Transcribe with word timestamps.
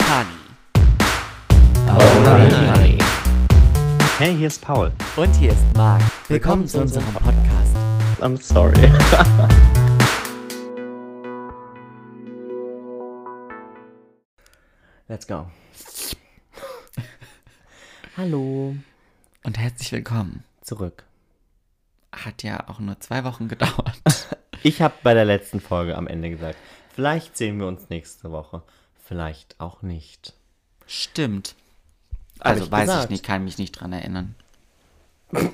Honey. 0.00 0.38
Honey. 1.88 2.98
Hey, 4.18 4.36
hier 4.36 4.46
ist 4.48 4.60
Paul. 4.62 4.92
Und 5.16 5.34
hier 5.36 5.52
ist 5.52 5.64
Marc. 5.76 6.02
Willkommen 6.28 6.66
zu 6.66 6.80
unserem 6.80 7.12
Podcast. 7.14 7.76
I'm 8.20 8.40
sorry. 8.40 8.74
Let's 15.08 15.26
go. 15.26 15.46
Hallo. 18.16 18.74
Und 19.44 19.58
herzlich 19.58 19.92
willkommen. 19.92 20.44
Zurück. 20.62 21.04
Hat 22.12 22.42
ja 22.42 22.68
auch 22.68 22.78
nur 22.80 22.98
zwei 23.00 23.24
Wochen 23.24 23.48
gedauert. 23.48 24.00
Ich 24.66 24.80
habe 24.80 24.94
bei 25.02 25.12
der 25.12 25.26
letzten 25.26 25.60
Folge 25.60 25.94
am 25.94 26.06
Ende 26.06 26.30
gesagt, 26.30 26.56
vielleicht 26.94 27.36
sehen 27.36 27.58
wir 27.60 27.66
uns 27.66 27.90
nächste 27.90 28.32
Woche. 28.32 28.62
Vielleicht 29.04 29.60
auch 29.60 29.82
nicht. 29.82 30.32
Stimmt. 30.86 31.54
Also 32.40 32.64
ich 32.64 32.70
weiß 32.70 32.86
gesagt. 32.86 33.04
ich 33.04 33.10
nicht, 33.10 33.24
kann 33.24 33.44
mich 33.44 33.58
nicht 33.58 33.72
dran 33.72 33.92
erinnern. 33.92 34.34
Hast 35.32 35.44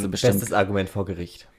du 0.00 0.04
Ähm, 0.04 0.10
bestimmt- 0.10 0.34
Bestes 0.40 0.52
Argument 0.52 0.88
vor 0.88 1.04
Gericht. 1.04 1.46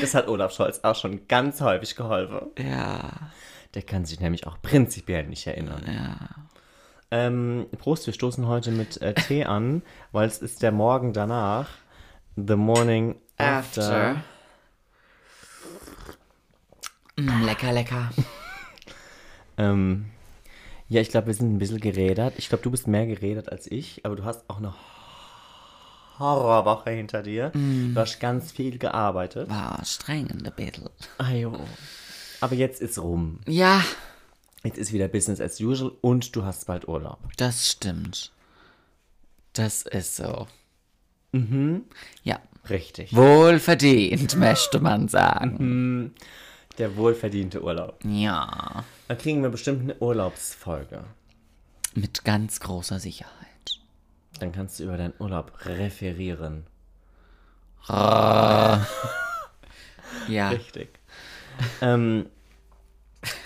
das 0.00 0.14
hat 0.14 0.28
Olaf 0.28 0.52
Scholz 0.54 0.80
auch 0.82 0.96
schon 0.96 1.26
ganz 1.28 1.60
häufig 1.60 1.94
geholfen. 1.96 2.40
Ja, 2.58 3.10
Der 3.74 3.82
kann 3.82 4.04
sich 4.04 4.20
nämlich 4.20 4.46
auch 4.46 4.60
prinzipiell 4.62 5.26
nicht 5.26 5.46
erinnern. 5.46 5.82
ja. 5.86 6.16
Ähm, 7.14 7.66
Prost, 7.78 8.06
wir 8.06 8.14
stoßen 8.14 8.46
heute 8.46 8.70
mit 8.70 9.02
äh, 9.02 9.12
Tee 9.12 9.44
an, 9.44 9.82
weil 10.12 10.26
es 10.26 10.38
ist 10.38 10.62
der 10.62 10.72
Morgen 10.72 11.12
danach. 11.12 11.68
The 12.36 12.56
morning 12.56 13.16
after. 13.36 14.16
Mm, 17.16 17.42
lecker, 17.44 17.72
lecker. 17.72 18.10
Ähm, 19.58 20.06
ja, 20.88 21.02
ich 21.02 21.10
glaube, 21.10 21.26
wir 21.26 21.34
sind 21.34 21.54
ein 21.54 21.58
bisschen 21.58 21.78
gerädert. 21.78 22.34
Ich 22.38 22.48
glaube, 22.48 22.64
du 22.64 22.70
bist 22.70 22.86
mehr 22.88 23.06
gerädert 23.06 23.52
als 23.52 23.70
ich, 23.70 24.00
aber 24.06 24.16
du 24.16 24.24
hast 24.24 24.48
auch 24.48 24.56
eine 24.56 24.72
Horrorwoche 26.18 26.90
hinter 26.90 27.22
dir. 27.22 27.50
Du 27.50 27.94
hast 27.94 28.18
ganz 28.18 28.50
viel 28.50 28.78
gearbeitet. 28.78 29.50
War 29.50 29.84
streng 29.84 30.26
in 30.28 30.38
der 30.42 30.52
Battle. 30.52 30.90
Ajo. 31.18 31.60
Aber 32.40 32.54
jetzt 32.54 32.80
ist 32.80 32.98
rum. 32.98 33.40
Ja, 33.46 33.84
Jetzt 34.64 34.78
ist 34.78 34.92
wieder 34.92 35.08
Business 35.08 35.40
as 35.40 35.60
usual 35.60 35.92
und 36.00 36.34
du 36.34 36.44
hast 36.44 36.66
bald 36.66 36.88
Urlaub. 36.88 37.18
das 37.36 37.68
stimmt. 37.68 38.32
Das 39.52 39.82
ist 39.82 40.16
so. 40.16 40.46
Mhm. 41.32 41.82
Ja. 42.22 42.38
Richtig. 42.70 43.14
Wohlverdient, 43.14 44.36
möchte 44.38 44.80
man 44.80 45.08
sagen. 45.08 46.14
Der 46.78 46.96
wohlverdiente 46.96 47.62
Urlaub. 47.62 47.98
Ja. 48.04 48.84
Da 49.08 49.14
kriegen 49.14 49.42
wir 49.42 49.50
bestimmt 49.50 49.82
eine 49.82 49.94
Urlaubsfolge. 49.98 51.04
Mit 51.94 52.24
ganz 52.24 52.60
großer 52.60 52.98
Sicherheit. 52.98 53.32
Dann 54.40 54.52
kannst 54.52 54.80
du 54.80 54.84
über 54.84 54.96
deinen 54.96 55.14
Urlaub 55.18 55.52
referieren. 55.64 56.66
Ja. 60.28 60.50
Richtig. 60.50 61.00
ähm, 61.80 62.26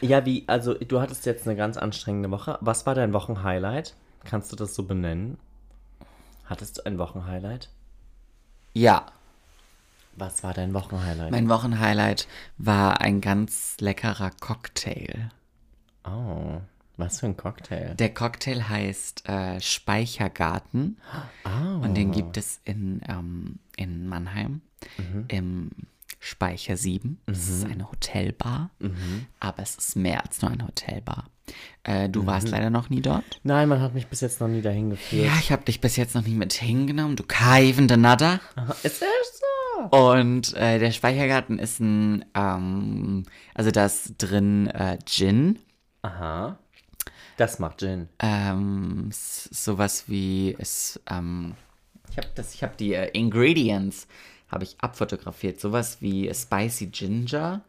ja, 0.00 0.24
wie, 0.26 0.44
also 0.46 0.74
du 0.74 1.00
hattest 1.00 1.26
jetzt 1.26 1.46
eine 1.46 1.56
ganz 1.56 1.76
anstrengende 1.76 2.30
Woche. 2.30 2.58
Was 2.60 2.86
war 2.86 2.94
dein 2.94 3.12
Wochenhighlight? 3.12 3.94
Kannst 4.24 4.52
du 4.52 4.56
das 4.56 4.74
so 4.74 4.82
benennen? 4.84 5.38
Hattest 6.44 6.78
du 6.78 6.86
ein 6.86 6.98
Wochenhighlight? 6.98 7.70
Ja. 8.72 9.06
Was 10.16 10.42
war 10.42 10.54
dein 10.54 10.72
Wochenhighlight? 10.74 11.30
Mein 11.30 11.48
Wochenhighlight 11.48 12.26
war 12.58 13.00
ein 13.00 13.20
ganz 13.20 13.76
leckerer 13.80 14.30
Cocktail. 14.40 15.30
oh, 16.04 16.60
was 16.98 17.20
für 17.20 17.26
ein 17.26 17.36
Cocktail. 17.36 17.94
Der 17.96 18.14
Cocktail 18.14 18.62
heißt 18.70 19.28
äh, 19.28 19.60
Speichergarten 19.60 20.96
Oh. 21.44 21.82
und 21.84 21.94
den 21.94 22.10
gibt 22.10 22.38
es 22.38 22.60
in, 22.64 23.02
ähm, 23.06 23.58
in 23.76 24.06
Mannheim 24.08 24.62
im 25.28 25.70
Speicher 26.18 26.76
7. 26.78 27.18
Es 27.26 27.48
ist 27.50 27.64
eine 27.66 27.90
Hotelbar, 27.90 28.70
aber 29.40 29.62
es 29.62 29.74
ist 29.76 29.96
mehr 29.96 30.24
als 30.24 30.40
nur 30.40 30.50
eine 30.50 30.66
Hotelbar. 30.66 31.26
Äh, 31.84 32.08
du 32.08 32.24
warst 32.26 32.48
leider 32.48 32.70
noch 32.70 32.88
nie 32.88 33.02
dort. 33.02 33.40
Nein, 33.44 33.68
man 33.68 33.80
hat 33.80 33.92
mich 33.94 34.06
bis 34.08 34.20
jetzt 34.22 34.40
noch 34.40 34.48
nie 34.48 34.62
dahin 34.62 34.90
geführt. 34.90 35.26
Ja, 35.26 35.32
ich 35.38 35.52
habe 35.52 35.64
dich 35.64 35.80
bis 35.80 35.96
jetzt 35.96 36.14
noch 36.14 36.22
nie 36.22 36.34
mit 36.34 36.52
hingenommen, 36.54 37.14
du 37.16 37.24
keivende 37.24 37.96
Natter. 37.96 38.40
Ist 38.82 39.02
das 39.02 39.08
so? 39.38 39.45
Und 39.90 40.54
äh, 40.54 40.78
der 40.78 40.90
Speichergarten 40.92 41.58
ist 41.58 41.80
ein, 41.80 42.24
ähm, 42.34 43.24
also 43.54 43.70
da 43.70 43.86
ist 43.86 44.14
drin 44.18 44.66
äh, 44.68 44.98
Gin, 45.04 45.58
Aha. 46.02 46.58
Das 47.36 47.58
macht 47.58 47.80
Gin. 47.80 48.08
ähm, 48.20 49.08
sowas 49.12 50.04
wie 50.08 50.56
es, 50.58 51.00
ähm, 51.10 51.54
ich 52.10 52.16
habe 52.16 52.28
das, 52.34 52.54
ich 52.54 52.62
habe 52.62 52.72
die 52.78 52.94
äh, 52.94 53.10
Ingredients 53.12 54.06
habe 54.48 54.64
ich 54.64 54.76
abfotografiert, 54.80 55.60
sowas 55.60 55.98
wie 56.00 56.32
Spicy 56.32 56.86
Ginger, 56.86 57.62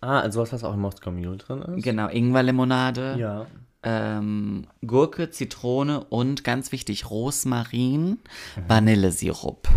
Ah, 0.00 0.18
also 0.20 0.40
was, 0.40 0.52
was 0.52 0.64
auch 0.64 0.74
in 0.74 0.80
Moskau 0.80 1.12
Mule 1.12 1.36
drin 1.36 1.62
ist? 1.62 1.84
genau 1.84 2.08
Ingwerlimonade, 2.08 3.16
Ja. 3.20 3.46
ähm, 3.84 4.66
Gurke, 4.84 5.30
Zitrone 5.30 6.02
und 6.04 6.42
ganz 6.42 6.72
wichtig 6.72 7.08
Rosmarin, 7.10 8.18
Vanillesirup. 8.66 9.68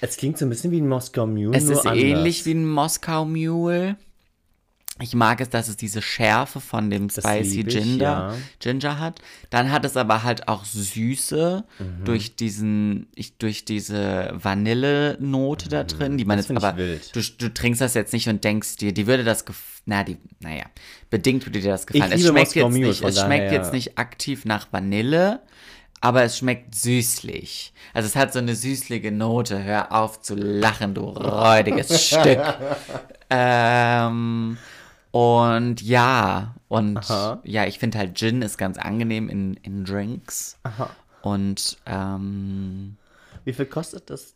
Es 0.00 0.16
klingt 0.16 0.38
so 0.38 0.46
ein 0.46 0.48
bisschen 0.48 0.70
wie 0.70 0.80
ein 0.80 0.88
Moskau 0.88 1.26
Mule, 1.26 1.56
Es 1.56 1.64
ist 1.64 1.86
anders. 1.86 2.02
ähnlich 2.02 2.46
wie 2.46 2.52
ein 2.54 2.66
Moskau 2.68 3.24
Mule. 3.24 3.96
Ich 5.02 5.14
mag 5.14 5.40
es, 5.40 5.48
dass 5.48 5.68
es 5.68 5.78
diese 5.78 6.02
Schärfe 6.02 6.60
von 6.60 6.90
dem 6.90 7.08
Spicy 7.08 7.62
lieb 7.62 7.68
ich, 7.68 7.74
Ginger, 7.74 8.02
ja. 8.02 8.34
Ginger 8.58 8.98
hat. 8.98 9.20
Dann 9.48 9.72
hat 9.72 9.86
es 9.86 9.96
aber 9.96 10.24
halt 10.24 10.46
auch 10.48 10.66
Süße 10.66 11.64
Mhm. 11.78 12.04
durch 12.04 12.36
diesen, 12.36 13.06
ich, 13.14 13.38
durch 13.38 13.64
diese 13.64 14.30
Vanillenote 14.34 15.70
da 15.70 15.84
drin, 15.84 16.18
die 16.18 16.26
man 16.26 16.36
Mhm. 16.36 16.40
Das 16.40 16.48
jetzt 16.48 16.58
ich 16.58 16.64
aber, 16.64 16.76
wild. 16.76 17.16
du, 17.16 17.20
du 17.38 17.54
trinkst 17.54 17.80
das 17.80 17.94
jetzt 17.94 18.12
nicht 18.12 18.28
und 18.28 18.44
denkst 18.44 18.76
dir, 18.76 18.92
die 18.92 19.06
würde 19.06 19.24
das, 19.24 19.44
na, 19.86 20.04
die, 20.04 20.18
naja, 20.40 20.64
bedingt 21.08 21.46
würde 21.46 21.60
dir 21.60 21.70
das 21.70 21.86
gefallen. 21.86 22.12
es 22.12 22.18
liebe 22.20 22.28
schmeckt 22.32 22.54
jetzt 22.54 22.70
nicht, 22.72 23.02
es 23.02 23.20
schmeckt 23.20 23.52
jetzt 23.52 23.72
nicht 23.72 23.98
aktiv 23.98 24.44
nach 24.44 24.68
Vanille, 24.70 25.40
aber 26.00 26.22
es 26.22 26.38
schmeckt 26.38 26.74
süßlich. 26.74 27.72
Also 27.92 28.06
es 28.06 28.16
hat 28.16 28.32
so 28.32 28.38
eine 28.38 28.54
süßliche 28.54 29.12
Note. 29.12 29.62
Hör 29.62 29.92
auf 29.92 30.20
zu 30.20 30.34
lachen, 30.34 30.94
du 30.94 31.02
räudiges 31.02 32.06
Stück. 32.08 32.40
Ähm, 33.28 34.56
und 35.10 35.82
ja, 35.82 36.54
und 36.68 36.98
Aha. 36.98 37.40
ja, 37.44 37.66
ich 37.66 37.78
finde 37.78 37.98
halt 37.98 38.16
Gin 38.16 38.42
ist 38.42 38.56
ganz 38.58 38.78
angenehm 38.78 39.28
in, 39.28 39.54
in 39.54 39.84
Drinks. 39.84 40.58
Und 41.22 41.78
ähm, 41.86 42.96
Wie 43.44 43.52
viel 43.52 43.66
kostet 43.66 44.08
das 44.08 44.34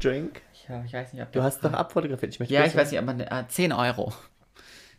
Drink? 0.00 0.40
ja, 0.68 0.82
ich 0.84 0.92
weiß 0.92 1.12
nicht, 1.12 1.22
ob 1.22 1.32
Du 1.32 1.42
hast 1.42 1.62
doch 1.62 1.72
abfotografiert. 1.72 2.32
Ich 2.32 2.40
möchte 2.40 2.54
Ja, 2.54 2.64
ich 2.64 2.74
weiß 2.74 2.90
nicht, 2.92 3.00
aber 3.00 3.18
äh, 3.18 3.46
10 3.46 3.72
Euro. 3.72 4.12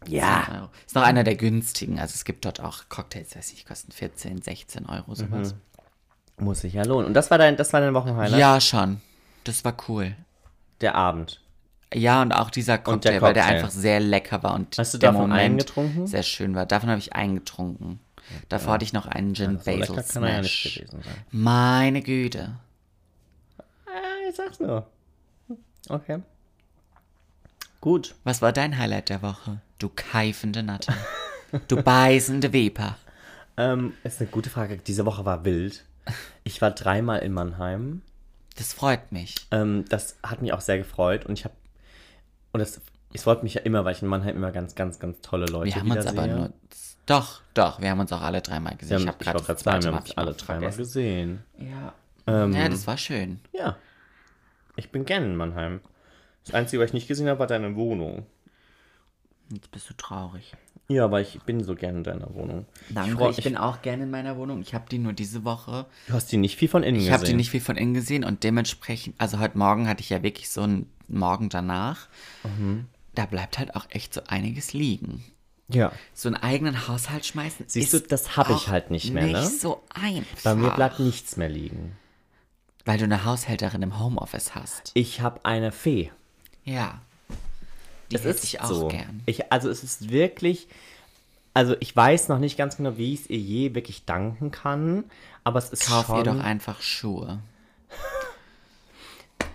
Ja. 0.10 0.44
10 0.48 0.56
Euro. 0.56 0.70
Ist 0.86 0.96
noch 0.96 1.04
einer 1.04 1.24
der 1.24 1.36
günstigen. 1.36 2.00
Also 2.00 2.14
es 2.16 2.26
gibt 2.26 2.46
dort 2.46 2.60
auch 2.60 2.90
Cocktails, 2.90 3.36
weiß 3.36 3.54
ich, 3.54 3.66
kosten 3.66 3.92
14, 3.92 4.42
16 4.42 4.86
Euro, 4.88 5.16
sowas. 5.16 5.56
Muss 6.38 6.62
sich 6.62 6.74
ja 6.74 6.84
lohnen. 6.84 7.06
Und 7.08 7.14
das 7.14 7.30
war 7.32 7.38
dein, 7.38 7.58
das 7.58 7.72
war 7.74 7.82
dein 7.82 7.94
Wochenhighlight? 7.94 8.40
Ja, 8.40 8.60
schon. 8.60 9.02
Das 9.44 9.64
war 9.66 9.76
cool. 9.88 10.16
Der 10.82 10.96
Abend. 10.96 11.40
Ja, 11.94 12.22
und 12.24 12.32
auch 12.32 12.50
dieser 12.50 12.74
Und 12.88 13.06
der 13.06 13.14
Cocktail, 13.14 13.22
weil 13.22 13.34
der 13.34 13.44
Cocktail. 13.44 13.58
einfach 13.58 13.70
sehr 13.70 14.00
lecker 14.00 14.42
war 14.42 14.56
und 14.56 14.78
Hast 14.80 14.96
du 14.96 14.98
der 14.98 15.12
davon 15.12 15.30
Moment 15.30 15.42
einen 15.46 15.58
getrunken? 15.60 16.08
sehr 16.08 16.24
schön 16.24 16.56
war. 16.56 16.66
Davon 16.66 16.90
habe 16.90 16.98
ich 17.00 17.14
einen 17.14 17.36
getrunken. 17.36 18.00
Davor 18.50 18.74
hatte 18.74 18.86
ich 18.86 18.94
noch 18.94 19.06
einen 19.06 19.36
Gin 19.36 19.60
So 19.60 19.66
Basil 19.66 19.82
er 20.24 20.30
ja 20.36 20.42
nicht 20.42 20.52
Smash. 20.64 20.74
gewesen 20.76 21.02
sein. 21.04 21.14
Meine 21.32 22.02
Güte. 22.02 22.56
Ah, 23.86 24.28
ich 24.28 24.36
sag's 24.36 24.60
nur. 24.60 24.88
Okay. 25.90 26.20
Gut. 27.82 28.16
Was 28.24 28.42
war 28.42 28.54
dein 28.54 28.78
Highlight 28.78 29.10
der 29.10 29.22
Woche? 29.22 29.60
Du 29.84 29.92
keifende 29.94 30.64
Natter. 30.64 30.96
du 31.68 31.84
beißende 31.84 32.54
Weber. 32.54 32.96
Ähm, 33.58 33.92
ist 34.06 34.22
eine 34.22 34.30
gute 34.30 34.50
Frage. 34.50 34.78
Diese 34.78 35.06
Woche 35.06 35.26
war 35.26 35.44
wild. 35.44 35.84
Ich 36.46 36.62
war 36.62 36.72
dreimal 36.72 37.20
in 37.20 37.34
Mannheim. 37.34 38.02
Das 38.56 38.72
freut 38.72 39.12
mich. 39.12 39.36
Ähm, 39.52 39.84
das 39.90 40.16
hat 40.24 40.42
mich 40.42 40.54
auch 40.54 40.62
sehr 40.62 40.78
gefreut 40.78 41.26
und 41.26 41.38
ich 41.38 41.44
habe 41.44 41.54
und 42.54 42.62
das 42.62 42.80
es 43.12 43.24
freut 43.24 43.44
mich 43.44 43.56
ja 43.56 43.62
immer, 43.64 43.84
weil 43.84 43.94
ich 43.94 44.02
in 44.02 44.08
Mannheim 44.08 44.38
immer 44.38 44.54
ganz, 44.54 44.74
ganz, 44.74 45.00
ganz 45.00 45.20
tolle 45.20 45.48
Leute 45.48 45.76
Wir 45.76 45.82
haben 45.82 45.92
uns 45.92 46.08
aber 46.08 46.28
nur. 46.28 46.54
Doch, 47.06 47.42
doch, 47.54 47.82
wir 47.82 47.90
haben 47.90 48.00
uns 48.00 48.14
auch 48.14 48.22
alle 48.22 48.42
dreimal 48.42 48.78
gesehen. 48.78 49.06
Haben, 49.06 49.18
ich 49.20 49.28
ich 49.28 49.28
habe 49.28 49.44
gerade 49.44 49.60
sagen, 49.60 49.84
wir 49.84 49.92
Mal 49.92 49.98
haben 49.98 50.06
uns 50.06 50.18
alle 50.18 50.34
dreimal 50.34 50.72
gesehen. 50.72 51.44
Ja. 51.58 51.94
Ähm, 52.26 52.54
ja, 52.54 52.70
das 52.70 52.88
war 52.88 52.98
schön. 52.98 53.42
Ja. 53.52 53.76
Ich 54.78 54.92
bin 54.92 55.04
gerne 55.04 55.26
in 55.26 55.36
Mannheim. 55.36 55.82
Das 56.46 56.54
Einzige, 56.54 56.82
was 56.82 56.92
ich 56.92 56.94
nicht 56.94 57.10
gesehen 57.10 57.28
habe, 57.28 57.40
war 57.40 57.48
deine 57.48 57.76
Wohnung. 57.76 58.26
Jetzt 59.52 59.72
bist 59.72 59.90
du 59.90 59.94
traurig. 59.96 60.54
Ja, 60.90 61.06
aber 61.06 61.22
ich 61.22 61.40
bin 61.44 61.64
so 61.64 61.76
gerne 61.76 62.00
in 62.00 62.04
deiner 62.04 62.34
Wohnung. 62.34 62.66
Danke, 62.90 63.16
freu- 63.16 63.30
ich, 63.30 63.44
bin 63.44 63.56
auch 63.58 63.82
gerne 63.82 64.04
in 64.04 64.12
meiner 64.12 64.36
Wohnung. 64.38 64.62
Ich 64.62 64.74
habe 64.74 64.86
die 64.90 64.98
nur 65.00 65.14
diese 65.14 65.44
Woche. 65.46 65.86
Du 66.08 66.14
hast 66.14 66.32
die 66.32 66.38
nicht 66.38 66.58
viel 66.58 66.68
von 66.68 66.84
innen 66.84 66.96
Ich 66.98 67.04
gesehen. 67.04 67.14
habe 67.14 67.26
die 67.26 67.34
nicht 67.34 67.52
viel 67.52 67.62
von 67.62 67.78
innen 67.78 67.94
gesehen 67.94 68.24
und 68.24 68.44
dementsprechend, 68.44 69.16
also 69.20 69.40
heute 69.40 69.58
Morgen 69.58 69.88
hatte 69.88 70.02
ich 70.02 70.10
ja 70.10 70.24
wirklich 70.24 70.50
so 70.50 70.62
einen 70.62 70.90
Morgen 71.08 71.50
danach. 71.50 72.08
da 73.16 73.26
bleibt 73.26 73.60
halt 73.60 73.76
auch 73.76 73.86
echt 73.90 74.14
so 74.14 74.22
einiges 74.28 74.74
liegen. 74.74 75.24
Ja. 75.70 75.92
So 76.14 76.28
einen 76.28 76.36
eigenen 76.36 76.88
Haushalt 76.88 77.26
schmeißen. 77.26 77.66
Siehst 77.70 77.94
ist 77.94 78.06
du, 78.06 78.08
das 78.10 78.36
habe 78.36 78.54
ich 78.54 78.68
halt 78.68 78.92
nicht 78.92 79.14
mehr, 79.14 79.24
Nicht 79.24 79.34
ne? 79.36 79.46
so 79.48 79.82
einfach. 79.94 80.44
Bei 80.44 80.56
mir 80.56 80.72
bleibt 80.72 81.00
nichts 81.00 81.38
mehr 81.38 81.50
liegen. 81.50 81.96
Weil 82.86 82.98
du 82.98 83.06
eine 83.06 83.24
Haushälterin 83.24 83.82
im 83.82 83.98
Homeoffice 84.00 84.56
hast. 84.56 84.92
Ich 84.96 85.22
habe 85.22 85.46
eine 85.46 85.72
Fee. 85.72 86.12
Ja. 86.66 87.02
Die 88.14 88.20
Es 88.20 88.24
hätte 88.24 88.38
ist 88.38 88.44
ich 88.46 88.62
auch 88.62 88.68
so. 88.68 88.88
gern. 88.88 89.22
Ich, 89.26 89.52
also 89.52 89.70
es 89.70 89.84
ist 89.84 90.10
wirklich, 90.10 90.68
also 91.54 91.76
ich 91.80 91.96
weiß 91.96 92.30
noch 92.30 92.40
nicht 92.40 92.58
ganz 92.58 92.78
genau, 92.78 92.98
wie 92.98 93.14
ich 93.14 93.22
es 93.22 93.30
ihr 93.30 93.38
je 93.40 93.76
wirklich 93.76 94.06
danken 94.06 94.52
kann, 94.52 95.04
aber 95.44 95.60
es 95.60 95.70
ist 95.70 95.88
Kauf 95.88 96.08
schon... 96.08 96.18
ihr 96.18 96.24
doch 96.24 96.40
einfach 96.40 96.82
Schuhe. 96.82 97.40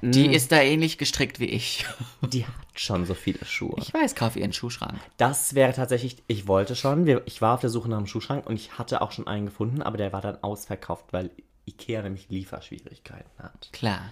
Die 0.00 0.26
ist 0.26 0.52
da 0.52 0.60
ähnlich 0.60 0.96
gestrickt 0.98 1.40
wie 1.40 1.46
ich. 1.46 1.84
Die 2.22 2.46
hat 2.46 2.54
schon 2.74 3.04
so 3.04 3.14
viele 3.14 3.44
Schuhe. 3.44 3.74
Ich 3.78 3.92
weiß, 3.92 4.14
kauf 4.14 4.36
ihr 4.36 4.44
einen 4.44 4.52
Schuhschrank. 4.52 4.98
Das 5.16 5.54
wäre 5.54 5.72
tatsächlich, 5.72 6.22
ich 6.28 6.46
wollte 6.46 6.76
schon, 6.76 7.06
wir, 7.06 7.22
ich 7.26 7.42
war 7.42 7.54
auf 7.54 7.60
der 7.60 7.70
Suche 7.70 7.88
nach 7.88 7.96
einem 7.96 8.06
Schuhschrank 8.06 8.46
und 8.46 8.54
ich 8.54 8.78
hatte 8.78 9.02
auch 9.02 9.10
schon 9.10 9.26
einen 9.26 9.46
gefunden, 9.46 9.82
aber 9.82 9.96
der 9.96 10.12
war 10.12 10.20
dann 10.20 10.40
ausverkauft, 10.42 11.06
weil 11.10 11.30
Ikea 11.66 12.02
nämlich 12.02 12.28
Lieferschwierigkeiten 12.28 13.42
hat. 13.42 13.70
Klar, 13.72 14.02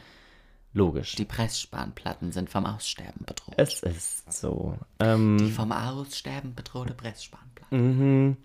Logisch. 0.76 1.14
die 1.14 1.24
Pressspanplatten 1.24 2.32
sind 2.32 2.50
vom 2.50 2.66
Aussterben 2.66 3.24
bedroht. 3.24 3.54
es 3.56 3.82
ist 3.82 4.30
so. 4.32 4.76
Ähm, 5.00 5.38
Die 5.38 5.50
vom 5.50 5.72
Aussterben 5.72 6.54
bedrohte 6.54 6.92
Pressspanplatten. 6.94 8.36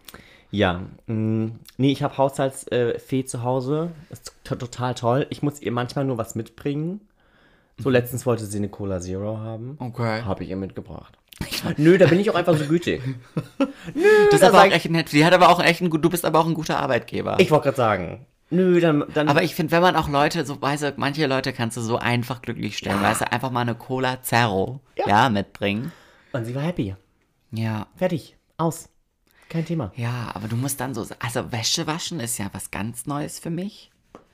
ja, 0.50 0.82
mh, 1.08 1.52
nee, 1.78 1.92
ich 1.92 2.04
habe 2.04 2.18
Haushaltsfee 2.18 3.20
äh, 3.20 3.26
zu 3.26 3.44
Hause. 3.44 3.92
Ist 4.10 4.34
to- 4.46 4.56
total 4.56 4.96
toll. 4.96 5.28
Ich 5.30 5.44
muss 5.44 5.62
ihr 5.62 5.72
manchmal 5.72 6.06
nur 6.06 6.18
was 6.18 6.36
mitbringen. 6.36 7.02
So, 7.78 7.90
letztens 7.90 8.26
wollte 8.26 8.46
sie 8.46 8.58
eine 8.60 8.70
Cola 8.70 9.00
Zero 9.02 9.38
haben. 9.38 9.76
Okay. 9.80 10.22
Habe 10.24 10.44
ich 10.44 10.50
ihr 10.52 10.56
mitgebracht. 10.56 11.18
Nö, 11.78 11.98
da 11.98 12.06
bin 12.06 12.20
ich 12.20 12.30
auch 12.30 12.36
einfach 12.36 12.56
so 12.56 12.66
gütig. 12.66 13.02
Das 14.32 14.42
ist 14.42 14.44
aber 14.44 14.62
auch 14.62 14.72
echt 14.72 14.90
nett. 14.90 15.12
Die 15.12 15.26
hat 15.26 15.34
aber 15.34 15.50
auch 15.50 15.62
echt 15.62 15.82
ein 15.82 15.90
gut, 15.90 16.04
du 16.06 16.10
bist 16.10 16.24
aber 16.24 16.40
auch 16.40 16.46
ein 16.46 16.54
guter 16.54 16.80
Arbeitgeber. 16.80 17.38
Ich 17.40 17.50
wollte 17.52 17.66
gerade 17.66 17.78
sagen. 17.78 18.26
Nö, 18.52 18.80
dann. 18.82 19.06
dann 19.14 19.30
aber 19.30 19.44
ich 19.44 19.56
finde, 19.56 19.72
wenn 19.72 19.82
man 19.82 19.96
auch 19.96 20.10
Leute, 20.10 20.46
so 20.46 20.62
weißt 20.62 20.84
du, 20.84 20.94
manche 20.98 21.26
Leute 21.26 21.54
kannst 21.54 21.78
du 21.78 21.82
so 21.82 21.98
einfach 21.98 22.42
glücklich 22.42 22.78
stellen, 22.78 23.02
weißt 23.02 23.22
du, 23.22 23.32
einfach 23.32 23.50
mal 23.50 23.62
eine 23.62 23.76
Cola 23.76 24.22
Zero 24.22 24.82
ja. 24.98 25.08
Ja. 25.08 25.30
mitbringen. 25.30 25.92
und 26.34 26.46
sie 26.46 26.54
war 26.54 26.62
happy. 26.62 26.96
Ja. 27.52 27.88
Fertig. 27.96 28.36
Aus. 28.58 28.90
Kein 29.50 29.66
Thema. 29.66 29.92
Ja, 29.96 30.32
aber 30.34 30.48
du 30.48 30.56
musst 30.56 30.80
dann 30.80 30.94
so, 30.94 31.06
also 31.20 31.52
Wäsche 31.52 31.88
waschen 31.88 32.20
ist 32.20 32.38
ja 32.38 32.50
was 32.52 32.72
ganz 32.72 33.06
Neues 33.06 33.40
für 33.40 33.50
mich. 33.50 33.92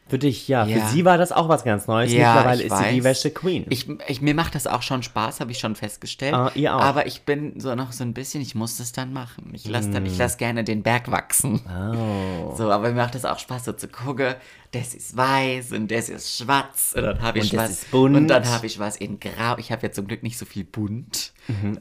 Für 0.09 0.19
dich, 0.19 0.47
ja. 0.47 0.65
Ja. 0.65 0.79
Für 0.79 0.87
sie 0.93 1.05
war 1.05 1.17
das 1.17 1.31
auch 1.31 1.49
was 1.49 1.63
ganz 1.63 1.87
Neues. 1.87 2.13
Ja, 2.13 2.33
Mittlerweile 2.33 2.63
ich 2.63 2.71
ist 2.71 2.77
sie 2.77 2.83
die 2.95 3.03
weiß. 3.03 3.03
Wäsche-Queen. 3.03 3.65
Ich, 3.69 3.89
ich, 4.07 4.21
mir 4.21 4.33
macht 4.33 4.55
das 4.55 4.67
auch 4.67 4.81
schon 4.81 5.03
Spaß, 5.03 5.39
habe 5.39 5.51
ich 5.51 5.59
schon 5.59 5.75
festgestellt. 5.75 6.33
Ah, 6.33 6.51
ihr 6.55 6.75
auch. 6.75 6.81
Aber 6.81 7.07
ich 7.07 7.23
bin 7.23 7.59
so 7.59 7.75
noch 7.75 7.91
so 7.91 8.03
ein 8.03 8.13
bisschen, 8.13 8.41
ich 8.41 8.55
muss 8.55 8.77
das 8.77 8.91
dann 8.93 9.11
machen. 9.11 9.51
Ich 9.53 9.67
lasse 9.67 9.89
dann, 9.89 10.05
ich 10.05 10.17
lasse 10.17 10.37
gerne 10.37 10.63
den 10.63 10.83
Berg 10.83 11.11
wachsen. 11.11 11.61
Mm. 11.65 11.97
Oh. 11.97 12.55
So, 12.55 12.71
aber 12.71 12.89
mir 12.89 12.95
macht 12.95 13.15
das 13.15 13.25
auch 13.25 13.39
Spaß, 13.39 13.65
so 13.65 13.73
zu 13.73 13.87
gucken, 13.87 14.35
das 14.71 14.93
ist 14.93 15.15
weiß 15.15 15.71
und 15.71 15.89
das 15.89 16.09
ist 16.09 16.37
schwarz 16.37 16.93
und 16.95 17.03
dann 17.03 17.21
habe 17.21 17.39
ich 17.39 17.45
Und 17.45 17.53
das 17.53 17.63
was 17.63 17.71
ist 17.71 17.91
bunt. 17.91 18.15
und 18.17 18.27
dann 18.27 18.45
habe 18.47 18.65
ich 18.67 18.79
was 18.79 18.97
in 18.97 19.19
grau. 19.19 19.57
Ich 19.57 19.71
habe 19.71 19.87
ja 19.87 19.91
zum 19.91 20.07
Glück 20.07 20.23
nicht 20.23 20.37
so 20.37 20.45
viel 20.45 20.63
bunt. 20.65 21.31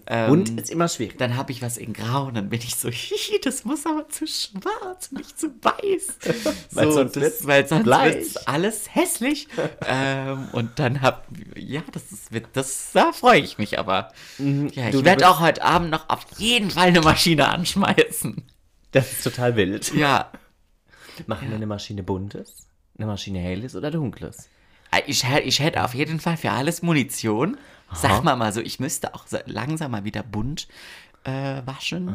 Ähm, 0.06 0.31
Und 0.31 0.61
ist 0.61 0.71
immer 0.71 0.87
schwierig. 0.88 1.19
dann 1.19 1.37
habe 1.37 1.50
ich 1.50 1.61
was 1.62 1.77
in 1.77 1.93
grau 1.93 2.27
und 2.27 2.35
dann 2.35 2.49
bin 2.49 2.61
ich 2.61 2.77
so, 2.77 2.88
hihi, 2.91 3.41
das 3.43 3.65
muss 3.65 3.85
aber 3.87 4.09
zu 4.09 4.27
schwarz, 4.29 5.11
nicht 5.11 5.38
zu 5.38 5.49
weiß. 5.61 6.55
Weil 6.71 6.85
so, 6.87 6.93
sonst 6.93 7.17
das, 7.17 7.47
weil 7.47 7.67
sonst 7.67 7.87
wird's 7.87 8.37
alles 8.47 8.94
hässlich. 8.94 9.49
ähm, 9.87 10.49
und 10.53 10.79
dann 10.79 11.03
hab, 11.03 11.27
ja, 11.56 11.83
das 11.93 12.12
ist, 12.12 12.33
wird- 12.33 12.49
das, 12.53 12.91
da 12.93 13.12
freue 13.12 13.41
ich 13.41 13.59
mich 13.59 13.79
aber. 13.79 14.12
Ja, 14.38 14.44
ich 14.44 14.44
Mhm. 14.44 14.69
Du- 14.93 14.99
du 14.99 15.05
werde 15.05 15.29
auch 15.29 15.41
heute 15.41 15.62
Abend 15.65 15.91
noch 15.91 16.09
auf 16.09 16.25
jeden 16.38 16.71
Fall 16.71 16.88
eine 16.88 17.00
Maschine 17.00 17.49
anschmeißen. 17.49 18.44
Das 18.93 19.11
ist 19.12 19.25
total 19.25 19.56
wild. 19.56 19.93
Ja, 19.94 20.31
Machen 21.27 21.49
wir 21.49 21.56
eine 21.56 21.67
Maschine 21.67 22.03
buntes, 22.03 22.65
eine 22.98 23.06
Maschine 23.06 23.38
helles 23.38 23.75
oder 23.76 23.90
dunkles? 23.90 24.48
Äh, 24.93 25.02
Ich, 25.06 25.25
hätt- 25.25 25.44
ich 25.44 25.60
hätte 25.60 25.84
auf 25.84 25.94
jeden 25.94 26.20
Fall 26.20 26.37
für 26.37 26.50
alles 26.50 26.82
Munition. 26.82 27.56
Sag 27.93 28.25
mal 28.25 28.34
mal 28.37 28.52
so, 28.52 28.60
ich 28.60 28.81
müsste 28.81 29.14
auch 29.14 29.26
so 29.26 29.38
langsam 29.46 29.93
mal 29.93 30.02
wieder 30.04 30.22
bunt 30.25 30.66
äh, 31.25 31.62
waschen. 31.64 32.14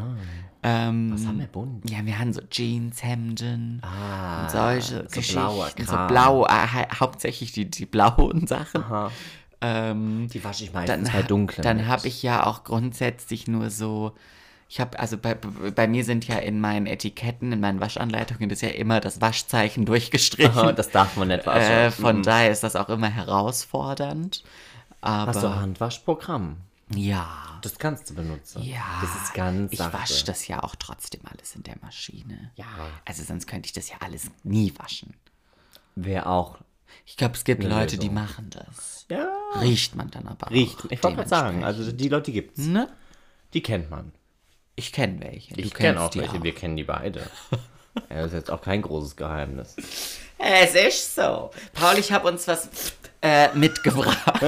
Ähm, 0.64 1.12
Was 1.14 1.26
haben 1.26 1.40
wir 1.40 1.48
bunt? 1.48 1.90
ja, 1.90 2.06
wir 2.06 2.20
haben 2.20 2.34
so 2.34 2.42
Jeanshemden 2.50 3.82
Ah, 3.84 4.42
und 4.44 4.52
solche 4.52 5.08
so 5.10 5.22
blauer 5.34 5.70
so 5.80 5.98
blau, 6.08 6.46
äh, 6.46 6.50
hau- 6.50 7.00
hauptsächlich 7.00 7.52
die, 7.52 7.70
die 7.70 7.86
blauen 7.86 8.46
Sachen. 8.48 8.84
Ähm, 9.62 10.28
Die 10.32 10.44
wasche 10.44 10.64
ich 10.66 10.72
dann 10.72 10.82
meistens 10.88 11.10
bei 11.12 11.20
ha- 11.20 11.28
dunklen. 11.28 11.64
Dann 11.64 11.88
habe 11.88 12.08
ich 12.08 12.22
ja 12.24 12.46
auch 12.46 12.64
grundsätzlich 12.64 13.48
nur 13.48 13.70
so. 13.70 14.14
Ich 14.74 14.80
habe, 14.80 14.98
also 14.98 15.18
bei, 15.18 15.34
bei 15.36 15.86
mir 15.86 16.06
sind 16.06 16.26
ja 16.30 16.38
in 16.38 16.62
meinen 16.62 16.86
Etiketten, 16.88 17.52
in 17.52 17.60
meinen 17.60 17.82
Waschanleitungen, 17.82 18.48
das 18.48 18.60
ist 18.60 18.62
ja 18.62 18.70
immer 18.70 19.02
das 19.02 19.20
Waschzeichen 19.20 19.84
durchgestrichen. 19.86 20.58
Aha, 20.58 20.72
das 20.72 20.90
darf 20.92 21.18
man 21.18 21.28
nicht 21.28 21.46
waschen. 21.46 21.62
Äh, 21.72 21.92
von 21.92 22.20
Mhm. 22.20 22.24
daher 22.24 22.52
ist 22.52 22.64
das 22.64 22.78
auch 22.78 22.88
immer 22.88 23.10
herausfordernd. 23.10 24.46
Aber 25.02 25.32
Hast 25.34 25.44
du 25.44 25.48
ein 25.48 25.60
Handwaschprogramm? 25.60 26.56
ja, 26.96 27.60
Das 27.62 27.80
kannst 27.80 28.10
du 28.10 28.16
benutzen. 28.16 28.64
ja. 28.64 28.82
Das 29.02 29.14
ist 29.24 29.34
ganz 29.34 29.74
Ich 29.74 29.80
wasche 29.80 30.24
das 30.24 30.48
ja 30.48 30.64
auch 30.64 30.76
trotzdem 30.76 31.20
alles 31.26 31.54
in 31.56 31.64
der 31.64 31.76
Maschine. 31.82 32.52
Ja. 32.56 32.66
Also 33.04 33.24
sonst 33.24 33.48
könnte 33.48 33.66
ich 33.68 33.74
das 33.74 33.90
ja 33.90 33.98
alles 34.00 34.32
nie 34.44 34.74
waschen. 34.78 35.14
Wäre 35.96 36.28
auch. 36.28 36.60
Ich 37.06 37.18
glaube, 37.18 37.36
es 37.36 37.44
gibt 37.44 37.62
Leute, 37.64 37.98
die 37.98 38.08
Lösung. 38.08 38.14
machen 38.14 38.50
das. 38.52 39.06
Ja. 39.10 39.28
Riecht 39.60 39.96
man 39.98 40.10
dann 40.12 40.30
aber 40.30 40.50
Riecht. 40.50 40.80
auch. 40.80 40.86
Ich 40.92 41.04
wollte 41.04 41.18
gerade 41.18 41.30
sagen, 41.30 41.64
also 41.66 41.92
die 41.92 42.08
Leute 42.08 42.32
gibt's. 42.32 42.60
Ne? 42.60 42.88
Die 43.54 43.62
kennt 43.62 43.90
man. 43.90 44.14
Ich 44.82 44.92
kenne 44.92 45.20
welche. 45.22 45.54
Du 45.54 45.62
Ich 45.62 45.74
kenne 45.74 46.02
auch 46.02 46.16
welche, 46.16 46.42
wir 46.42 46.56
kennen 46.56 46.76
die 46.76 46.84
beide. 46.84 47.22
das 48.10 48.28
ist 48.28 48.34
jetzt 48.34 48.52
auch 48.52 48.62
kein 48.62 48.82
großes 48.82 49.16
Geheimnis. 49.16 49.76
Es 50.38 50.74
ist 50.74 51.16
so. 51.16 51.52
Paul, 51.74 51.98
ich 52.00 52.12
habe 52.12 52.28
uns 52.28 52.48
was 52.48 52.68
äh, 53.22 53.54
mitgebracht. 53.54 54.18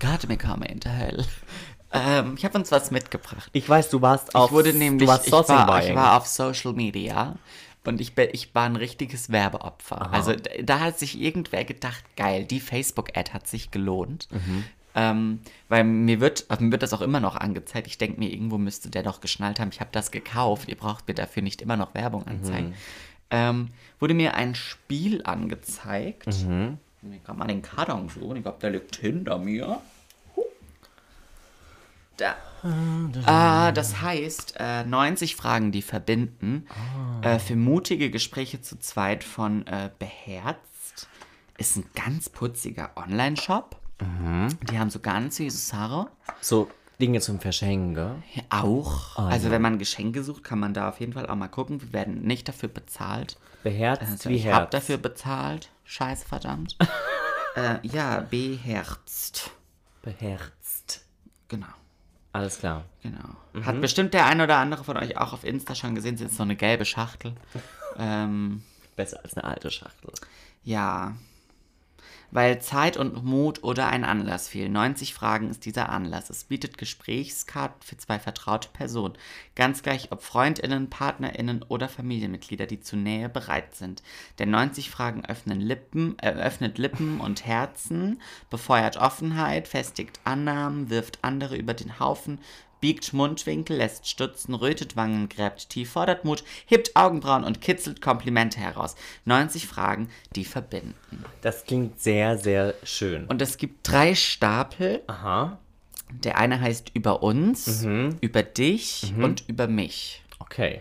God, 0.00 0.28
mir 0.28 0.36
kam 0.36 0.62
hell. 0.62 1.24
Ähm, 1.92 2.34
ich 2.36 2.44
habe 2.44 2.58
uns 2.58 2.70
was 2.70 2.90
mitgebracht. 2.90 3.48
Ich 3.52 3.66
weiß, 3.66 3.88
du 3.88 4.02
warst 4.02 4.34
auf. 4.34 4.50
ich 4.50 4.52
wurde 4.52 4.74
nämlich, 4.74 5.06
du 5.06 5.12
warst 5.12 5.26
ich, 5.26 5.32
war, 5.32 5.82
ich 5.82 5.94
war 5.94 6.18
auf 6.18 6.26
Social 6.26 6.74
Media 6.74 7.36
und 7.84 8.02
ich, 8.02 8.14
bin, 8.14 8.28
ich 8.32 8.54
war 8.54 8.64
ein 8.66 8.76
richtiges 8.76 9.32
Werbeopfer. 9.32 10.12
Also 10.12 10.34
d- 10.34 10.62
da 10.62 10.80
hat 10.80 10.98
sich 10.98 11.18
irgendwer 11.18 11.64
gedacht, 11.64 12.04
geil, 12.16 12.44
die 12.44 12.60
Facebook-Ad 12.60 13.32
hat 13.32 13.46
sich 13.48 13.70
gelohnt. 13.70 14.28
Mhm. 14.30 14.64
Ähm, 15.00 15.38
weil 15.68 15.84
mir 15.84 16.18
wird, 16.18 16.46
also 16.48 16.64
mir 16.64 16.72
wird 16.72 16.82
das 16.82 16.92
auch 16.92 17.02
immer 17.02 17.20
noch 17.20 17.36
angezeigt. 17.36 17.86
Ich 17.86 17.98
denke 17.98 18.18
mir, 18.18 18.32
irgendwo 18.32 18.58
müsste 18.58 18.90
der 18.90 19.04
doch 19.04 19.20
geschnallt 19.20 19.60
haben, 19.60 19.68
ich 19.72 19.78
habe 19.80 19.90
das 19.92 20.10
gekauft, 20.10 20.68
ihr 20.68 20.74
braucht 20.76 21.06
mir 21.06 21.14
dafür 21.14 21.42
nicht 21.44 21.62
immer 21.62 21.76
noch 21.76 21.94
Werbung 21.94 22.22
Mhm. 22.22 22.28
anzeigen. 22.28 22.74
Ähm, 23.30 23.68
wurde 24.00 24.14
mir 24.14 24.34
ein 24.34 24.56
Spiel 24.56 25.22
angezeigt. 25.24 26.26
Mhm. 26.26 26.78
Ich 27.14 27.22
kann 27.22 27.38
mal 27.38 27.46
den 27.46 27.62
Karton 27.62 28.08
suchen, 28.08 28.38
ich 28.38 28.42
glaube, 28.42 28.58
der 28.60 28.70
liegt 28.70 28.96
hinter 28.96 29.38
mir. 29.38 29.80
Da. 32.16 32.34
Ah, 33.26 33.70
das 33.70 34.02
heißt, 34.02 34.54
äh, 34.58 34.82
90 34.84 35.36
Fragen, 35.36 35.70
die 35.70 35.82
verbinden. 35.82 36.66
Äh, 37.22 37.38
für 37.38 37.54
mutige 37.54 38.10
Gespräche 38.10 38.60
zu 38.60 38.80
zweit 38.80 39.22
von 39.22 39.64
äh, 39.68 39.90
Beherzt. 40.00 41.06
Ist 41.56 41.76
ein 41.76 41.84
ganz 41.94 42.28
putziger 42.28 42.90
Online-Shop. 42.96 43.76
Die 44.00 44.78
haben 44.78 44.90
so 44.90 45.00
ganz 45.00 45.36
süße 45.36 45.56
Sache. 45.58 46.08
So 46.40 46.70
Dinge 47.00 47.20
zum 47.20 47.40
Verschenken, 47.40 47.94
gell? 47.94 48.16
Ja, 48.34 48.42
Auch. 48.50 49.16
also, 49.16 49.50
wenn 49.50 49.62
man 49.62 49.78
Geschenke 49.78 50.22
sucht, 50.22 50.44
kann 50.44 50.58
man 50.58 50.74
da 50.74 50.88
auf 50.88 51.00
jeden 51.00 51.12
Fall 51.12 51.28
auch 51.28 51.34
mal 51.36 51.48
gucken. 51.48 51.80
Wir 51.80 51.92
werden 51.92 52.22
nicht 52.22 52.48
dafür 52.48 52.68
bezahlt. 52.68 53.36
Beherzt 53.62 54.02
Also 54.02 54.30
wie 54.30 54.36
ich 54.36 54.44
Herz. 54.44 54.54
habe 54.56 54.70
dafür 54.70 54.98
bezahlt. 54.98 55.70
Scheiße, 55.84 56.26
verdammt. 56.26 56.76
äh, 57.56 57.78
ja, 57.82 58.20
beherzt. 58.20 59.50
Beherzt. 60.02 61.04
Genau. 61.48 61.66
Alles 62.32 62.58
klar. 62.58 62.84
Genau. 63.02 63.64
Hat 63.66 63.80
bestimmt 63.80 64.14
der 64.14 64.26
ein 64.26 64.40
oder 64.40 64.58
andere 64.58 64.84
von 64.84 64.96
euch 64.96 65.16
auch 65.16 65.32
auf 65.32 65.44
Insta 65.44 65.74
schon 65.74 65.94
gesehen. 65.94 66.16
Das 66.16 66.30
ist 66.30 66.36
so 66.36 66.42
eine 66.42 66.56
gelbe 66.56 66.84
Schachtel. 66.84 67.32
ähm, 67.98 68.62
Besser 68.96 69.20
als 69.24 69.34
eine 69.36 69.44
alte 69.44 69.70
Schachtel. 69.70 70.12
ja. 70.64 71.14
Weil 72.30 72.60
Zeit 72.60 72.96
und 72.96 73.24
Mut 73.24 73.64
oder 73.64 73.88
ein 73.88 74.04
Anlass 74.04 74.48
fehlen. 74.48 74.72
90 74.72 75.14
Fragen 75.14 75.48
ist 75.48 75.64
dieser 75.64 75.88
Anlass. 75.88 76.28
Es 76.28 76.44
bietet 76.44 76.76
Gesprächskarten 76.76 77.82
für 77.82 77.96
zwei 77.96 78.18
vertraute 78.18 78.68
Personen. 78.72 79.16
Ganz 79.54 79.82
gleich, 79.82 80.12
ob 80.12 80.22
FreundInnen, 80.22 80.90
PartnerInnen 80.90 81.64
oder 81.68 81.88
Familienmitglieder, 81.88 82.66
die 82.66 82.80
zur 82.80 82.98
Nähe 82.98 83.28
bereit 83.28 83.74
sind. 83.74 84.02
Denn 84.38 84.50
90 84.50 84.90
Fragen 84.90 85.24
öffnen 85.24 85.60
Lippen, 85.60 86.16
äh, 86.20 86.30
öffnet 86.30 86.78
Lippen 86.78 87.20
und 87.20 87.46
Herzen, 87.46 88.20
befeuert 88.50 88.98
Offenheit, 88.98 89.66
festigt 89.66 90.20
Annahmen, 90.24 90.90
wirft 90.90 91.20
andere 91.22 91.56
über 91.56 91.74
den 91.74 91.98
Haufen, 91.98 92.40
biegt 92.80 93.12
Mundwinkel, 93.12 93.76
lässt 93.76 94.08
stutzen, 94.08 94.54
rötet 94.54 94.96
Wangen, 94.96 95.28
gräbt 95.28 95.68
tief, 95.70 95.90
fordert 95.92 96.24
Mut, 96.24 96.44
hebt 96.66 96.94
Augenbrauen 96.96 97.44
und 97.44 97.60
kitzelt 97.60 98.00
Komplimente 98.00 98.60
heraus. 98.60 98.94
90 99.24 99.66
Fragen, 99.66 100.08
die 100.34 100.44
verbinden. 100.44 100.94
Das 101.42 101.64
klingt 101.64 102.00
sehr, 102.00 102.38
sehr 102.38 102.74
schön. 102.84 103.26
Und 103.26 103.42
es 103.42 103.56
gibt 103.56 103.88
drei 103.90 104.14
Stapel. 104.14 105.02
Aha. 105.06 105.58
Der 106.10 106.38
eine 106.38 106.60
heißt 106.60 106.92
über 106.94 107.22
uns, 107.22 107.82
Mhm. 107.82 108.16
über 108.20 108.42
dich 108.42 109.12
und 109.18 109.44
über 109.48 109.66
mich. 109.66 110.22
Okay. 110.38 110.80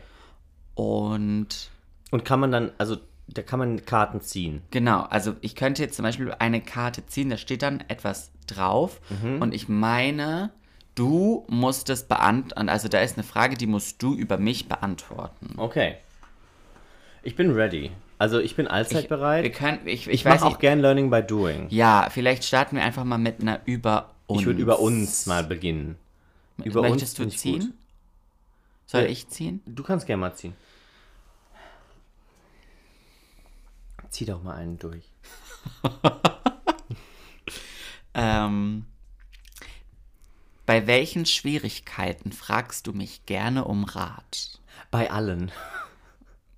Und 0.75 1.69
Und 2.11 2.23
kann 2.23 2.39
man 2.39 2.51
dann, 2.51 2.71
also 2.77 2.97
da 3.27 3.41
kann 3.41 3.59
man 3.59 3.85
Karten 3.85 4.21
ziehen. 4.21 4.61
genau, 4.71 5.01
also 5.01 5.35
ich 5.41 5.55
könnte 5.55 5.81
jetzt 5.83 5.95
zum 5.97 6.03
Beispiel 6.03 6.31
eine 6.39 6.61
Karte 6.61 7.05
ziehen, 7.07 7.29
da 7.29 7.35
steht 7.37 7.61
dann 7.61 7.83
etwas 7.89 8.31
drauf 8.45 9.01
Mhm. 9.09 9.41
und 9.41 9.53
ich 9.53 9.67
meine, 9.67 10.51
du 10.97 11.45
musst 11.49 11.89
es 11.89 12.03
beantworten. 12.07 12.67
Also 12.69 12.87
da 12.89 12.99
ist 13.01 13.15
eine 13.17 13.23
Frage, 13.23 13.55
die 13.55 13.67
musst 13.67 14.01
du 14.03 14.13
über 14.13 14.37
mich 14.37 14.67
beantworten. 14.67 15.53
Okay. 15.57 15.95
Ich 17.23 17.35
bin 17.35 17.51
ready. 17.51 17.91
Also 18.19 18.39
ich 18.39 18.55
bin 18.55 18.67
allzeit 18.67 19.03
Wir 19.03 19.09
bereit. 19.17 19.53
können, 19.53 19.79
ich, 19.85 20.07
ich, 20.07 20.13
Ich 20.13 20.25
weiß 20.25 20.41
mache 20.41 20.49
auch 20.53 20.59
gern 20.59 20.79
Learning 20.79 21.09
by 21.09 21.21
Doing. 21.21 21.67
ja, 21.69 22.07
vielleicht 22.09 22.43
starten 22.43 22.75
wir 22.75 22.83
einfach 22.83 23.03
mal 23.03 23.17
mit 23.19 23.41
einer 23.41 23.59
über 23.65 24.11
uns. 24.25 24.41
Ich 24.41 24.45
würde 24.47 24.61
über 24.61 24.79
uns 24.79 25.25
mal 25.27 25.43
beginnen. 25.43 25.97
Über 26.63 26.81
uns 26.81 26.89
Möchtest 26.89 27.17
du 27.19 27.21
finde 27.23 27.35
ich 27.35 27.39
ziehen? 27.41 27.59
gut. 27.61 27.73
Soll 28.87 29.01
Ja. 29.03 29.07
ich 29.07 29.27
ziehen? 29.27 29.61
Du 29.67 29.83
kannst 29.83 30.07
gerne 30.07 30.21
mal 30.21 30.33
ziehen. 30.33 30.55
Zieh 34.09 34.25
doch 34.25 34.41
mal 34.41 34.55
einen 34.55 34.79
durch. 34.79 35.11
Ähm, 38.19 38.85
bei 40.67 40.85
welchen 40.85 41.25
Schwierigkeiten 41.25 42.31
fragst 42.31 42.85
du 42.85 42.93
mich 42.93 43.25
gerne 43.25 43.65
um 43.65 43.85
Rat? 43.85 44.59
Bei 44.91 45.09
allen. 45.09 45.51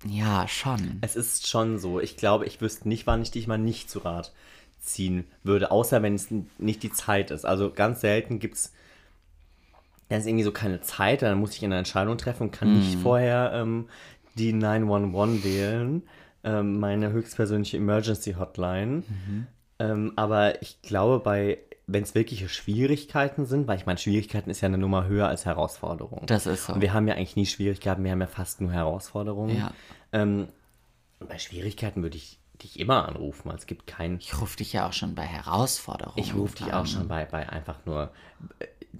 Ja, 0.04 0.46
schon. 0.48 0.98
Es 1.00 1.16
ist 1.16 1.46
schon 1.46 1.78
so. 1.78 2.00
Ich 2.00 2.18
glaube, 2.18 2.44
ich 2.44 2.60
wüsste 2.60 2.88
nicht, 2.88 3.06
wann 3.06 3.22
ich 3.22 3.30
dich 3.30 3.46
mal 3.46 3.56
nicht 3.56 3.88
zu 3.88 4.00
Rat 4.00 4.32
ziehen 4.80 5.24
würde, 5.42 5.70
außer 5.70 6.02
wenn 6.02 6.14
es 6.14 6.28
nicht 6.58 6.82
die 6.82 6.92
Zeit 6.92 7.30
ist. 7.30 7.44
Also 7.46 7.70
ganz 7.70 8.00
selten 8.02 8.38
gibt 8.38 8.56
es 8.56 8.72
da 10.10 10.16
ist 10.16 10.26
irgendwie 10.26 10.44
so 10.44 10.50
keine 10.50 10.80
Zeit, 10.80 11.22
dann 11.22 11.38
muss 11.38 11.54
ich 11.54 11.64
eine 11.64 11.78
Entscheidung 11.78 12.18
treffen 12.18 12.44
und 12.44 12.50
kann 12.50 12.76
nicht 12.76 12.98
vorher 12.98 13.52
ähm, 13.54 13.88
die 14.34 14.52
911 14.52 15.44
wählen, 15.44 16.02
ähm, 16.42 16.80
meine 16.80 17.12
höchstpersönliche 17.12 17.76
Emergency 17.76 18.32
Hotline. 18.32 19.04
Ähm, 19.78 20.12
aber 20.16 20.60
ich 20.62 20.82
glaube, 20.82 21.20
bei 21.20 21.58
wenn 21.92 22.02
es 22.02 22.14
wirkliche 22.14 22.48
Schwierigkeiten 22.48 23.46
sind, 23.46 23.66
weil 23.66 23.76
ich 23.76 23.86
meine, 23.86 23.98
Schwierigkeiten 23.98 24.50
ist 24.50 24.60
ja 24.60 24.66
eine 24.66 24.78
Nummer 24.78 25.06
höher 25.06 25.28
als 25.28 25.44
Herausforderung. 25.44 26.24
Das 26.26 26.46
ist 26.46 26.66
so. 26.66 26.74
Und 26.74 26.80
wir 26.80 26.92
haben 26.92 27.08
ja 27.08 27.14
eigentlich 27.14 27.36
nie 27.36 27.46
Schwierigkeiten, 27.46 28.04
wir 28.04 28.12
haben 28.12 28.20
ja 28.20 28.26
fast 28.26 28.60
nur 28.60 28.72
Herausforderungen. 28.72 29.56
Ja. 29.56 29.72
Ähm, 30.12 30.48
bei 31.18 31.38
Schwierigkeiten 31.38 32.02
würde 32.02 32.16
ich 32.16 32.38
dich 32.62 32.78
immer 32.78 33.08
anrufen. 33.08 33.50
Also 33.50 33.62
es 33.62 33.66
gibt 33.66 33.86
kein. 33.86 34.18
Ich 34.18 34.40
rufe 34.40 34.56
dich 34.56 34.72
ja 34.72 34.88
auch 34.88 34.92
schon 34.92 35.14
bei 35.14 35.24
Herausforderungen. 35.24 36.18
Ich 36.18 36.34
rufe 36.34 36.56
dich 36.56 36.72
an. 36.72 36.82
auch 36.82 36.86
schon 36.86 37.08
bei, 37.08 37.24
bei 37.24 37.48
einfach 37.48 37.84
nur 37.86 38.12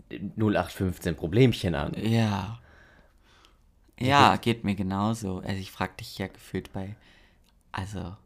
äh, 0.08 0.18
0815 0.36 1.16
Problemchen 1.16 1.74
an. 1.74 1.92
Ja. 1.96 2.58
Ja, 3.98 4.36
geht 4.36 4.64
mir 4.64 4.74
genauso. 4.74 5.38
Also 5.38 5.60
ich 5.60 5.70
frage 5.70 5.92
dich 6.00 6.16
ja 6.18 6.26
gefühlt 6.26 6.72
bei. 6.72 6.96
Also. 7.70 8.16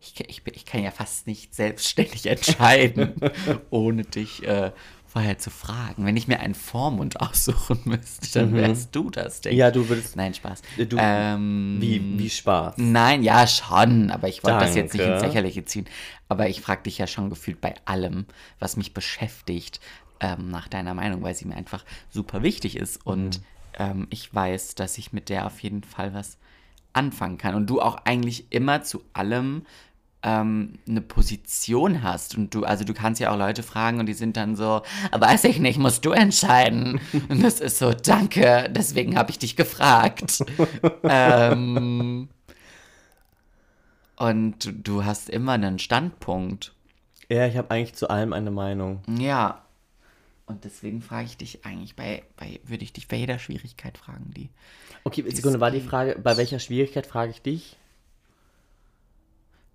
Ich, 0.00 0.20
ich, 0.28 0.42
ich 0.46 0.64
kann 0.64 0.82
ja 0.82 0.90
fast 0.90 1.26
nicht 1.26 1.54
selbstständig 1.54 2.26
entscheiden, 2.30 3.14
ohne 3.70 4.04
dich 4.04 4.46
äh, 4.46 4.72
vorher 5.06 5.38
zu 5.38 5.50
fragen. 5.50 6.04
Wenn 6.06 6.16
ich 6.16 6.28
mir 6.28 6.40
einen 6.40 6.54
Vormund 6.54 7.20
aussuchen 7.20 7.80
müsste, 7.84 8.38
dann 8.38 8.54
wärst 8.54 8.94
du 8.94 9.10
das, 9.10 9.40
denke 9.40 9.56
Mhm. 9.56 9.58
Ja, 9.58 9.70
du 9.70 9.88
würdest. 9.88 10.16
Nein, 10.16 10.34
Spaß. 10.34 10.62
Du- 10.88 10.96
ähm, 10.98 11.78
Wie, 11.80 12.18
wie 12.18 12.30
Spaß. 12.30 12.74
Nein, 12.76 13.22
ja, 13.22 13.46
schon, 13.46 14.10
aber 14.10 14.28
ich 14.28 14.44
wollte 14.44 14.58
das 14.60 14.74
jetzt 14.74 14.94
nicht 14.94 15.04
ins. 15.04 15.22
Lächerliche 15.22 15.64
ziehen. 15.64 15.86
Aber 16.28 16.48
ich 16.48 16.60
frage 16.60 16.82
dich 16.82 16.98
ja 16.98 17.06
schon 17.06 17.30
gefühlt 17.30 17.60
bei 17.60 17.74
allem, 17.86 18.26
was 18.58 18.76
mich 18.76 18.94
beschäftigt, 18.94 19.80
ähm, 20.20 20.50
nach 20.50 20.68
deiner 20.68 20.94
Meinung, 20.94 21.22
weil 21.22 21.34
sie 21.34 21.46
mir 21.46 21.56
einfach 21.56 21.84
super 22.10 22.42
wichtig 22.42 22.76
ist. 22.76 23.04
Und 23.04 23.40
ähm, 23.78 24.06
ich 24.10 24.32
weiß, 24.32 24.74
dass 24.74 24.98
ich 24.98 25.12
mit 25.12 25.28
der 25.28 25.46
auf 25.46 25.60
jeden 25.60 25.82
Fall 25.82 26.12
was 26.14 26.38
anfangen 26.92 27.38
kann. 27.38 27.54
Und 27.54 27.68
du 27.68 27.80
auch 27.80 27.96
eigentlich 28.04 28.50
immer 28.50 28.82
zu 28.82 29.04
allem 29.12 29.64
ähm, 30.22 30.78
eine 30.88 31.00
Position 31.00 32.02
hast. 32.02 32.36
Und 32.36 32.54
du, 32.54 32.64
also 32.64 32.84
du 32.84 32.92
kannst 32.94 33.20
ja 33.20 33.30
auch 33.32 33.36
Leute 33.38 33.62
fragen 33.62 34.00
und 34.00 34.06
die 34.06 34.14
sind 34.14 34.36
dann 34.36 34.56
so, 34.56 34.82
weiß 35.16 35.44
ich 35.44 35.58
nicht, 35.60 35.78
musst 35.78 36.04
du 36.04 36.10
entscheiden. 36.12 37.00
Und 37.28 37.42
das 37.42 37.60
ist 37.60 37.78
so, 37.78 37.92
danke, 37.92 38.68
deswegen 38.70 39.16
habe 39.16 39.30
ich 39.30 39.38
dich 39.38 39.54
gefragt. 39.56 40.44
ähm, 41.04 42.28
und 44.16 44.64
du- 44.64 44.72
du 44.72 45.04
hast 45.04 45.30
immer 45.30 45.52
einen 45.52 45.78
Standpunkt. 45.78 46.74
Ja, 47.28 47.46
ich 47.46 47.56
habe 47.56 47.70
eigentlich 47.70 47.94
zu 47.94 48.10
allem 48.10 48.32
eine 48.32 48.50
Meinung. 48.50 49.02
Ja. 49.18 49.62
Und 50.46 50.64
deswegen 50.64 51.02
frage 51.02 51.26
ich 51.26 51.36
dich 51.36 51.64
eigentlich 51.66 51.94
bei, 51.94 52.22
bei 52.36 52.58
würde 52.64 52.82
ich 52.82 52.92
dich 52.92 53.06
bei 53.06 53.16
jeder 53.16 53.38
Schwierigkeit 53.38 53.98
fragen, 53.98 54.32
die. 54.34 54.48
Okay, 55.04 55.22
Sekunde, 55.30 55.60
war 55.60 55.70
die 55.70 55.80
Frage, 55.82 56.18
bei 56.20 56.36
welcher 56.38 56.58
Schwierigkeit 56.58 57.06
frage 57.06 57.30
ich 57.30 57.42
dich? 57.42 57.76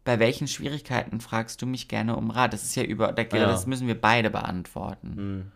Bei 0.03 0.19
welchen 0.19 0.47
Schwierigkeiten 0.47 1.21
fragst 1.21 1.61
du 1.61 1.65
mich 1.65 1.87
gerne 1.87 2.15
um 2.17 2.29
Rat? 2.29 2.51
Das 2.53 2.63
ist 2.63 2.75
ja 2.75 2.83
über, 2.83 3.13
da, 3.13 3.21
Ja. 3.21 3.45
das 3.47 3.65
müssen 3.67 3.87
wir 3.87 3.99
beide 3.99 4.29
beantworten. 4.29 5.51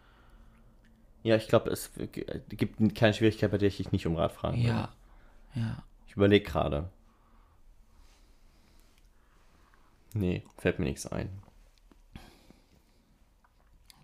Ja, 1.23 1.35
ich 1.35 1.47
glaube, 1.49 1.69
es 1.71 1.91
gibt 2.49 2.95
keine 2.95 3.13
Schwierigkeit, 3.13 3.51
bei 3.51 3.57
der 3.57 3.67
ich 3.67 3.77
dich 3.77 3.91
nicht 3.91 4.07
um 4.07 4.15
Rat 4.15 4.31
fragen 4.31 4.57
würde. 4.57 4.69
Ja. 4.69 4.89
Ja. 5.55 5.83
Ich 6.07 6.15
überlege 6.15 6.45
gerade. 6.45 6.89
Nee, 10.13 10.43
fällt 10.57 10.79
mir 10.79 10.85
nichts 10.85 11.05
ein. 11.07 11.29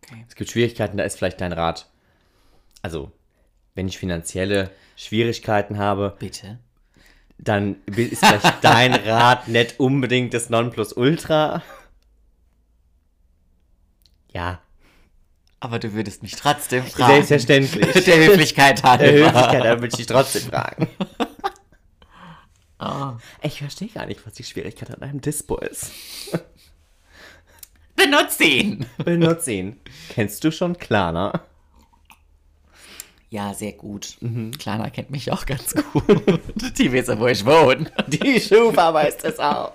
Okay. 0.01 0.25
Es 0.27 0.35
gibt 0.35 0.49
Schwierigkeiten, 0.51 0.97
da 0.97 1.03
ist 1.05 1.17
vielleicht 1.17 1.39
dein 1.39 1.53
Rat. 1.53 1.89
Also, 2.81 3.11
wenn 3.73 3.87
ich 3.87 3.97
finanzielle 3.97 4.69
Schwierigkeiten 4.97 5.77
habe, 5.77 6.15
Bitte. 6.19 6.59
Dann 7.43 7.75
ist 7.85 8.25
vielleicht 8.25 8.53
dein 8.63 8.93
Rat 8.93 9.47
nicht 9.47 9.79
unbedingt 9.79 10.33
das 10.33 10.49
Nonplusultra. 10.49 11.61
Ja, 14.31 14.61
Aber 15.59 15.77
du 15.79 15.93
würdest 15.93 16.23
mich 16.23 16.35
trotzdem 16.35 16.83
fragen. 16.83 17.23
selbstverständlich. 17.23 18.03
Der 18.05 18.17
Höflichkeit 18.17 18.83
halber. 18.83 19.03
Der 19.03 19.13
Höflichkeit, 19.13 19.63
da 19.63 19.69
würde 19.75 19.87
ich 19.87 19.95
dich 19.95 20.05
trotzdem 20.07 20.43
fragen. 20.43 20.87
Oh. 22.79 23.13
Ich 23.43 23.59
verstehe 23.59 23.87
gar 23.89 24.05
nicht, 24.07 24.25
was 24.25 24.33
die 24.33 24.43
Schwierigkeit 24.43 24.89
an 24.91 25.01
einem 25.01 25.21
Dispo 25.21 25.57
ist. 25.57 25.91
Benutz 27.95 28.39
ihn! 28.39 28.85
Benutze 28.97 29.51
ihn. 29.53 29.79
Kennst 30.09 30.43
du 30.43 30.51
schon 30.51 30.77
Klarna? 30.77 31.43
Ja, 33.33 33.51
sehr 33.55 33.71
gut. 33.71 34.15
Mhm. 34.21 34.51
Klana 34.59 34.91
kennt 34.91 35.09
mich 35.09 35.31
auch 35.31 35.47
ganz 35.47 35.73
gut. 35.93 36.39
Die 36.77 36.91
wissen, 36.91 37.19
wo 37.19 37.25
ich 37.25 37.43
wohne. 37.43 37.89
Die 38.07 38.39
Schufa 38.39 38.93
weiß 38.93 39.17
es 39.23 39.39
auch. 39.39 39.73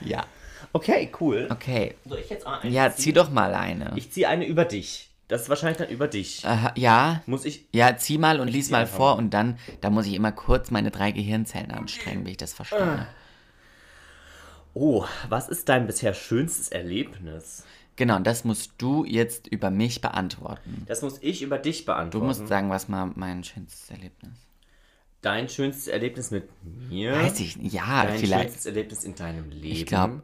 Ja. 0.00 0.24
Okay, 0.72 1.10
cool. 1.20 1.46
Okay. 1.50 1.94
Soll 2.06 2.20
ich 2.20 2.30
jetzt 2.30 2.46
auch 2.46 2.62
eine 2.62 2.72
Ja, 2.72 2.90
ziehen? 2.90 3.02
zieh 3.02 3.12
doch 3.12 3.28
mal 3.28 3.52
eine. 3.54 3.92
Ich 3.96 4.10
ziehe 4.10 4.26
eine 4.28 4.46
über 4.46 4.64
dich. 4.64 5.10
Das 5.28 5.42
ist 5.42 5.48
wahrscheinlich 5.50 5.76
dann 5.76 5.90
über 5.90 6.08
dich. 6.08 6.42
Aha, 6.46 6.72
ja, 6.74 7.22
Muss 7.26 7.44
ich. 7.44 7.66
ja, 7.72 7.94
zieh 7.98 8.16
mal 8.16 8.40
und 8.40 8.48
lies 8.48 8.66
zieh 8.68 8.72
mal 8.72 8.80
einfach 8.80 8.96
vor 8.96 9.16
und 9.16 9.28
dann, 9.34 9.58
da 9.82 9.90
muss 9.90 10.06
ich 10.06 10.14
immer 10.14 10.32
kurz 10.32 10.70
meine 10.70 10.90
drei 10.90 11.10
Gehirnzellen 11.12 11.72
anstrengen, 11.72 12.24
wie 12.24 12.30
ich 12.30 12.36
das 12.38 12.54
verstehe. 12.54 13.06
Oh, 14.72 15.04
was 15.28 15.50
ist 15.50 15.68
dein 15.68 15.86
bisher 15.86 16.14
schönstes 16.14 16.68
Erlebnis? 16.70 17.64
Genau, 18.00 18.16
und 18.16 18.26
das 18.26 18.44
musst 18.44 18.72
du 18.78 19.04
jetzt 19.04 19.46
über 19.46 19.70
mich 19.70 20.00
beantworten. 20.00 20.84
Das 20.86 21.02
muss 21.02 21.18
ich 21.20 21.42
über 21.42 21.58
dich 21.58 21.80
Du 21.80 21.92
beantworten. 21.92 22.26
musst 22.28 22.48
sagen, 22.48 22.70
was 22.70 22.88
mal 22.88 23.12
mein 23.14 23.44
schönstes 23.44 23.90
Erlebnis. 23.90 24.32
Dein 25.20 25.50
schönstes 25.50 25.86
Erlebnis 25.86 26.30
mit 26.30 26.48
mir? 26.64 27.12
Weiß 27.12 27.38
ich 27.40 27.58
nicht. 27.58 27.74
Ja, 27.74 28.06
Dein 28.06 28.18
vielleicht. 28.18 28.44
schönstes 28.44 28.64
Erlebnis 28.64 29.04
in 29.04 29.16
deinem 29.16 29.50
Leben? 29.50 29.66
Ich 29.76 29.84
glaube, 29.84 30.22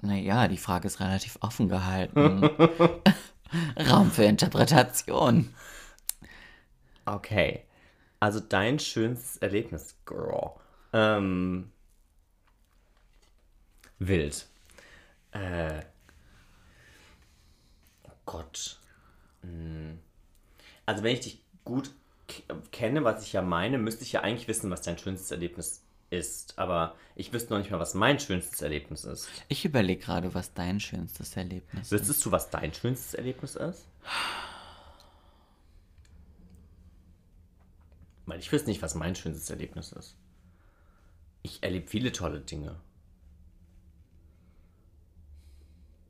naja, 0.00 0.48
die 0.48 0.56
Frage 0.56 0.86
ist 0.86 1.00
relativ 1.00 1.36
offen 1.42 1.68
gehalten. 1.68 2.42
Raum 3.90 4.10
für 4.10 4.24
Interpretation. 4.24 5.52
Okay. 7.04 7.60
Also 8.20 8.40
dein 8.40 8.78
schönstes 8.78 9.36
Erlebnis, 9.36 9.96
Girl. 10.06 10.52
Ähm. 10.94 11.72
Wild. 13.98 14.46
Äh. 15.32 15.82
Gott. 18.26 18.80
Hm. 19.42 19.98
Also 20.86 21.02
wenn 21.02 21.14
ich 21.14 21.20
dich 21.20 21.44
gut 21.64 21.90
kenne, 22.70 23.04
was 23.04 23.24
ich 23.24 23.32
ja 23.32 23.42
meine, 23.42 23.78
müsste 23.78 24.04
ich 24.04 24.12
ja 24.12 24.22
eigentlich 24.22 24.48
wissen, 24.48 24.70
was 24.70 24.82
dein 24.82 24.98
schönstes 24.98 25.30
Erlebnis 25.30 25.84
ist. 26.10 26.58
Aber 26.58 26.94
ich 27.14 27.32
wüsste 27.32 27.52
noch 27.52 27.58
nicht 27.58 27.70
mal, 27.70 27.78
was 27.78 27.94
mein 27.94 28.18
schönstes 28.18 28.62
Erlebnis 28.62 29.04
ist. 29.04 29.28
Ich 29.48 29.64
überlege 29.64 30.02
gerade, 30.02 30.34
was 30.34 30.54
dein 30.54 30.80
schönstes 30.80 31.36
Erlebnis 31.36 31.82
ist. 31.82 31.92
Wüsstest 31.92 32.24
du, 32.24 32.32
was 32.32 32.50
dein 32.50 32.72
schönstes 32.72 33.14
Erlebnis 33.14 33.56
ist? 33.56 33.86
Weil 38.26 38.38
ich 38.38 38.52
wüsste 38.52 38.70
nicht, 38.70 38.82
was 38.82 38.94
mein 38.94 39.14
schönstes 39.14 39.50
Erlebnis 39.50 39.92
ist. 39.92 40.16
Ich 41.42 41.62
erlebe 41.62 41.88
viele 41.88 42.12
tolle 42.12 42.40
Dinge. 42.40 42.76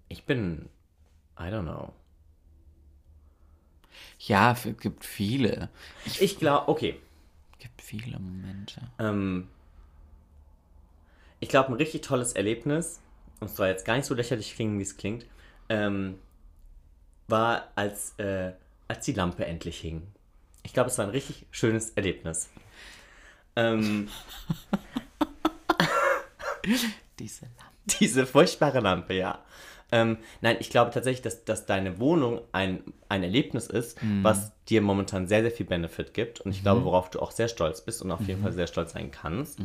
Ich 0.09 0.27
bin. 0.27 0.69
I 1.39 1.45
don't 1.45 1.63
know. 1.63 1.95
Ja, 4.27 4.53
es 4.53 4.69
gibt 4.79 5.05
viele. 5.05 5.69
Ich 6.05 6.39
glaube, 6.39 6.69
okay. 6.69 7.01
Es 7.53 7.59
gibt 7.59 7.83
viele 7.83 8.19
Momente. 8.19 8.81
Ähm, 8.99 9.49
ich 11.41 11.49
glaube, 11.49 11.71
ein 11.71 11.75
richtig 11.75 12.03
tolles 12.03 12.33
Erlebnis, 12.33 13.01
und 13.41 13.51
es 13.51 13.57
soll 13.57 13.69
jetzt 13.69 13.85
gar 13.85 13.97
nicht 13.97 14.07
so 14.07 14.15
lächerlich 14.15 14.55
klingen, 14.55 14.79
wie 14.79 14.83
es 14.85 14.97
klingt, 14.97 15.27
ähm, 15.69 16.19
war, 17.27 17.69
als, 17.75 18.15
äh, 18.19 18.53
als 18.89 19.05
die 19.05 19.13
Lampe 19.13 19.45
endlich 19.45 19.81
hing. 19.81 20.07
Ich 20.63 20.73
glaube, 20.73 20.91
es 20.91 20.99
war 20.99 21.07
ein 21.07 21.11
richtig 21.11 21.47
schönes 21.51 21.91
Erlebnis. 21.91 22.49
Ähm, 23.57 24.09
Diese 27.19 27.47
Lampe. 27.47 27.73
diese 28.01 28.27
furchtbare 28.27 28.81
Lampe, 28.81 29.15
ja. 29.15 29.45
Ähm, 29.93 30.17
nein, 30.41 30.57
ich 30.59 30.71
glaube 30.71 30.91
tatsächlich, 30.91 31.23
dass, 31.23 31.45
dass 31.45 31.67
deine 31.67 32.01
Wohnung 32.01 32.41
ein, 32.53 32.83
ein 33.09 33.23
Erlebnis 33.23 33.67
ist, 33.67 33.99
was 34.25 34.53
dir 34.65 34.81
momentan 34.81 35.27
sehr, 35.29 35.43
sehr 35.43 35.51
viel 35.51 35.67
Benefit 35.67 36.15
gibt. 36.15 36.41
Und 36.41 36.51
ich 36.53 36.63
glaube, 36.63 36.85
worauf 36.85 37.11
du 37.11 37.21
auch 37.21 37.31
sehr 37.31 37.49
stolz 37.49 37.83
bist 37.85 38.03
und 38.03 38.11
auf 38.11 38.27
jeden 38.27 38.43
Fall 38.43 38.53
sehr 38.53 38.67
stolz 38.67 38.93
sein 38.93 39.11
kannst. 39.11 39.61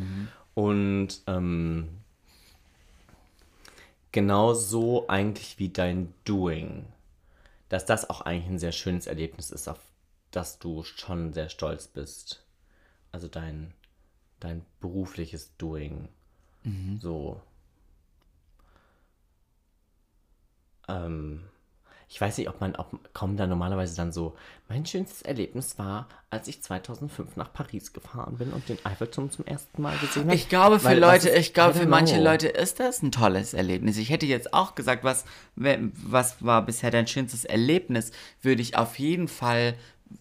Und 0.53 1.22
ähm, 1.27 1.88
genauso 4.12 5.07
eigentlich 5.07 5.60
wie 5.60 5.69
dein 5.69 6.13
Doing. 6.25 6.86
Dass 7.69 7.86
das 7.86 8.10
auch 8.10 8.22
eigentlich 8.22 8.50
ein 8.50 8.60
sehr 8.60 8.72
schönes 8.74 9.07
Erlebnis 9.07 9.50
ist, 9.51 9.67
auf 9.67 9.79
das 10.31 10.60
du 10.60 10.84
schon 10.84 11.34
sehr 11.34 11.50
stolz 11.50 11.88
bist. 11.88 12.43
Also 13.12 13.27
dein, 13.27 13.74
dein 14.39 14.65
berufliches 14.81 15.55
Doing. 15.57 16.10
So. 17.00 17.41
Ähm, 20.88 21.41
ich 22.10 22.22
weiß 22.22 22.38
nicht, 22.38 22.48
ob 22.48 22.62
man, 22.62 22.74
ob 22.77 23.13
kommen 23.13 23.36
da 23.36 23.48
normalerweise 23.48 23.98
dann 23.98 24.13
so, 24.13 24.34
mein 24.70 24.86
schönstes 24.86 25.22
Erlebnis 25.24 25.77
war, 25.77 26.08
als 26.29 26.48
ich 26.48 26.62
2005 26.63 27.36
nach 27.36 27.51
Paris 27.51 27.91
gefahren 27.91 28.38
bin 28.38 28.53
und 28.53 28.70
den 28.70 28.77
Eiffelturm 28.86 29.29
zum 29.29 29.46
ersten 29.46 29.82
Mal 29.82 29.98
gesehen 29.98 30.24
habe. 30.27 30.36
Ich 30.36 30.48
glaube, 30.48 30.79
für 30.79 30.94
Leute, 30.96 31.27
ist- 31.27 31.38
ich 31.38 31.53
glaube, 31.53 31.74
für 31.74 31.86
manche 31.86 32.15
know. 32.15 32.24
Leute 32.24 32.48
ist 32.48 32.79
das 32.79 33.01
ein 33.03 33.12
tolles 33.12 33.53
Erlebnis. 33.53 33.98
Ich 33.98 34.10
hätte 34.10 34.25
jetzt 34.25 34.53
auch 34.53 34.74
gesagt, 34.75 35.03
was, 35.03 35.25
was 35.58 36.41
war 36.46 36.65
bisher 36.65 36.91
dein 36.91 37.08
schönstes 37.08 37.44
Erlebnis, 37.44 38.12
würde 38.41 38.62
ich 38.62 38.77
auf 38.77 38.98
jeden 39.00 39.27
Fall, 39.27 39.75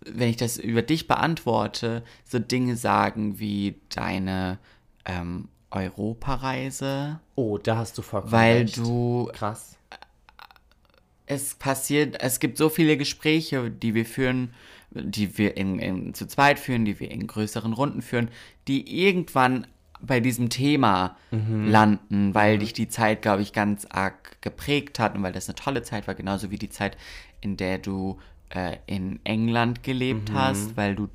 wenn 0.05 0.29
ich 0.29 0.37
das 0.37 0.59
über 0.59 0.83
dich 0.83 1.07
beantworte, 1.07 2.03
so 2.25 2.41
Dinge 2.41 2.77
sagen 2.77 3.39
wie 3.39 3.81
deine 3.95 4.59
ähm, 5.05 5.49
Europareise, 5.71 7.21
Oh, 7.37 7.59
da 7.59 7.77
hast 7.77 7.97
du 7.99 8.03
vollkommen 8.03 8.33
weil 8.33 8.57
recht. 8.63 8.77
du 8.77 9.31
Krass. 9.33 9.75
Es 11.26 11.54
passiert, 11.54 12.21
es 12.21 12.40
gibt 12.40 12.56
so 12.56 12.68
viele 12.68 12.97
Gespräche, 12.97 13.71
die 13.71 13.95
wir 13.95 14.06
führen, 14.06 14.54
die 14.90 15.37
wir 15.38 15.56
in, 15.56 15.78
in, 15.78 16.14
zu 16.14 16.26
zweit 16.26 16.59
führen, 16.59 16.85
die 16.85 17.00
wir 17.00 17.11
in 17.11 17.26
größeren 17.26 17.73
Runden 17.73 18.02
führen, 18.02 18.30
die 18.68 19.04
irgendwann 19.04 19.66
bei 20.00 20.21
diesem 20.21 20.50
Thema 20.50 21.16
landen, 21.71 22.35
weil 22.35 22.59
dich 22.59 22.73
die 22.73 22.88
Zeit, 22.88 23.23
glaube 23.23 23.42
ich, 23.42 23.52
ganz 23.52 23.87
arg 23.87 24.40
geprägt 24.42 24.99
hat 24.99 25.14
und 25.14 25.23
weil 25.23 25.33
das 25.33 25.49
eine 25.49 25.56
tolle 25.56 25.83
Zeit 25.83 26.06
war, 26.06 26.14
genauso 26.14 26.50
wie 26.50 26.59
die 26.59 26.68
Zeit, 26.68 26.97
in 27.40 27.56
der 27.56 27.78
du 27.78 28.18
äh, 28.50 28.76
in 28.87 29.21
England 29.25 29.83
gelebt 29.83 30.30
hast, 30.33 30.76
weil 30.76 30.95
du 30.95 31.09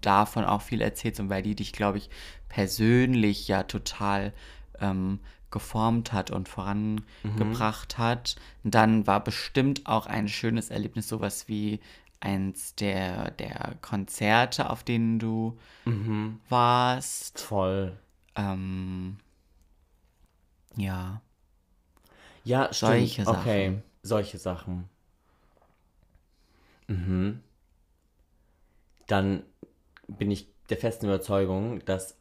davon 0.00 0.44
auch 0.44 0.62
viel 0.62 0.80
erzählst 0.80 1.20
und 1.20 1.30
weil 1.30 1.42
die 1.42 1.54
dich, 1.54 1.72
glaube 1.72 1.98
ich, 1.98 2.10
persönlich 2.48 3.48
ja 3.48 3.62
total 3.62 4.32
ähm, 4.80 5.20
geformt 5.54 6.12
hat 6.12 6.32
und 6.32 6.48
vorangebracht 6.48 7.96
hat. 7.96 8.34
Dann 8.64 9.06
war 9.06 9.22
bestimmt 9.22 9.86
auch 9.86 10.06
ein 10.06 10.28
schönes 10.28 10.68
Erlebnis, 10.68 11.08
sowas 11.08 11.46
wie 11.48 11.78
eins 12.18 12.74
der, 12.74 13.30
der 13.30 13.76
Konzerte, 13.80 14.68
auf 14.68 14.82
denen 14.82 15.20
du 15.20 15.56
warst. 16.48 17.40
Voll. 17.40 17.96
Ähm, 18.34 19.18
ja. 20.76 21.22
Ja, 22.42 22.72
stimmt. 22.72 22.90
Solche 22.90 23.24
Sachen. 23.24 23.40
Okay, 23.40 23.78
solche 24.02 24.38
Sachen. 24.38 24.88
Mhm. 26.88 27.42
Dann 29.06 29.44
bin 30.08 30.32
ich 30.32 30.48
der 30.68 30.78
festen 30.78 31.06
Überzeugung, 31.06 31.84
dass 31.84 32.16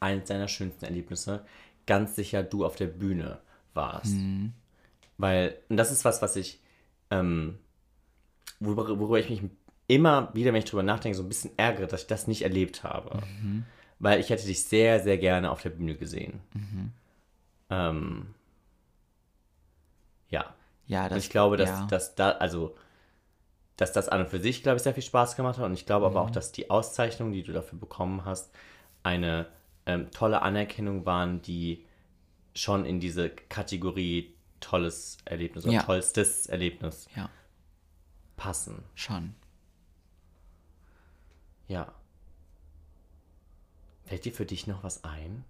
eines 0.00 0.28
deiner 0.28 0.48
schönsten 0.48 0.86
Erlebnisse 0.86 1.44
ganz 1.88 2.14
sicher 2.14 2.44
du 2.44 2.64
auf 2.64 2.76
der 2.76 2.86
Bühne 2.86 3.40
warst. 3.74 4.14
Weil, 5.16 5.56
und 5.68 5.76
das 5.76 5.90
ist 5.90 6.04
was, 6.04 6.22
was 6.22 6.36
ich, 6.36 6.60
ähm, 7.10 7.58
worüber, 8.60 8.88
worüber 9.00 9.18
ich 9.18 9.30
mich 9.30 9.42
immer 9.88 10.32
wieder, 10.34 10.52
wenn 10.52 10.60
ich 10.62 10.66
drüber 10.70 10.82
nachdenke, 10.84 11.16
so 11.16 11.24
ein 11.24 11.28
bisschen 11.28 11.50
ärgere, 11.58 11.86
dass 11.88 12.02
ich 12.02 12.06
das 12.06 12.26
nicht 12.28 12.42
erlebt 12.42 12.84
habe. 12.84 13.22
Weil 13.98 14.20
ich 14.20 14.30
hätte 14.30 14.46
dich 14.46 14.62
sehr, 14.64 15.00
sehr 15.00 15.18
gerne 15.18 15.50
auf 15.50 15.62
der 15.62 15.70
Bühne 15.70 15.96
gesehen. 15.96 16.40
Ähm, 17.70 18.34
ja. 20.28 20.54
Ja, 20.86 21.04
Und 21.04 21.10
das, 21.12 21.24
ich 21.24 21.30
glaube, 21.30 21.56
dass, 21.56 21.68
ja. 21.70 21.86
dass 21.86 22.14
da, 22.14 22.30
also, 22.32 22.76
dass 23.76 23.92
das 23.92 24.08
an 24.08 24.20
und 24.20 24.28
für 24.28 24.40
sich, 24.40 24.62
glaube 24.62 24.76
ich, 24.76 24.82
sehr 24.82 24.94
viel 24.94 25.02
Spaß 25.02 25.36
gemacht 25.36 25.58
hat. 25.58 25.64
Und 25.66 25.74
ich 25.74 25.86
glaube 25.86 26.06
aber 26.06 26.20
Mhm. 26.20 26.26
auch, 26.26 26.30
dass 26.30 26.52
die 26.52 26.70
Auszeichnungen, 26.70 27.32
die 27.32 27.42
du 27.42 27.52
dafür 27.52 27.78
bekommen 27.78 28.24
hast, 28.24 28.50
eine 29.02 29.46
ähm, 29.88 30.10
tolle 30.12 30.42
Anerkennung 30.42 31.04
waren, 31.06 31.42
die 31.42 31.84
schon 32.54 32.84
in 32.84 33.00
diese 33.00 33.30
Kategorie 33.30 34.34
tolles 34.60 35.16
Erlebnis 35.24 35.64
oder 35.64 35.74
Ja. 35.74 35.82
tollstes 35.82 36.46
Erlebnis 36.46 37.08
ja, 37.16 37.30
passen. 38.36 38.84
schon. 38.94 39.34
Ja. 41.68 41.92
Fällt 44.04 44.24
dir 44.24 44.32
für 44.32 44.46
dich 44.46 44.66
noch 44.66 44.82
was 44.84 45.04
ein, 45.04 45.44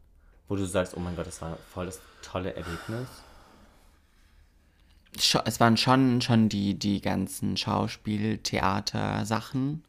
wo 0.48 0.56
du 0.56 0.66
sagst, 0.66 0.96
oh 0.96 1.00
mein 1.00 1.16
Gott, 1.16 1.26
das 1.26 1.40
war 1.42 1.56
voll 1.56 1.86
das 1.86 2.00
tolle 2.22 2.54
Erlebnis? 2.54 3.08
Es 5.44 5.58
waren 5.58 5.76
schon, 5.76 6.20
schon 6.20 6.48
die, 6.48 6.78
die 6.78 7.00
ganzen 7.00 7.56
Schauspiel-, 7.56 8.38
Theater-Sachen. 8.38 9.82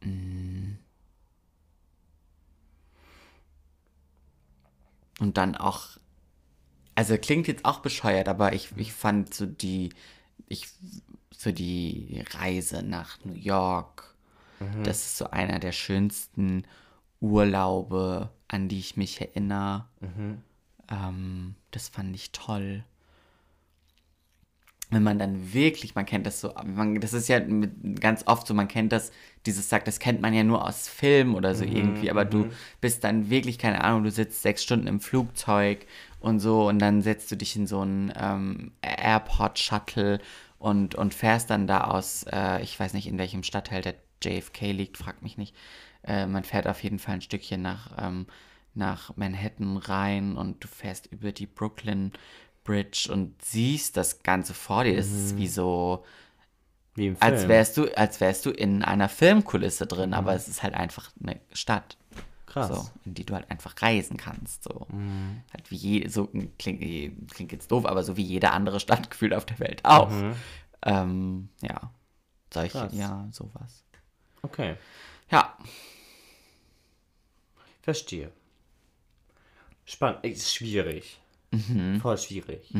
Mm. 0.00 0.78
Und 5.18 5.36
dann 5.36 5.54
auch, 5.56 5.98
also 6.94 7.16
klingt 7.18 7.48
jetzt 7.48 7.64
auch 7.64 7.80
bescheuert, 7.80 8.28
aber 8.28 8.52
ich, 8.52 8.70
ich 8.76 8.92
fand 8.92 9.34
so 9.34 9.46
die, 9.46 9.90
ich, 10.46 10.68
so 11.36 11.52
die 11.52 12.22
Reise 12.30 12.82
nach 12.82 13.18
New 13.24 13.34
York, 13.34 14.14
das 14.82 15.06
ist 15.06 15.18
so 15.18 15.30
einer 15.30 15.58
der 15.60 15.72
schönsten 15.72 16.64
Urlaube, 17.20 18.30
an 18.48 18.68
die 18.68 18.78
ich 18.78 18.96
mich 18.96 19.20
erinnere. 19.20 19.86
Ähm, 20.90 21.54
das 21.70 21.88
fand 21.88 22.14
ich 22.14 22.32
toll. 22.32 22.84
Wenn 24.90 25.02
man 25.02 25.18
dann 25.18 25.52
wirklich, 25.52 25.94
man 25.94 26.06
kennt 26.06 26.26
das 26.26 26.40
so, 26.40 26.54
man, 26.64 27.00
das 27.00 27.12
ist 27.12 27.28
ja 27.28 27.40
mit, 27.40 28.00
ganz 28.00 28.26
oft 28.26 28.46
so, 28.46 28.54
man 28.54 28.68
kennt 28.68 28.92
das, 28.92 29.12
dieses 29.44 29.68
sagt, 29.68 29.86
das 29.86 29.98
kennt 29.98 30.22
man 30.22 30.32
ja 30.32 30.44
nur 30.44 30.66
aus 30.66 30.88
Film 30.88 31.34
oder 31.34 31.54
so 31.54 31.64
irgendwie, 31.64 32.10
aber 32.10 32.24
du 32.24 32.46
bist 32.80 33.04
dann 33.04 33.28
wirklich, 33.28 33.58
keine 33.58 33.84
Ahnung, 33.84 34.04
du 34.04 34.10
sitzt 34.10 34.42
sechs 34.42 34.62
Stunden 34.62 34.86
im 34.86 35.00
Flugzeug 35.00 35.86
und 36.20 36.40
so 36.40 36.68
und 36.68 36.78
dann 36.78 37.02
setzt 37.02 37.30
du 37.30 37.36
dich 37.36 37.54
in 37.56 37.66
so 37.66 37.80
einen 37.80 38.12
ähm, 38.16 38.72
Airport-Shuttle 38.80 40.20
und, 40.58 40.94
und 40.94 41.14
fährst 41.14 41.50
dann 41.50 41.66
da 41.66 41.84
aus, 41.84 42.24
äh, 42.30 42.62
ich 42.62 42.78
weiß 42.78 42.94
nicht, 42.94 43.06
in 43.06 43.18
welchem 43.18 43.42
Stadtteil 43.42 43.82
der 43.82 43.94
JFK 44.22 44.72
liegt, 44.72 44.96
frag 44.96 45.22
mich 45.22 45.38
nicht. 45.38 45.54
Äh, 46.02 46.26
man 46.26 46.44
fährt 46.44 46.66
auf 46.66 46.82
jeden 46.82 46.98
Fall 46.98 47.14
ein 47.14 47.20
Stückchen 47.20 47.62
nach, 47.62 47.92
ähm, 47.98 48.26
nach 48.74 49.16
Manhattan 49.16 49.76
rein 49.76 50.36
und 50.36 50.62
du 50.62 50.68
fährst 50.68 51.06
über 51.06 51.32
die 51.32 51.46
Brooklyn 51.46 52.12
Bridge 52.68 53.08
und 53.10 53.42
siehst 53.42 53.96
das 53.96 54.22
Ganze 54.22 54.52
vor 54.52 54.84
dir. 54.84 54.94
Das 54.96 55.10
ist 55.10 55.38
wie 55.38 55.48
so, 55.48 56.04
Wie 56.94 57.06
im 57.06 57.16
Film. 57.16 57.32
als 57.32 57.48
wärst 57.48 57.78
du, 57.78 57.96
als 57.96 58.20
wärst 58.20 58.44
du 58.44 58.50
in 58.50 58.84
einer 58.84 59.08
Filmkulisse 59.08 59.86
drin, 59.86 60.12
aber 60.12 60.34
es 60.34 60.48
ist 60.48 60.62
halt 60.62 60.74
einfach 60.74 61.10
eine 61.22 61.40
Stadt. 61.54 61.96
Krass. 62.44 62.68
So, 62.68 62.90
in 63.06 63.14
die 63.14 63.24
du 63.24 63.34
halt 63.34 63.50
einfach 63.50 63.74
reisen 63.80 64.18
kannst. 64.18 64.64
So. 64.64 64.86
Halt 65.52 65.70
wie 65.70 65.76
je, 65.76 66.08
so 66.08 66.28
klingt, 66.58 67.30
klingt 67.32 67.52
jetzt 67.52 67.72
doof, 67.72 67.86
aber 67.86 68.02
so 68.04 68.18
wie 68.18 68.22
jede 68.22 68.50
andere 68.50 68.80
Stadt 68.80 69.10
gefühlt 69.10 69.32
auf 69.32 69.46
der 69.46 69.60
Welt 69.60 69.82
auch. 69.86 70.12
Ähm, 70.82 71.48
ja. 71.62 71.90
Solche, 72.52 72.78
Krass. 72.78 72.92
ja, 72.94 73.28
sowas. 73.32 73.82
Okay. 74.42 74.76
Ja. 75.30 75.56
Verstehe. 77.80 78.30
Spannend. 79.86 80.22
Ist 80.24 80.52
schwierig. 80.52 81.18
Voll 82.02 82.18
schwierig. 82.18 82.72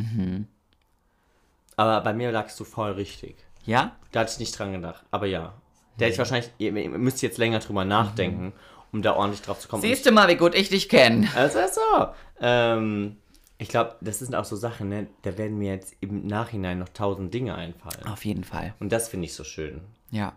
Aber 1.76 2.00
bei 2.00 2.12
mir 2.12 2.32
lagst 2.32 2.58
du 2.60 2.64
voll 2.64 2.92
richtig. 2.92 3.36
Ja? 3.64 3.96
Da 4.12 4.20
hatte 4.20 4.32
ich 4.32 4.38
nicht 4.38 4.58
dran 4.58 4.72
gedacht. 4.72 5.04
Aber 5.10 5.26
ja. 5.26 5.54
Da 5.96 6.04
hätte 6.04 6.12
ich 6.14 6.18
wahrscheinlich, 6.18 6.50
ihr, 6.58 6.74
ihr 6.74 6.90
müsst 6.90 7.22
jetzt 7.22 7.38
länger 7.38 7.58
drüber 7.60 7.84
nachdenken, 7.84 8.52
um 8.92 9.02
da 9.02 9.14
ordentlich 9.14 9.42
drauf 9.42 9.58
zu 9.58 9.68
kommen. 9.68 9.82
Siehst 9.82 10.06
du 10.06 10.12
mal, 10.12 10.28
wie 10.28 10.36
gut 10.36 10.54
ich 10.54 10.68
dich 10.68 10.88
kenne. 10.88 11.28
Also 11.34 11.58
so. 11.72 12.08
Ähm, 12.40 13.16
Ich 13.58 13.68
glaube, 13.68 13.96
das 14.00 14.20
sind 14.20 14.34
auch 14.36 14.44
so 14.44 14.54
Sachen, 14.54 14.88
ne? 14.88 15.08
da 15.22 15.36
werden 15.36 15.58
mir 15.58 15.72
jetzt 15.74 15.96
im 16.00 16.26
Nachhinein 16.26 16.78
noch 16.78 16.88
tausend 16.90 17.34
Dinge 17.34 17.56
einfallen. 17.56 18.06
Auf 18.06 18.24
jeden 18.24 18.44
Fall. 18.44 18.74
Und 18.78 18.92
das 18.92 19.08
finde 19.08 19.26
ich 19.26 19.34
so 19.34 19.42
schön. 19.42 19.80
Ja. 20.12 20.34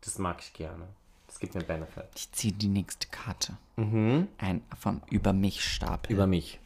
Das 0.00 0.18
mag 0.18 0.38
ich 0.40 0.52
gerne. 0.54 0.88
Das 1.26 1.38
gibt 1.38 1.54
mir 1.54 1.62
Benefit. 1.62 2.06
Ich 2.16 2.32
ziehe 2.32 2.54
die 2.54 2.68
nächste 2.68 3.06
Karte. 3.08 3.58
Ein 3.76 4.62
vom 4.80 5.02
Über 5.10 5.32
mich 5.34 5.62
Stapel. 5.62 6.12
Über 6.14 6.26
mich. 6.26 6.58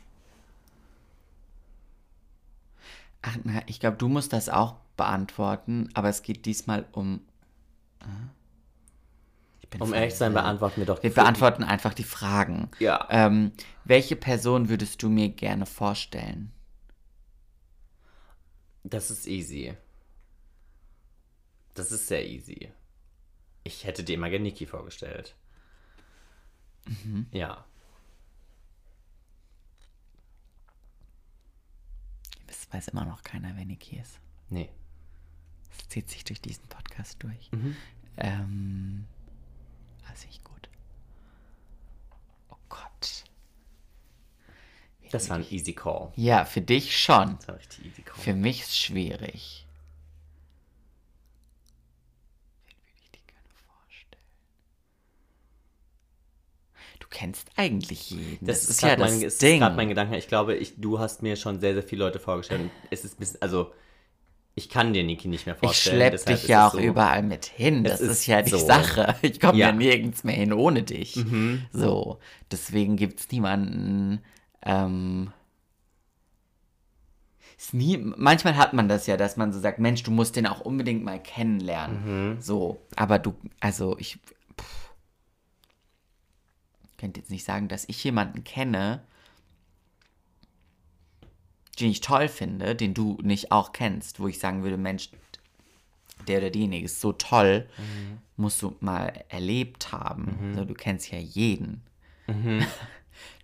Ach, 3.22 3.36
na, 3.44 3.62
ich 3.66 3.80
glaube, 3.80 3.96
du 3.96 4.08
musst 4.08 4.32
das 4.32 4.48
auch 4.48 4.76
beantworten, 4.96 5.88
aber 5.94 6.08
es 6.08 6.22
geht 6.22 6.44
diesmal 6.44 6.86
um. 6.92 7.22
äh? 8.00 8.04
Ich 9.60 9.68
bin 9.70 9.80
Um 9.80 9.94
ehrlich 9.94 10.12
zu 10.12 10.18
sein, 10.18 10.34
beantworten 10.34 10.80
wir 10.80 10.86
doch 10.86 11.02
Wir 11.02 11.14
beantworten 11.14 11.62
einfach 11.62 11.94
die 11.94 12.04
Fragen. 12.04 12.70
Ja. 12.78 13.06
Ähm, 13.10 13.52
welche 13.84 14.16
Person 14.16 14.68
würdest 14.68 15.02
du 15.02 15.08
mir 15.08 15.28
gerne 15.30 15.66
vorstellen? 15.66 16.52
Das 18.84 19.10
ist 19.10 19.26
easy. 19.26 19.74
Das 21.74 21.92
ist 21.92 22.08
sehr 22.08 22.26
easy. 22.26 22.70
Ich 23.64 23.84
hätte 23.84 24.04
dir 24.04 24.14
immer 24.14 24.28
gerne 24.28 24.42
Niki 24.44 24.66
vorgestellt. 24.66 25.36
Ja. 27.30 27.64
Es 32.48 32.61
weiß 32.72 32.88
immer 32.88 33.04
noch 33.04 33.22
keiner, 33.22 33.54
wer 33.56 33.64
Niki 33.64 33.96
ist. 33.98 34.18
Nee. 34.48 34.70
Es 35.70 35.88
zieht 35.88 36.08
sich 36.08 36.24
durch 36.24 36.40
diesen 36.40 36.66
Podcast 36.68 37.22
durch. 37.22 37.50
Mhm. 37.52 37.76
Ähm, 38.16 39.06
also 40.08 40.26
ich 40.28 40.42
gut. 40.44 40.68
Oh 42.50 42.56
Gott. 42.68 43.24
Das 45.10 45.28
war 45.28 45.36
ein 45.36 45.46
easy 45.50 45.74
call. 45.74 46.12
Ja, 46.16 46.44
für 46.46 46.62
dich 46.62 46.98
schon. 46.98 47.36
Das 47.36 47.48
war 47.48 47.56
richtig 47.58 47.84
easy 47.84 48.02
call. 48.02 48.18
Für 48.18 48.34
mich 48.34 48.60
ist 48.62 48.78
schwierig. 48.78 49.66
Wen 52.66 52.76
würde 52.86 53.00
ich 53.02 53.10
dir 53.10 53.20
gerne 53.26 53.48
vorstellen? 53.66 54.24
Du 57.00 57.01
kennst 57.12 57.48
eigentlich 57.56 58.10
jeden. 58.10 58.44
Das, 58.44 58.64
ist 58.64 58.82
ja 58.82 58.96
das 58.96 59.10
mein, 59.10 59.22
es 59.22 59.38
Ding. 59.38 59.60
gerade 59.60 59.76
mein 59.76 59.88
Gedanke. 59.88 60.16
Ich 60.16 60.26
glaube, 60.26 60.56
ich, 60.56 60.74
du 60.78 60.98
hast 60.98 61.22
mir 61.22 61.36
schon 61.36 61.60
sehr, 61.60 61.74
sehr 61.74 61.84
viele 61.84 62.04
Leute 62.04 62.18
vorgestellt. 62.18 62.70
Es 62.90 63.04
ist 63.04 63.20
bisschen, 63.20 63.40
also, 63.40 63.72
ich 64.54 64.68
kann 64.68 64.92
dir 64.92 65.04
Niki 65.04 65.28
nicht 65.28 65.46
mehr 65.46 65.54
ich 65.54 65.60
vorstellen. 65.60 65.96
schlepp 65.96 66.12
deshalb 66.12 66.40
dich 66.40 66.48
ja 66.48 66.66
auch 66.66 66.72
so. 66.72 66.80
überall 66.80 67.22
mit 67.22 67.46
hin. 67.46 67.84
Das 67.84 68.00
ist, 68.00 68.10
ist 68.10 68.26
ja 68.26 68.42
die 68.42 68.50
so. 68.50 68.58
Sache. 68.58 69.14
Ich 69.22 69.38
komme 69.38 69.58
ja. 69.58 69.68
Ja. 69.68 69.72
Mhm. 69.72 69.78
nirgends 69.78 70.24
mehr 70.24 70.34
hin 70.34 70.52
ohne 70.52 70.82
dich. 70.82 71.24
So, 71.72 72.18
deswegen 72.50 72.96
gibt 72.96 73.20
es 73.20 73.30
niemanden. 73.30 74.20
Ähm, 74.64 75.32
ist 77.62 77.74
nie, 77.74 77.96
manchmal 77.96 78.56
hat 78.56 78.72
man 78.72 78.88
das 78.88 79.06
ja, 79.06 79.16
dass 79.16 79.36
man 79.36 79.52
so 79.52 79.60
sagt, 79.60 79.78
Mensch, 79.78 80.02
du 80.02 80.10
musst 80.10 80.34
den 80.34 80.46
auch 80.46 80.60
unbedingt 80.60 81.04
mal 81.04 81.22
kennenlernen. 81.22 82.32
Mhm. 82.34 82.40
So, 82.40 82.80
aber 82.96 83.20
du, 83.20 83.34
also 83.60 83.96
ich 83.98 84.18
könnte 87.02 87.20
jetzt 87.20 87.30
nicht 87.32 87.44
sagen, 87.44 87.66
dass 87.66 87.88
ich 87.88 88.04
jemanden 88.04 88.44
kenne, 88.44 89.02
den 91.80 91.90
ich 91.90 92.00
toll 92.00 92.28
finde, 92.28 92.76
den 92.76 92.94
du 92.94 93.18
nicht 93.22 93.50
auch 93.50 93.72
kennst, 93.72 94.20
wo 94.20 94.28
ich 94.28 94.38
sagen 94.38 94.62
würde, 94.62 94.76
Mensch, 94.76 95.10
der 96.28 96.38
oder 96.38 96.50
diejenige 96.50 96.84
ist 96.84 97.00
so 97.00 97.12
toll, 97.12 97.68
musst 98.36 98.62
du 98.62 98.76
mal 98.78 99.24
erlebt 99.28 99.90
haben. 99.90 100.52
So, 100.54 100.64
du 100.64 100.74
kennst 100.74 101.10
ja 101.10 101.18
jeden. 101.18 101.82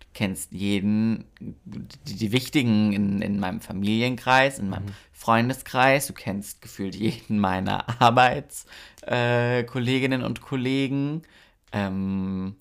Du 0.01 0.07
kennst 0.25 0.53
jeden, 0.53 1.27
die, 1.39 2.17
die 2.17 2.33
wichtigen 2.33 2.93
in, 2.93 3.23
in 3.23 3.39
meinem 3.39 3.61
Familienkreis, 3.61 4.59
in 4.59 4.69
meinem 4.69 4.87
Freundeskreis. 5.13 6.09
Du 6.09 6.13
kennst 6.13 6.61
gefühlt 6.61 6.97
jeden 6.97 7.39
meiner 7.39 8.03
Arbeitskolleginnen 8.03 10.23
äh, 10.23 10.25
und 10.25 10.41
Kollegen. 10.41 11.23
Ähm, 11.71 12.57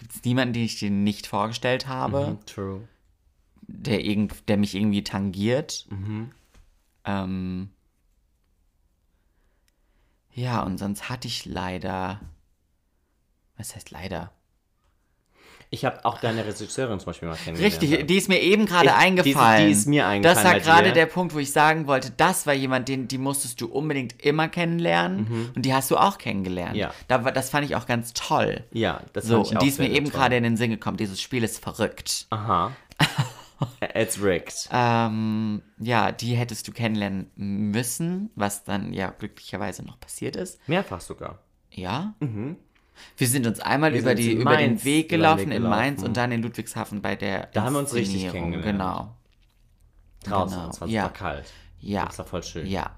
Gibt 0.00 0.14
es 0.14 0.24
niemanden, 0.24 0.54
den 0.54 0.64
ich 0.64 0.78
dir 0.78 0.90
nicht 0.90 1.26
vorgestellt 1.26 1.86
habe? 1.86 2.38
Mhm, 2.40 2.46
True. 2.46 2.88
der, 3.68 4.02
irgend, 4.04 4.48
der 4.48 4.56
mich 4.56 4.74
irgendwie 4.74 5.04
tangiert. 5.04 5.86
Ähm, 7.04 7.70
ja, 10.32 10.62
und 10.62 10.78
sonst 10.78 11.08
hatte 11.10 11.28
ich 11.28 11.44
leider. 11.44 12.20
Was 13.58 13.76
heißt 13.76 13.90
leider? 13.90 14.32
Ich 15.72 15.84
habe 15.84 16.04
auch 16.04 16.18
deine 16.20 16.44
Regisseurin 16.44 16.98
zum 16.98 17.06
Beispiel 17.06 17.28
mal 17.28 17.36
kennengelernt. 17.36 17.80
Richtig, 17.82 18.06
die 18.08 18.16
ist 18.16 18.28
mir 18.28 18.40
eben 18.40 18.66
gerade 18.66 18.86
Ich- 18.88 18.92
die 18.92 18.98
ist- 18.98 19.04
eingefallen. 19.04 19.66
die 19.66 19.72
ist 19.72 19.86
mir 19.86 20.04
eingefallen 20.06 20.44
Das 20.44 20.44
war 20.44 20.60
gerade 20.60 20.92
der 20.92 21.06
Punkt, 21.06 21.32
wo 21.32 21.38
ich 21.38 21.52
sagen 21.52 21.86
wollte, 21.86 22.10
das 22.16 22.44
war 22.46 22.54
jemand, 22.54 22.88
den 22.88 23.06
die 23.06 23.18
musstest 23.18 23.60
du 23.60 23.66
unbedingt 23.66 24.20
immer 24.20 24.48
kennenlernen. 24.48 25.52
Und 25.54 25.62
die 25.64 25.72
hast 25.72 25.88
du 25.92 25.96
auch 25.96 26.18
kennengelernt. 26.18 26.72
Mhm. 26.74 26.80
Ja. 26.80 26.94
Da, 27.06 27.18
das 27.18 27.50
fand 27.50 27.64
ich 27.66 27.76
auch 27.76 27.86
ganz 27.86 28.12
toll. 28.14 28.64
Ja, 28.72 29.00
das 29.12 29.26
So, 29.26 29.34
fand 29.36 29.46
ich 29.46 29.50
und 29.52 29.56
auch 29.58 29.62
die 29.62 29.68
ist 29.68 29.78
mir 29.78 29.90
eben 29.90 30.10
gerade 30.10 30.36
in 30.36 30.42
den 30.42 30.56
Sinn 30.56 30.70
gekommen. 30.70 30.96
Dieses 30.96 31.20
Spiel 31.20 31.44
ist 31.44 31.62
verrückt. 31.62 32.26
Aha. 32.30 32.72
It's 33.94 34.20
rigged. 34.22 34.68
Ähm, 34.72 35.62
ja, 35.78 36.12
die 36.12 36.34
hättest 36.34 36.66
du 36.66 36.72
kennenlernen 36.72 37.30
müssen, 37.36 38.30
was 38.34 38.64
dann 38.64 38.92
ja 38.92 39.10
glücklicherweise 39.10 39.84
noch 39.84 40.00
passiert 40.00 40.34
ist. 40.34 40.58
Mehrfach 40.68 41.00
sogar. 41.00 41.38
Ja? 41.70 42.14
Wir 43.16 43.26
sind 43.28 43.46
uns 43.46 43.60
einmal 43.60 43.92
Wir 43.92 44.00
über, 44.00 44.14
die, 44.14 44.32
über 44.32 44.56
den 44.56 44.82
Weg 44.84 45.08
gelaufen 45.08 45.50
in 45.52 45.62
Mainz 45.62 46.02
und 46.02 46.16
dann 46.16 46.32
in 46.32 46.42
Ludwigshafen 46.42 47.02
bei 47.02 47.16
der 47.16 47.46
Da 47.52 47.62
haben 47.64 47.72
wir 47.74 47.80
uns 47.80 47.94
richtig 47.94 48.30
kennengelernt. 48.30 48.64
Genau. 48.66 49.14
Draußen. 50.24 50.58
Genau. 50.58 50.70
Es 50.70 50.80
war 50.80 50.88
Ja. 50.88 51.02
super 51.04 51.14
kalt. 51.14 51.52
Ja. 51.80 52.04
Das 52.06 52.18
war 52.18 52.26
voll 52.26 52.42
schön. 52.42 52.66
Ja. 52.66 52.90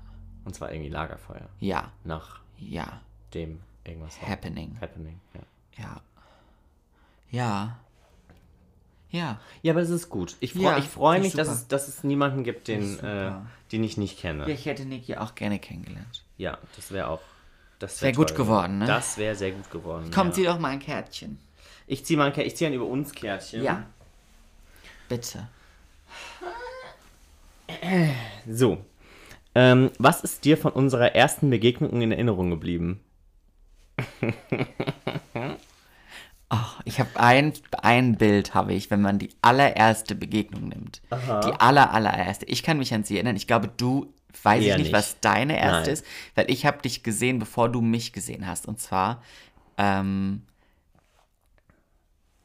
Und 0.44 0.54
zwar 0.54 0.72
irgendwie 0.72 0.90
Lagerfeuer. 0.90 1.48
Ja. 1.60 1.92
Nach 2.04 2.40
Ja. 2.58 3.00
dem 3.34 3.60
irgendwas 3.84 4.20
war. 4.20 4.28
Happening. 4.28 4.76
Happening. 4.80 5.20
Ja. 5.34 5.40
Ja. 5.82 6.00
Ja. 7.30 7.76
Ja. 9.10 9.40
ja, 9.60 9.72
aber 9.74 9.82
es 9.82 9.90
ist 9.90 10.08
gut. 10.08 10.36
Ich 10.40 10.54
freue 10.54 10.62
Ja, 10.62 10.78
ich 10.78 10.86
freu 10.86 11.20
mich, 11.20 11.34
dass 11.34 11.48
es, 11.48 11.68
dass 11.68 11.86
es 11.86 12.02
niemanden 12.02 12.44
gibt, 12.44 12.66
den, 12.66 12.98
äh, 13.00 13.32
den 13.70 13.84
ich 13.84 13.98
nicht 13.98 14.18
kenne. 14.18 14.50
Ich 14.50 14.64
hätte 14.64 14.86
Niki 14.86 15.16
auch 15.16 15.34
gerne 15.34 15.58
kennengelernt. 15.58 16.24
Ja, 16.38 16.56
das 16.76 16.90
wäre 16.92 17.08
auch. 17.08 17.20
Das 17.82 18.00
Wär 18.00 18.12
gut 18.12 18.36
geworden, 18.36 18.78
ne? 18.78 18.86
Das 18.86 19.18
wäre 19.18 19.34
sehr 19.34 19.50
gut 19.50 19.68
geworden. 19.68 20.08
Komm, 20.14 20.28
ja. 20.28 20.32
zieh 20.32 20.44
doch 20.44 20.58
mal 20.60 20.68
ein 20.68 20.78
Kärtchen. 20.78 21.38
Ich 21.88 22.04
ziehe 22.04 22.16
mal 22.16 22.26
ein, 22.26 22.32
Kär- 22.32 22.44
ich 22.44 22.56
zieh 22.56 22.66
ein 22.66 22.72
über 22.74 22.86
uns 22.86 23.12
Kärtchen. 23.12 23.60
Ja. 23.64 23.86
Bitte. 25.08 25.48
So. 28.48 28.78
Ähm, 29.56 29.90
was 29.98 30.22
ist 30.22 30.44
dir 30.44 30.56
von 30.56 30.70
unserer 30.72 31.14
ersten 31.16 31.50
Begegnung 31.50 32.00
in 32.00 32.12
Erinnerung 32.12 32.50
geblieben? 32.50 33.00
Ach, 36.48 36.80
ich 36.84 37.00
habe 37.00 37.10
ein, 37.18 37.52
ein 37.82 38.16
Bild, 38.16 38.54
habe 38.54 38.74
ich, 38.74 38.90
wenn 38.92 39.00
man 39.02 39.18
die 39.18 39.30
allererste 39.42 40.14
Begegnung 40.14 40.68
nimmt. 40.68 41.00
Die 41.10 41.52
aller, 41.60 41.92
allererste. 41.92 42.44
Ich 42.46 42.62
kann 42.62 42.78
mich 42.78 42.94
an 42.94 43.02
sie 43.04 43.16
erinnern. 43.16 43.36
Ich 43.36 43.46
glaube, 43.46 43.68
du, 43.76 44.12
weiß 44.42 44.62
Eher 44.62 44.74
ich 44.76 44.78
nicht, 44.78 44.86
nicht. 44.88 44.92
was 44.92 45.20
deine 45.20 45.58
erste 45.58 45.82
Nein. 45.82 45.92
ist, 45.92 46.04
weil 46.34 46.50
ich 46.50 46.66
habe 46.66 46.82
dich 46.82 47.02
gesehen, 47.02 47.38
bevor 47.38 47.68
du 47.70 47.80
mich 47.80 48.12
gesehen 48.12 48.46
hast. 48.46 48.66
Und 48.66 48.80
zwar 48.80 49.22
ähm, 49.78 50.42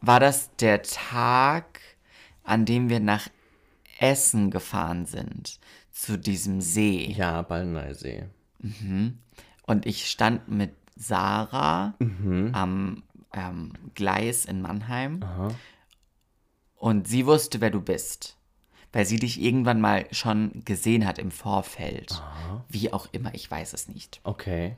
war 0.02 0.20
das 0.20 0.56
der 0.58 0.84
Tag, 0.84 1.80
an 2.44 2.66
dem 2.66 2.90
wir 2.90 3.00
nach 3.00 3.28
Essen 4.00 4.52
gefahren 4.52 5.06
sind, 5.06 5.60
zu 5.92 6.18
diesem 6.18 6.62
See. 6.62 7.12
Ja, 7.12 7.42
Ballneisee. 7.42 8.26
Und 9.64 9.86
ich 9.86 10.10
stand 10.10 10.48
mit 10.50 10.74
Sarah 10.96 11.96
Mhm. 12.00 12.52
am 12.54 13.04
ähm, 13.34 13.74
Gleis 13.96 14.46
in 14.46 14.62
Mannheim. 14.62 15.24
Und 16.76 17.08
sie 17.08 17.26
wusste, 17.26 17.60
wer 17.62 17.72
du 17.72 17.82
bist. 17.82 18.37
Weil 18.94 19.06
sie 19.06 19.18
dich 19.20 19.42
irgendwann 19.42 19.82
mal 19.82 20.08
schon 20.12 20.64
gesehen 20.66 21.06
hat 21.06 21.20
im 21.20 21.32
Vorfeld. 21.32 22.22
Wie 22.70 22.92
auch 22.94 23.08
immer, 23.12 23.34
ich 23.34 23.50
weiß 23.50 23.74
es 23.74 23.88
nicht. 23.90 24.22
Okay. 24.24 24.76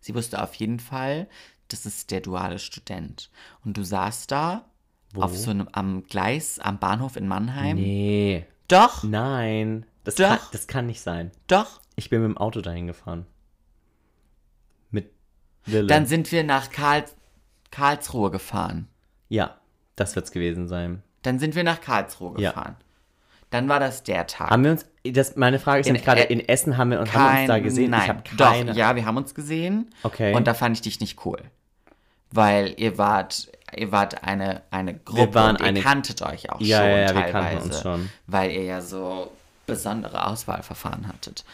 Sie 0.00 0.14
wusste 0.14 0.42
auf 0.42 0.54
jeden 0.54 0.80
Fall, 0.80 1.28
das 1.68 1.86
ist 1.86 2.10
der 2.10 2.20
duale 2.20 2.58
Student. 2.58 3.30
Und 3.64 3.76
du 3.76 3.84
saßt 3.84 4.30
da 4.30 4.64
auf 5.16 5.36
so 5.36 5.50
einem 5.50 5.68
am 5.72 6.04
Gleis 6.04 6.58
am 6.58 6.78
Bahnhof 6.78 7.16
in 7.16 7.28
Mannheim. 7.28 7.76
Nee. 7.76 8.46
Doch, 8.68 9.02
Nein. 9.04 9.86
Das, 10.04 10.16
Doch. 10.16 10.28
Kann, 10.28 10.38
das 10.52 10.66
kann 10.66 10.86
nicht 10.86 11.00
sein. 11.00 11.30
doch. 11.46 11.80
Ich 11.96 12.10
bin 12.10 12.20
mit 12.20 12.28
dem 12.28 12.36
Auto 12.38 12.60
dahin 12.60 12.86
gefahren. 12.88 13.24
Mit 14.90 15.10
Lille. 15.66 15.86
Dann 15.86 16.06
sind 16.06 16.30
wir 16.32 16.44
nach 16.44 16.70
Karl 16.70 17.04
Karlsruhe 17.70 18.30
gefahren. 18.30 18.88
ja, 19.28 19.58
das 19.96 20.14
wird's 20.16 20.30
gewesen 20.32 20.66
sein. 20.68 21.02
Dann 21.22 21.38
sind 21.38 21.54
wir 21.54 21.62
nach 21.64 21.80
Karlsruhe 21.80 22.40
Ja. 22.40 22.50
gefahren. 22.50 22.76
Dann 23.54 23.68
war 23.68 23.78
das 23.78 24.02
der 24.02 24.26
Tag. 24.26 24.50
Haben 24.50 24.64
wir 24.64 24.72
uns, 24.72 24.84
das, 25.04 25.36
meine 25.36 25.60
Frage 25.60 25.80
ist 25.80 25.86
In 25.86 25.92
nämlich 25.92 26.04
gerade, 26.04 26.22
in 26.22 26.40
Essen 26.40 26.76
haben 26.76 26.90
wir, 26.90 26.98
uns- 26.98 27.12
haben 27.14 27.34
wir 27.34 27.40
uns 27.42 27.46
da 27.48 27.58
gesehen? 27.60 27.90
Nein, 27.92 28.02
ich 28.02 28.08
habe 28.08 28.22
keine. 28.36 28.70
doch, 28.72 28.76
ja, 28.76 28.96
wir 28.96 29.04
haben 29.06 29.16
uns 29.16 29.32
gesehen. 29.34 29.90
Okay. 30.02 30.34
Und 30.34 30.48
da 30.48 30.54
fand 30.54 30.76
ich 30.76 30.82
dich 30.82 30.98
nicht 30.98 31.24
cool. 31.24 31.38
Weil 32.32 32.74
ihr 32.78 32.98
wart 32.98 33.48
ihr 33.76 33.92
wart 33.92 34.24
eine, 34.24 34.62
eine 34.72 34.94
Gruppe 34.94 35.34
waren 35.34 35.56
und 35.56 35.60
ihr 35.62 35.66
eine- 35.66 35.80
kanntet 35.82 36.20
euch 36.22 36.50
auch 36.50 36.60
Ja, 36.60 36.78
schon 36.78 36.86
ja, 36.88 36.96
ja, 36.98 37.06
wir 37.14 37.14
teilweise, 37.22 37.32
kannten 37.32 37.62
uns 37.70 37.80
schon. 37.80 38.10
weil 38.26 38.50
ihr 38.50 38.62
ja 38.64 38.80
so 38.80 39.30
besondere 39.66 40.26
Auswahlverfahren 40.26 41.06
hattet. 41.06 41.44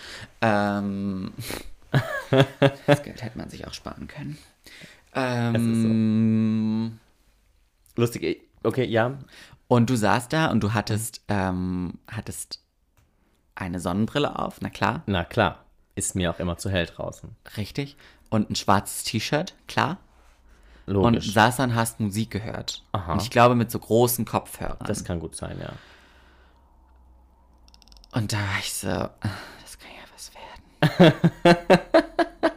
Ähm, 0.41 1.33
das 2.87 3.03
Geld 3.03 3.23
hätte 3.23 3.37
man 3.39 3.51
sich 3.51 3.67
auch 3.67 3.75
sparen 3.75 4.09
können. 4.09 4.39
Ähm, 5.15 6.99
Lustig, 7.97 8.23
eh, 8.23 8.41
okay, 8.63 8.85
ja. 8.85 9.19
Und 9.71 9.89
du 9.89 9.95
saßt 9.97 10.33
da 10.33 10.47
und 10.51 10.65
du 10.65 10.75
hattest, 10.75 11.23
ähm, 11.29 12.01
hattest 12.11 12.59
eine 13.55 13.79
Sonnenbrille 13.79 14.37
auf, 14.37 14.61
na 14.61 14.69
klar, 14.69 15.05
Na 15.07 15.23
klar, 15.23 15.65
ist 15.95 16.17
mir 16.17 16.33
auch 16.33 16.41
immer 16.41 16.57
zu 16.57 16.71
hell 16.71 16.87
draußen. 16.87 17.37
richtig. 17.57 17.97
Und 18.31 18.51
ein 18.51 18.57
schwarzes 18.57 19.05
T-Shirt, 19.05 19.55
klar. 19.69 19.99
Und 20.87 20.95
Logisch. 20.95 21.33
saß 21.33 21.59
dann, 21.59 21.77
hast 21.77 22.01
Musik 22.01 22.33
gehört. 22.33 22.83
Aha. 22.91 23.13
Und 23.13 23.23
ich 23.23 23.31
glaube 23.31 23.55
mit 23.55 23.71
so 23.71 23.79
großen 23.79 24.25
Kopfhörern. 24.25 24.85
das 24.87 25.05
kann 25.05 25.21
gut 25.21 25.37
sein, 25.37 25.57
ja. 25.61 25.71
und 28.11 28.33
da 28.33 28.39
war 28.39 28.59
ich 28.59 28.75
so, 28.75 28.89
das 28.89 29.79
kann 29.79 29.91
ja 29.95 30.03
was 30.13 30.33
werden. 30.35 31.15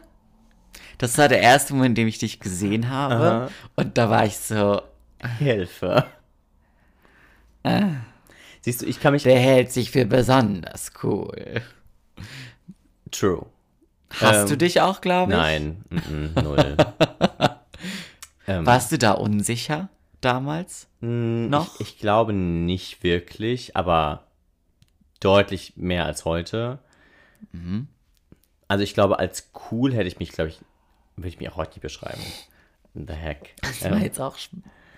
das 0.98 1.16
war 1.20 1.28
der 1.28 1.42
erste 1.42 1.76
Moment, 1.76 1.92
in 1.92 1.96
dem 2.06 2.08
ich 2.08 2.18
dich 2.18 2.40
gesehen 2.40 2.90
habe. 2.90 3.32
Aha. 3.32 3.50
Und 3.76 4.00
da 4.00 4.10
war 4.10 4.26
ich 4.26 4.36
so, 4.38 4.82
Hilfe. 5.38 6.06
Siehst 8.62 8.82
du, 8.82 8.86
ich 8.86 9.00
kann 9.00 9.14
mich. 9.14 9.24
der 9.24 9.40
hält 9.40 9.72
sich 9.72 9.92
für 9.92 10.06
besonders 10.06 10.92
cool. 11.04 11.62
True. 13.12 13.46
Hast 14.12 14.44
Ähm, 14.44 14.48
du 14.50 14.58
dich 14.58 14.82
auch, 14.82 15.02
glaube 15.02 15.32
ich? 15.34 15.38
Nein, 15.38 15.84
mm 15.90 16.42
null. 16.42 16.78
ähm, 18.48 18.66
Warst 18.66 18.92
du 18.92 18.98
da 18.98 19.12
unsicher 19.14 19.90
damals? 20.22 20.88
mm, 21.02 21.50
noch? 21.50 21.80
Ich, 21.80 21.88
ich 21.94 21.98
glaube 22.00 22.34
nicht 22.34 23.04
wirklich, 23.04 23.76
aber 23.76 24.28
deutlich 25.20 25.74
mehr 25.78 26.06
als 26.06 26.26
heute. 26.26 26.80
Mhm. 27.52 27.88
Also 28.68 28.84
ich 28.84 28.94
glaube, 28.94 29.20
als 29.20 29.52
cool 29.72 29.94
hätte 29.94 30.08
ich 30.08 30.20
mich, 30.20 30.32
glaube 30.32 30.50
ich, 30.50 30.60
würde 31.16 31.28
ich 31.30 31.40
mich 31.40 31.50
auch 31.50 31.58
heute 31.58 31.72
nicht 31.72 31.82
beschreiben. 31.82 32.22
The 32.94 33.14
heck. 33.14 33.56
Das 33.62 33.84
war 33.90 33.98
jetzt 33.98 34.20
auch. 34.22 34.38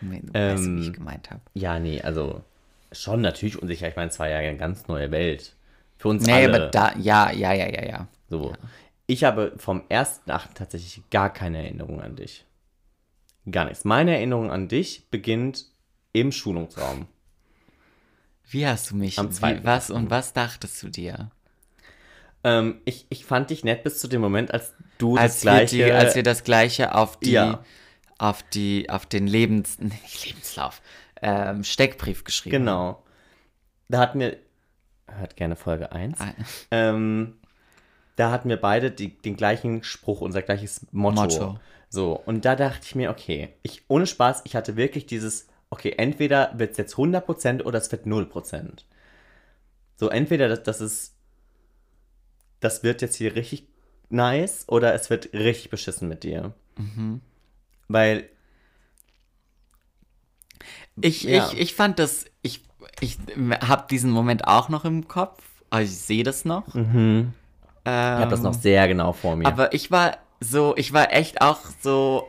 Nee, 0.02 0.22
du 0.24 0.34
weißt, 0.34 0.64
wie 0.66 0.80
ich 0.82 0.88
ähm, 0.88 0.94
gemeint 0.94 1.32
habe. 1.32 1.42
Ja, 1.54 1.80
nee, 1.80 2.02
also 2.02 2.44
schon 2.92 3.22
natürlich 3.22 3.62
unsicher. 3.62 3.88
Ich 3.88 3.96
meine, 3.96 4.10
es 4.10 4.20
war 4.20 4.30
ja 4.30 4.38
eine 4.38 4.58
ganz 4.58 4.88
neue 4.88 5.12
Welt. 5.12 5.56
Für 5.98 6.10
uns 6.10 6.26
Nee, 6.26 6.34
alle. 6.34 6.50
aber 6.50 6.60
da, 6.68 6.94
ja, 6.98 7.32
ja, 7.32 7.54
ja, 7.54 7.68
ja, 7.70 7.86
ja. 7.86 8.08
So. 8.30 8.54
Ich 9.08 9.24
habe 9.24 9.54
vom 9.58 9.84
ersten 9.90 10.32
Achten 10.32 10.54
tatsächlich 10.56 11.02
gar 11.12 11.32
keine 11.32 11.60
Erinnerung 11.64 12.02
an 12.02 12.16
dich. 12.16 12.46
Gar 13.50 13.66
nichts. 13.66 13.86
Meine 13.86 14.16
Erinnerung 14.16 14.50
an 14.52 14.68
dich 14.68 15.10
beginnt 15.12 15.66
im 16.14 16.32
Schulungsraum. 16.32 17.08
Wie 18.50 18.66
hast 18.66 18.92
du 18.92 18.96
mich? 18.96 19.18
Am 19.20 19.30
Wie, 19.32 19.64
was 19.64 19.90
und 19.90 20.10
was 20.10 20.34
dachtest 20.34 20.82
du 20.84 20.90
dir? 20.90 21.32
Ähm, 22.44 22.82
ich, 22.86 23.06
ich 23.10 23.26
fand 23.26 23.50
dich 23.50 23.64
nett 23.64 23.84
bis 23.84 24.00
zu 24.00 24.08
dem 24.08 24.22
Moment, 24.22 24.54
als 24.54 24.74
du 24.98 25.18
Als 25.18 25.36
das 25.42 25.44
wir, 25.44 25.52
gleiche. 25.52 25.76
die, 25.78 25.92
als 25.92 26.16
wir 26.16 26.24
das 26.24 26.44
gleiche 26.44 26.94
auf 26.96 27.20
die, 27.20 27.32
Ja. 27.32 27.64
auf 28.18 28.44
die, 28.44 28.90
auf 28.90 29.06
den 29.06 29.28
Lebens, 29.28 29.80
nicht 29.80 30.26
Lebenslauf, 30.26 30.82
ähm, 31.26 31.64
Steckbrief 31.64 32.24
geschrieben. 32.24 32.60
genau. 32.60 33.04
Da 33.90 34.00
hatten 34.00 34.20
wir. 34.20 34.38
Hört 35.08 35.36
gerne 35.36 35.56
Folge 35.56 35.92
1. 35.92 36.20
Ah, 36.20 36.34
Ähm, 36.72 37.38
da 38.16 38.32
hatten 38.32 38.50
wir 38.50 38.58
beide 38.58 38.92
die, 38.92 39.16
den 39.18 39.36
gleichen 39.36 39.84
Spruch, 39.84 40.22
unser 40.22 40.42
gleiches 40.42 40.86
Motto. 40.92 41.22
Motto. 41.22 41.60
So, 41.90 42.14
und 42.14 42.46
da 42.46 42.56
dachte 42.56 42.82
ich 42.84 42.96
mir, 42.96 43.10
okay, 43.10 43.50
ich, 43.62 43.84
ohne 43.88 44.08
Spaß, 44.08 44.42
ich 44.46 44.56
hatte 44.56 44.76
wirklich 44.76 45.06
dieses, 45.06 45.48
okay, 45.70 45.94
entweder 45.98 46.52
wird 46.58 46.72
es 46.72 46.78
jetzt 46.78 46.96
100% 46.96 47.64
oder 47.64 47.78
es 47.78 47.92
wird 47.92 48.06
0%. 48.06 48.84
So, 49.96 50.10
entweder 50.10 50.50
das, 50.50 50.64
das 50.64 50.82
ist, 50.82 51.16
das 52.60 52.84
wird 52.84 53.02
jetzt 53.02 53.16
hier 53.16 53.36
richtig 53.36 53.68
nice 54.10 54.66
oder 54.68 54.94
es 54.94 55.10
wird 55.10 55.34
richtig 55.34 55.70
beschissen 55.70 56.08
mit 56.10 56.24
dir. 56.24 56.54
Mhm. 56.78 57.22
Weil, 57.88 58.30
Ich, 61.02 61.24
Ja. 61.24 61.48
ich, 61.52 61.60
ich 61.60 61.76
fand 61.76 62.00
das, 62.00 62.26
ich, 62.42 62.62
ich 63.02 63.18
habe 63.62 63.86
diesen 63.90 64.12
Moment 64.12 64.48
auch 64.48 64.70
noch 64.70 64.86
im 64.86 65.08
Kopf. 65.08 65.44
Also 65.70 65.92
ich 65.92 65.98
sehe 66.00 66.24
das 66.24 66.46
noch. 66.46 66.68
ich 66.74 66.76
habe 67.86 68.30
das 68.30 68.42
noch 68.42 68.54
sehr 68.54 68.88
genau 68.88 69.14
vor 69.14 69.36
mir. 69.36 69.46
Ähm, 69.48 69.54
Aber 69.54 69.74
ich 69.74 69.92
war 69.92 70.18
so, 70.40 70.74
ich 70.78 70.94
war 70.94 71.12
echt 71.14 71.42
auch 71.42 71.60
so. 71.82 72.28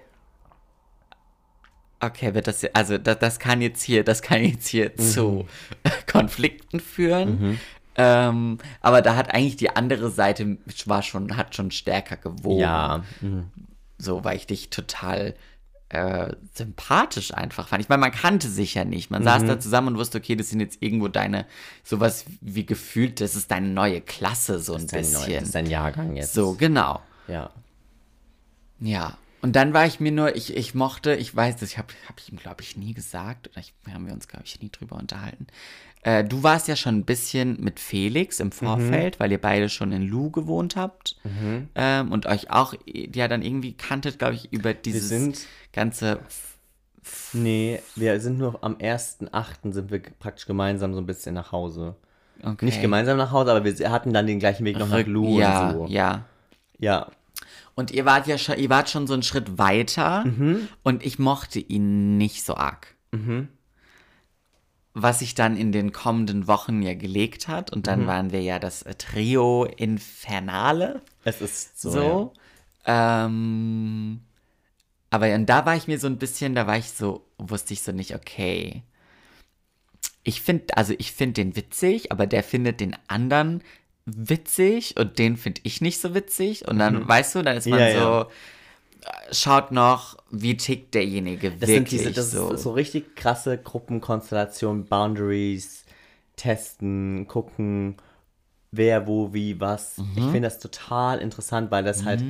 Okay, 2.01 2.35
wird 2.35 2.47
das, 2.47 2.65
also 2.75 2.99
das, 2.99 3.19
das 3.19 3.39
kann 3.39 3.63
jetzt 3.63 3.83
hier, 3.83 4.05
das 4.05 4.21
kann 4.21 4.43
jetzt 4.45 4.69
hier 4.69 4.91
Mhm. 4.97 5.03
zu 5.03 5.47
Konflikten 6.11 6.81
führen. 6.81 7.59
Ähm, 7.97 8.59
aber 8.83 9.01
da 9.01 9.17
hat 9.17 9.33
eigentlich 9.33 9.57
die 9.57 9.75
andere 9.75 10.11
Seite 10.11 10.59
war 10.85 11.03
schon, 11.03 11.37
hat 11.39 11.55
schon 11.55 11.71
stärker 11.71 12.17
gewogen. 12.19 12.61
ja, 12.61 13.03
mhm. 13.23 13.51
So, 13.99 14.25
weil 14.25 14.37
ich 14.37 14.47
dich 14.47 14.69
total 14.69 15.35
äh, 15.89 16.35
sympathisch 16.53 17.33
einfach 17.33 17.69
fand. 17.69 17.81
Ich 17.83 17.89
meine, 17.89 18.01
man 18.01 18.11
kannte 18.13 18.49
sich 18.49 18.75
ja 18.75 18.85
nicht. 18.85 19.11
Man 19.11 19.23
saß 19.23 19.43
Mhm. 19.43 19.47
da 19.49 19.61
zusammen 19.61 19.89
und 19.89 19.99
wusste, 19.99 20.19
okay, 20.19 20.35
das 20.35 20.51
sind 20.51 20.59
jetzt 20.61 20.79
irgendwo 20.83 21.07
deine, 21.09 21.47
sowas 21.85 22.25
wie 22.41 22.67
gefühlt, 22.67 23.21
das 23.21 23.37
ist 23.37 23.51
deine 23.53 23.69
neue 23.69 24.01
Klasse, 24.01 24.59
so 24.59 24.75
ein 24.75 24.87
bisschen. 24.87 25.31
das 25.33 25.43
ist 25.45 25.55
dein 25.55 25.67
Jahrgang 25.67 26.17
jetzt. 26.17 26.35
so, 26.35 26.55
genau. 26.55 27.01
Ja. 27.29 27.51
Ja. 28.81 29.17
Und 29.43 29.55
dann 29.55 29.73
war 29.73 29.87
ich 29.87 30.01
mir 30.01 30.11
nur, 30.11 30.35
ich, 30.35 30.57
ich 30.57 30.75
mochte, 30.75 31.15
ich 31.15 31.35
weiß 31.35 31.57
das, 31.59 31.71
ich 31.71 31.79
habe 31.79 31.89
hab 32.09 32.19
ich 32.19 32.33
ihm, 32.33 32.39
glaube 32.39 32.63
ich, 32.63 32.77
nie 32.77 32.95
gesagt, 32.95 33.49
oder 33.49 33.61
ich, 33.61 33.73
haben 33.93 34.07
wir 34.07 34.13
uns, 34.13 34.27
glaube 34.27 34.45
ich, 34.45 34.61
nie 34.61 34.71
drüber 34.71 34.97
unterhalten. 34.97 35.47
Äh, 36.03 36.23
du 36.25 36.43
warst 36.43 36.69
ja 36.69 36.77
schon 36.77 36.97
ein 36.99 37.05
bisschen 37.05 37.61
mit 37.61 37.81
Felix 37.81 38.39
im 38.41 38.53
Vorfeld, 38.53 39.19
weil 39.19 39.33
ihr 39.33 39.41
beide 39.41 39.69
schon 39.69 39.91
in 39.93 40.03
Lu 40.03 40.31
gewohnt 40.31 40.77
habt 40.77 41.17
ähm, 41.75 42.13
und 42.13 42.27
euch 42.27 42.51
auch 42.51 42.75
ja 42.87 43.27
dann 43.29 43.43
irgendwie 43.43 43.73
kanntet, 43.73 44.19
glaube 44.21 44.35
ich, 44.35 44.53
über 44.53 44.73
dieses 44.75 45.09
sind- 45.09 45.47
ganze. 45.73 46.21
Nee, 47.33 47.81
wir 47.95 48.21
sind 48.21 48.39
nur 48.39 48.63
am 48.65 48.75
1.8. 48.77 49.73
sind 49.73 49.91
wir 49.91 50.01
praktisch 50.19 50.47
gemeinsam 50.47 50.93
so 50.95 51.01
ein 51.01 51.07
bisschen 51.07 51.35
nach 51.35 51.53
Hause. 51.53 51.95
Okay. 52.43 52.65
Nicht 52.67 52.81
gemeinsam 52.83 53.17
nach 53.17 53.31
Hause, 53.31 53.53
aber 53.53 53.65
wir 53.65 53.91
hatten 53.91 54.13
dann 54.13 54.27
den 54.27 54.39
gleichen 54.39 54.65
Weg 54.65 54.79
noch 54.79 54.89
nach 54.89 55.07
Lu 55.07 55.39
ja, 55.39 55.71
und 55.71 55.75
so. 55.75 55.87
ja. 55.93 56.25
Ja. 56.79 57.09
Und 57.75 57.91
ihr 57.91 58.05
wart 58.05 58.27
ja 58.27 58.39
schon, 58.39 58.59
ihr 58.59 58.71
wart 58.71 58.91
schon 58.91 59.07
so 59.07 59.13
einen 59.15 59.23
Schritt 59.23 59.57
weiter 59.59 60.25
und 60.83 61.05
ich 61.07 61.19
mochte 61.19 61.59
ihn 61.61 62.17
nicht 62.19 62.45
so 62.45 62.55
arg. 62.57 62.95
Was 64.99 65.19
sich 65.19 65.35
dann 65.35 65.59
in 65.59 65.73
den 65.73 65.93
kommenden 65.93 66.47
Wochen 66.47 66.81
ja 66.81 66.95
gelegt 66.95 67.49
hat 67.49 67.71
und 67.71 67.87
dann 67.87 68.07
waren 68.07 68.33
wir 68.33 68.41
ja 68.41 68.59
das 68.59 68.83
äh, 68.83 68.95
Trio 68.95 69.65
Infernale. 69.65 71.03
Es 71.23 71.43
ist 71.43 71.79
so. 71.79 71.91
So. 71.91 72.33
Ähm, 72.87 74.21
aber 75.11 75.35
und 75.35 75.47
da 75.47 75.67
war 75.67 75.77
ich 75.77 75.87
mir 75.87 75.99
so 75.99 76.07
ein 76.07 76.17
bisschen, 76.17 76.55
da 76.55 76.67
war 76.67 76.79
ich 76.79 76.91
so, 76.93 77.27
wusste 77.37 77.75
ich 77.75 77.83
so 77.83 77.93
nicht, 77.93 78.15
okay. 78.15 78.85
Ich 80.25 80.41
finde, 80.41 80.77
also 80.79 80.95
ich 80.97 81.13
finde 81.13 81.35
den 81.35 81.57
witzig, 81.57 82.11
aber 82.11 82.27
der 82.27 82.43
findet 82.43 82.81
den 82.81 82.97
anderen 83.07 83.63
witzig 84.07 84.97
und 84.97 85.19
den 85.19 85.37
finde 85.37 85.61
ich 85.65 85.81
nicht 85.81 86.01
so 86.01 86.15
witzig. 86.15 86.67
Und 86.67 86.79
dann, 86.79 87.07
weißt 87.07 87.35
du, 87.35 87.43
dann 87.43 87.57
ist 87.57 87.67
man 87.67 87.81
Mhm. 87.81 87.85
Ja, 87.85 87.93
so, 87.93 87.99
ja. 87.99 88.27
Schaut 89.33 89.73
noch, 89.73 90.17
wie 90.31 90.57
tickt 90.57 90.95
derjenige 90.95 91.51
Das 91.51 91.69
wirklich 91.69 91.71
sind 91.71 91.91
diese, 91.91 92.13
das 92.13 92.31
so. 92.31 92.53
ist 92.53 92.63
so 92.63 92.73
richtig 92.73 93.17
krasse 93.17 93.59
Gruppenkonstellationen, 93.59 94.87
Boundaries, 94.87 95.85
testen, 96.37 97.27
gucken, 97.29 97.97
wer, 98.73 99.07
wo, 99.07 99.33
wie, 99.33 99.61
was. 99.61 99.99
Mhm. 99.99 100.13
Ich 100.17 100.25
finde 100.25 100.43
das 100.43 100.59
total 100.59 101.19
interessant, 101.21 101.71
weil 101.71 101.85
das 101.85 102.05
halt 102.05 102.23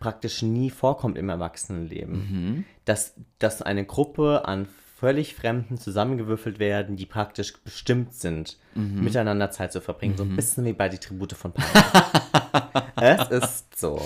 praktisch 0.00 0.42
nie 0.42 0.70
vorkommt 0.70 1.16
im 1.16 1.28
Erwachsenenleben. 1.28 2.14
Mhm. 2.18 2.64
Dass, 2.84 3.14
dass 3.38 3.62
eine 3.62 3.84
Gruppe 3.84 4.42
an 4.46 4.66
völlig 4.98 5.34
Fremden 5.34 5.78
zusammengewürfelt 5.78 6.58
werden, 6.58 6.96
die 6.96 7.06
praktisch 7.06 7.56
bestimmt 7.62 8.14
sind, 8.14 8.58
Mhm. 8.74 9.04
miteinander 9.04 9.50
Zeit 9.50 9.72
zu 9.72 9.80
verbringen. 9.80 10.16
So 10.18 10.22
ein 10.24 10.36
bisschen 10.36 10.64
wie 10.66 10.72
bei 10.74 10.88
die 10.90 10.98
Tribute 10.98 11.32
von 11.32 11.52
Panem. 11.52 12.82
es 13.00 13.28
ist 13.30 13.78
so. 13.78 14.00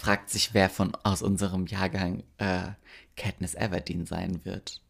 Fragt 0.00 0.30
sich, 0.30 0.54
wer 0.54 0.70
von 0.70 0.94
aus 1.02 1.20
unserem 1.20 1.66
Jahrgang 1.66 2.24
äh, 2.38 2.68
Katniss 3.18 3.54
Everdeen 3.54 4.06
sein 4.06 4.46
wird. 4.46 4.80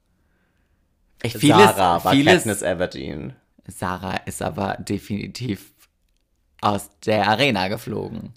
Ich, 1.20 1.37
vieles, 1.37 1.57
Sarah 1.57 2.05
war 2.05 2.12
vieles, 2.12 2.44
Katniss 2.44 2.62
Everdeen. 2.62 3.35
Sarah 3.66 4.18
ist 4.18 4.40
aber 4.40 4.77
definitiv 4.77 5.73
aus 6.61 6.90
der 7.01 7.27
Arena 7.27 7.66
geflogen. 7.66 8.33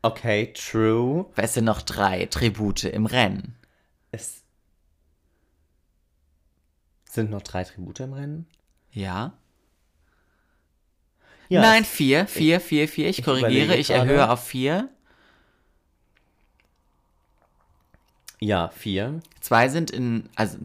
Okay, 0.00 0.54
true. 0.54 1.26
Es 1.36 1.52
sind 1.52 1.66
noch 1.66 1.82
drei 1.82 2.24
Tribute 2.24 2.84
im 2.84 3.04
Rennen. 3.04 3.54
Es 4.10 4.44
sind 7.04 7.28
noch 7.28 7.42
drei 7.42 7.64
Tribute 7.64 8.00
im 8.00 8.14
Rennen. 8.14 8.46
Ja? 8.90 9.34
Ja, 11.50 11.60
Nein, 11.60 11.84
vier, 11.84 12.26
vier, 12.26 12.58
vier, 12.58 12.88
vier. 12.88 13.10
Ich, 13.10 13.18
ich 13.18 13.24
korrigiere, 13.26 13.76
ich 13.76 13.90
erhöhe 13.90 14.30
auf 14.30 14.46
vier. 14.46 14.88
Ja, 18.44 18.68
vier. 18.70 19.20
Zwei 19.40 19.68
sind 19.68 19.90
in, 19.92 20.28
also 20.34 20.58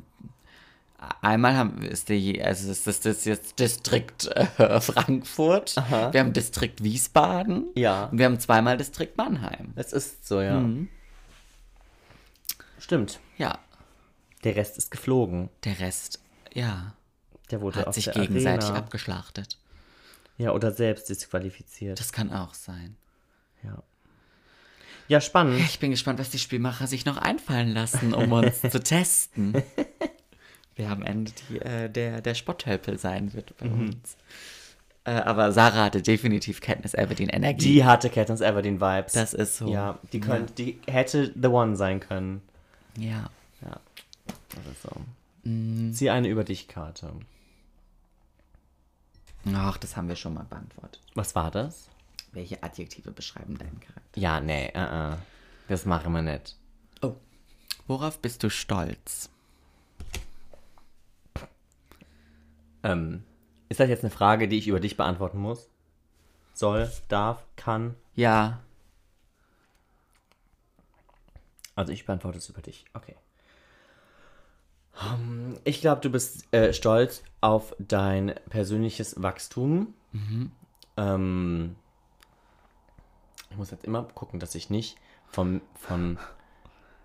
einmal 1.22 1.56
haben, 1.56 1.84
ist 1.84 2.10
der, 2.10 2.44
also 2.46 2.72
ist 2.72 2.88
das, 2.88 3.02
das 3.02 3.24
jetzt 3.26 3.60
Distrikt 3.60 4.26
äh, 4.28 4.82
Frankfurt, 4.82 5.76
wir 5.76 6.20
haben 6.20 6.34
Distrikt 6.34 6.84
Wiesbaden 6.84 7.68
Ja. 7.76 8.06
und 8.06 8.18
wir 8.18 8.26
haben 8.26 8.40
zweimal 8.40 8.78
Distrikt 8.78 9.16
Mannheim. 9.18 9.74
Es 9.76 9.94
ist 9.94 10.28
so, 10.28 10.42
ja. 10.42 10.66
Stimmt. 12.80 13.20
Ja, 13.38 13.60
Der 14.44 14.56
Rest 14.56 14.78
ist 14.78 14.90
geflogen. 14.92 15.50
der 15.64 15.80
Rest, 15.80 16.20
ja, 16.54 16.94
Der 17.52 17.62
wurde 17.62 17.80
hat 17.82 17.88
auf 17.88 17.96
sich 17.96 18.06
der 18.06 18.14
gegenseitig 18.14 18.66
Arena. 18.70 18.80
abgeschlachtet. 18.80 19.58
Ja, 20.38 20.52
oder 20.52 20.72
selbst 20.72 21.10
disqualifiziert. 21.10 22.00
Das 22.00 22.12
kann 22.12 22.32
auch 22.32 22.54
sein. 22.56 22.96
ja. 23.64 23.84
Ja, 25.08 25.22
spannend. 25.22 25.60
Ich 25.62 25.80
bin 25.80 25.92
gespannt, 25.92 26.20
was 26.20 26.30
die 26.30 26.40
Spielmacher 26.40 26.88
sich 26.88 27.06
noch 27.06 27.18
einfallen 27.18 27.70
lassen, 27.74 28.14
um 28.14 28.32
uns 28.34 28.62
zu 28.62 28.80
testen. 28.82 29.54
Wer 30.76 30.92
am 30.92 31.02
Ende 31.04 31.32
die, 31.50 31.60
äh, 31.60 31.90
der, 31.90 32.22
der 32.22 32.36
Spotthölpel 32.36 32.98
sein 33.00 33.34
wird 33.34 33.56
bei 33.58 33.68
Mhm. 33.68 33.88
uns. 33.90 34.18
Äh, 35.06 35.12
aber 35.12 35.52
Sarah 35.54 35.86
hatte 35.86 36.02
definitiv 36.02 36.60
Kenntnis 36.62 36.94
Everdeen 36.94 37.30
Energie. 37.30 37.66
Die 37.74 37.86
hatte 37.86 38.10
Katniss 38.10 38.42
Everdeen 38.42 38.82
Vibes. 38.82 39.14
Das 39.14 39.34
ist 39.34 39.58
so. 39.58 39.72
Ja, 39.72 39.98
die, 40.12 40.20
könnte, 40.20 40.54
die 40.54 40.78
hätte 40.88 41.32
The 41.42 41.48
One 41.48 41.78
sein 41.78 42.00
können. 42.02 42.42
Ja. 42.98 43.30
Ja. 43.62 43.80
Ist 44.72 44.82
so. 44.84 45.50
Mm. 45.50 45.94
Zieh 45.94 46.10
eine 46.10 46.28
über 46.28 46.44
dich 46.44 46.68
Karte. 46.68 47.12
Ach, 49.56 49.78
das 49.78 49.96
haben 49.96 50.10
wir 50.10 50.16
schon 50.18 50.34
mal 50.34 50.44
beantwortet. 50.50 51.00
Was 51.16 51.34
war 51.36 51.52
das? 51.52 51.88
Welche 52.38 52.62
Adjektive 52.62 53.10
beschreiben 53.10 53.58
deinen 53.58 53.80
Charakter? 53.80 54.20
Ja, 54.20 54.40
nee, 54.40 54.72
uh 54.76 54.80
-uh. 54.80 55.18
das 55.70 55.86
machen 55.86 56.14
wir 56.14 56.22
nicht. 56.22 56.56
Oh. 57.02 57.16
Worauf 57.88 58.20
bist 58.22 58.44
du 58.44 58.52
stolz? 58.52 59.32
Ähm, 62.84 63.24
ist 63.70 63.80
das 63.80 63.90
jetzt 63.90 64.04
eine 64.04 64.12
Frage, 64.12 64.48
die 64.48 64.60
ich 64.60 64.68
über 64.68 64.80
dich 64.80 64.98
beantworten 64.98 65.40
muss? 65.40 65.68
Soll, 66.54 66.92
darf, 67.08 67.44
kann? 67.56 67.96
Ja. 68.14 68.60
Also 71.74 71.92
ich 71.92 72.06
beantworte 72.06 72.38
es 72.38 72.50
über 72.50 72.62
dich. 72.62 72.86
Okay. 72.94 73.16
Ähm, 75.02 75.58
ich 75.64 75.82
glaube, 75.82 76.02
du 76.02 76.12
bist 76.12 76.54
äh, 76.54 76.72
stolz 76.72 77.24
auf 77.42 77.76
dein 77.80 78.36
persönliches 78.52 79.24
Wachstum. 79.24 79.96
Ähm, 80.98 81.76
ich 83.50 83.58
muss 83.58 83.72
jetzt 83.72 83.86
immer 83.86 84.04
gucken, 84.04 84.40
dass 84.40 84.56
ich 84.56 84.70
nicht 84.70 84.98
von, 85.28 85.62
von 85.76 86.18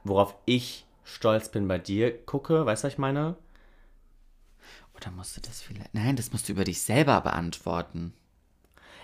worauf 0.05 0.35
ich 0.45 0.87
stolz 1.05 1.51
bin 1.51 1.69
bei 1.69 1.79
dir 1.79 2.17
gucke. 2.25 2.67
Weißt 2.67 2.83
du, 2.83 2.87
was 2.87 2.93
ich 2.95 2.99
meine? 2.99 3.37
Oder 4.97 5.11
musst 5.11 5.37
du 5.37 5.41
das 5.41 5.61
vielleicht. 5.63 5.95
Nein, 5.95 6.17
das 6.17 6.33
musst 6.33 6.49
du 6.49 6.53
über 6.53 6.65
dich 6.65 6.83
selber 6.83 7.21
beantworten. 7.21 8.13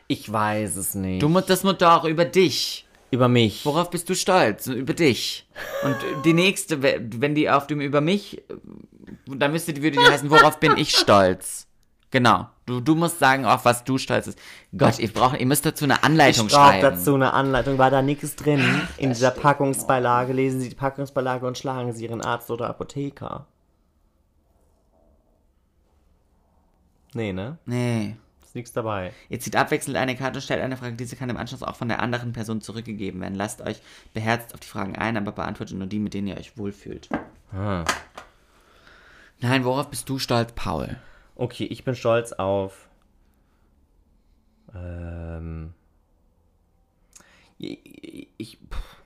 Ich 0.07 0.31
weiß 0.31 0.77
es 0.77 0.94
nicht. 0.94 1.22
Du 1.22 1.29
musst 1.29 1.51
das 1.51 1.64
musst 1.64 1.81
du 1.81 1.90
auch 1.90 2.05
über 2.05 2.24
dich. 2.24 2.87
über 3.11 3.29
mich. 3.29 3.64
Worauf 3.64 3.90
bist 3.90 4.09
du 4.09 4.14
stolz? 4.14 4.66
Über 4.66 4.94
dich. 4.94 5.46
Und 5.83 5.96
die 6.24 6.33
nächste, 6.35 6.83
wenn 6.83 7.35
die 7.35 7.51
auf 7.51 7.66
dem 7.66 7.81
über 7.81 8.01
mich, 8.01 8.42
dann 9.27 9.53
müsste 9.53 9.72
die 9.72 9.83
würde 9.83 9.98
die 9.98 10.05
heißen, 10.05 10.31
worauf 10.31 10.61
bin 10.61 10.77
ich 10.77 10.96
stolz? 10.96 11.67
Genau. 12.10 12.48
Du, 12.64 12.80
du 12.80 12.94
musst 12.94 13.18
sagen, 13.18 13.44
auf 13.44 13.64
was 13.64 13.84
du 13.84 13.98
stolz 13.98 14.26
bist. 14.26 14.38
Gott, 14.76 14.98
ihr 14.98 15.12
braucht, 15.12 15.38
ihr 15.38 15.46
müsst 15.46 15.64
dazu 15.66 15.84
eine 15.84 16.02
Anleitung 16.04 16.46
Ich 16.46 16.52
brauche 16.52 16.70
schreiben. 16.72 16.82
dazu 16.82 17.14
eine 17.14 17.32
Anleitung. 17.32 17.78
War 17.78 17.90
da 17.90 18.02
nichts 18.02 18.34
drin? 18.36 18.62
In 18.96 19.10
dieser 19.10 19.30
Packungsbeilage 19.30 20.32
lesen 20.32 20.60
Sie 20.60 20.68
die 20.70 20.74
Packungsbeilage 20.74 21.46
und 21.46 21.58
schlagen 21.58 21.92
Sie 21.92 22.04
Ihren 22.06 22.22
Arzt 22.22 22.50
oder 22.50 22.68
Apotheker. 22.68 23.46
Nee, 27.14 27.32
ne? 27.32 27.58
Nee. 27.66 28.16
Ist 28.42 28.54
nichts 28.54 28.72
dabei. 28.72 29.12
Ihr 29.28 29.40
zieht 29.40 29.56
abwechselnd 29.56 29.96
eine 29.96 30.16
Karte 30.16 30.38
und 30.38 30.42
stellt 30.42 30.62
eine 30.62 30.76
Frage. 30.76 30.94
Diese 30.96 31.16
kann 31.16 31.28
im 31.30 31.36
Anschluss 31.36 31.62
auch 31.62 31.76
von 31.76 31.88
der 31.88 32.00
anderen 32.00 32.32
Person 32.32 32.60
zurückgegeben 32.60 33.20
werden. 33.20 33.34
Lasst 33.34 33.60
euch 33.62 33.80
beherzt 34.14 34.54
auf 34.54 34.60
die 34.60 34.66
Fragen 34.68 34.96
ein, 34.96 35.16
aber 35.16 35.32
beantwortet 35.32 35.76
nur 35.76 35.86
die, 35.86 35.98
mit 35.98 36.14
denen 36.14 36.28
ihr 36.28 36.36
euch 36.36 36.56
wohlfühlt. 36.56 37.08
Ah. 37.52 37.84
Nein, 39.40 39.64
worauf 39.64 39.88
bist 39.88 40.08
du 40.08 40.18
stolz, 40.18 40.52
Paul? 40.54 40.96
Okay, 41.38 41.64
ich 41.64 41.85
bin 41.85 41.94
stolz 41.94 42.33
auf. 42.33 42.88
Ähm. 44.74 45.72
Ich. 47.59 48.29
ich 48.37 48.59
pff. 48.70 48.96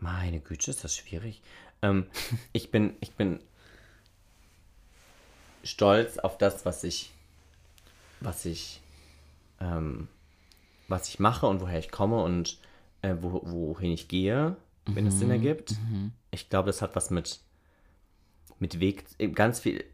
meine 0.00 0.40
Güte, 0.40 0.70
ist 0.70 0.82
das 0.82 0.96
schwierig. 0.96 1.40
Ähm, 1.80 2.06
ich 2.52 2.70
bin. 2.72 2.96
Ich 3.00 3.12
bin 3.12 3.38
stolz 5.62 6.18
auf 6.18 6.38
das, 6.38 6.66
was 6.66 6.82
ich. 6.82 7.12
Was 8.20 8.44
ich. 8.44 8.80
Ähm, 9.60 10.08
was 10.88 11.08
ich 11.08 11.20
mache 11.20 11.46
und 11.46 11.60
woher 11.60 11.78
ich 11.78 11.92
komme 11.92 12.22
und 12.22 12.58
äh, 13.02 13.14
wo, 13.20 13.42
wohin 13.44 13.92
ich 13.92 14.08
gehe, 14.08 14.56
wenn 14.86 15.06
es 15.06 15.18
Sinn 15.18 15.30
ergibt. 15.30 15.76
Ich 16.30 16.48
glaube, 16.48 16.68
das 16.68 16.82
hat 16.82 16.96
was 16.96 17.10
mit 17.10 17.40
mit 18.58 18.80
Weg, 18.80 19.04
ganz 19.34 19.60
viel 19.60 19.84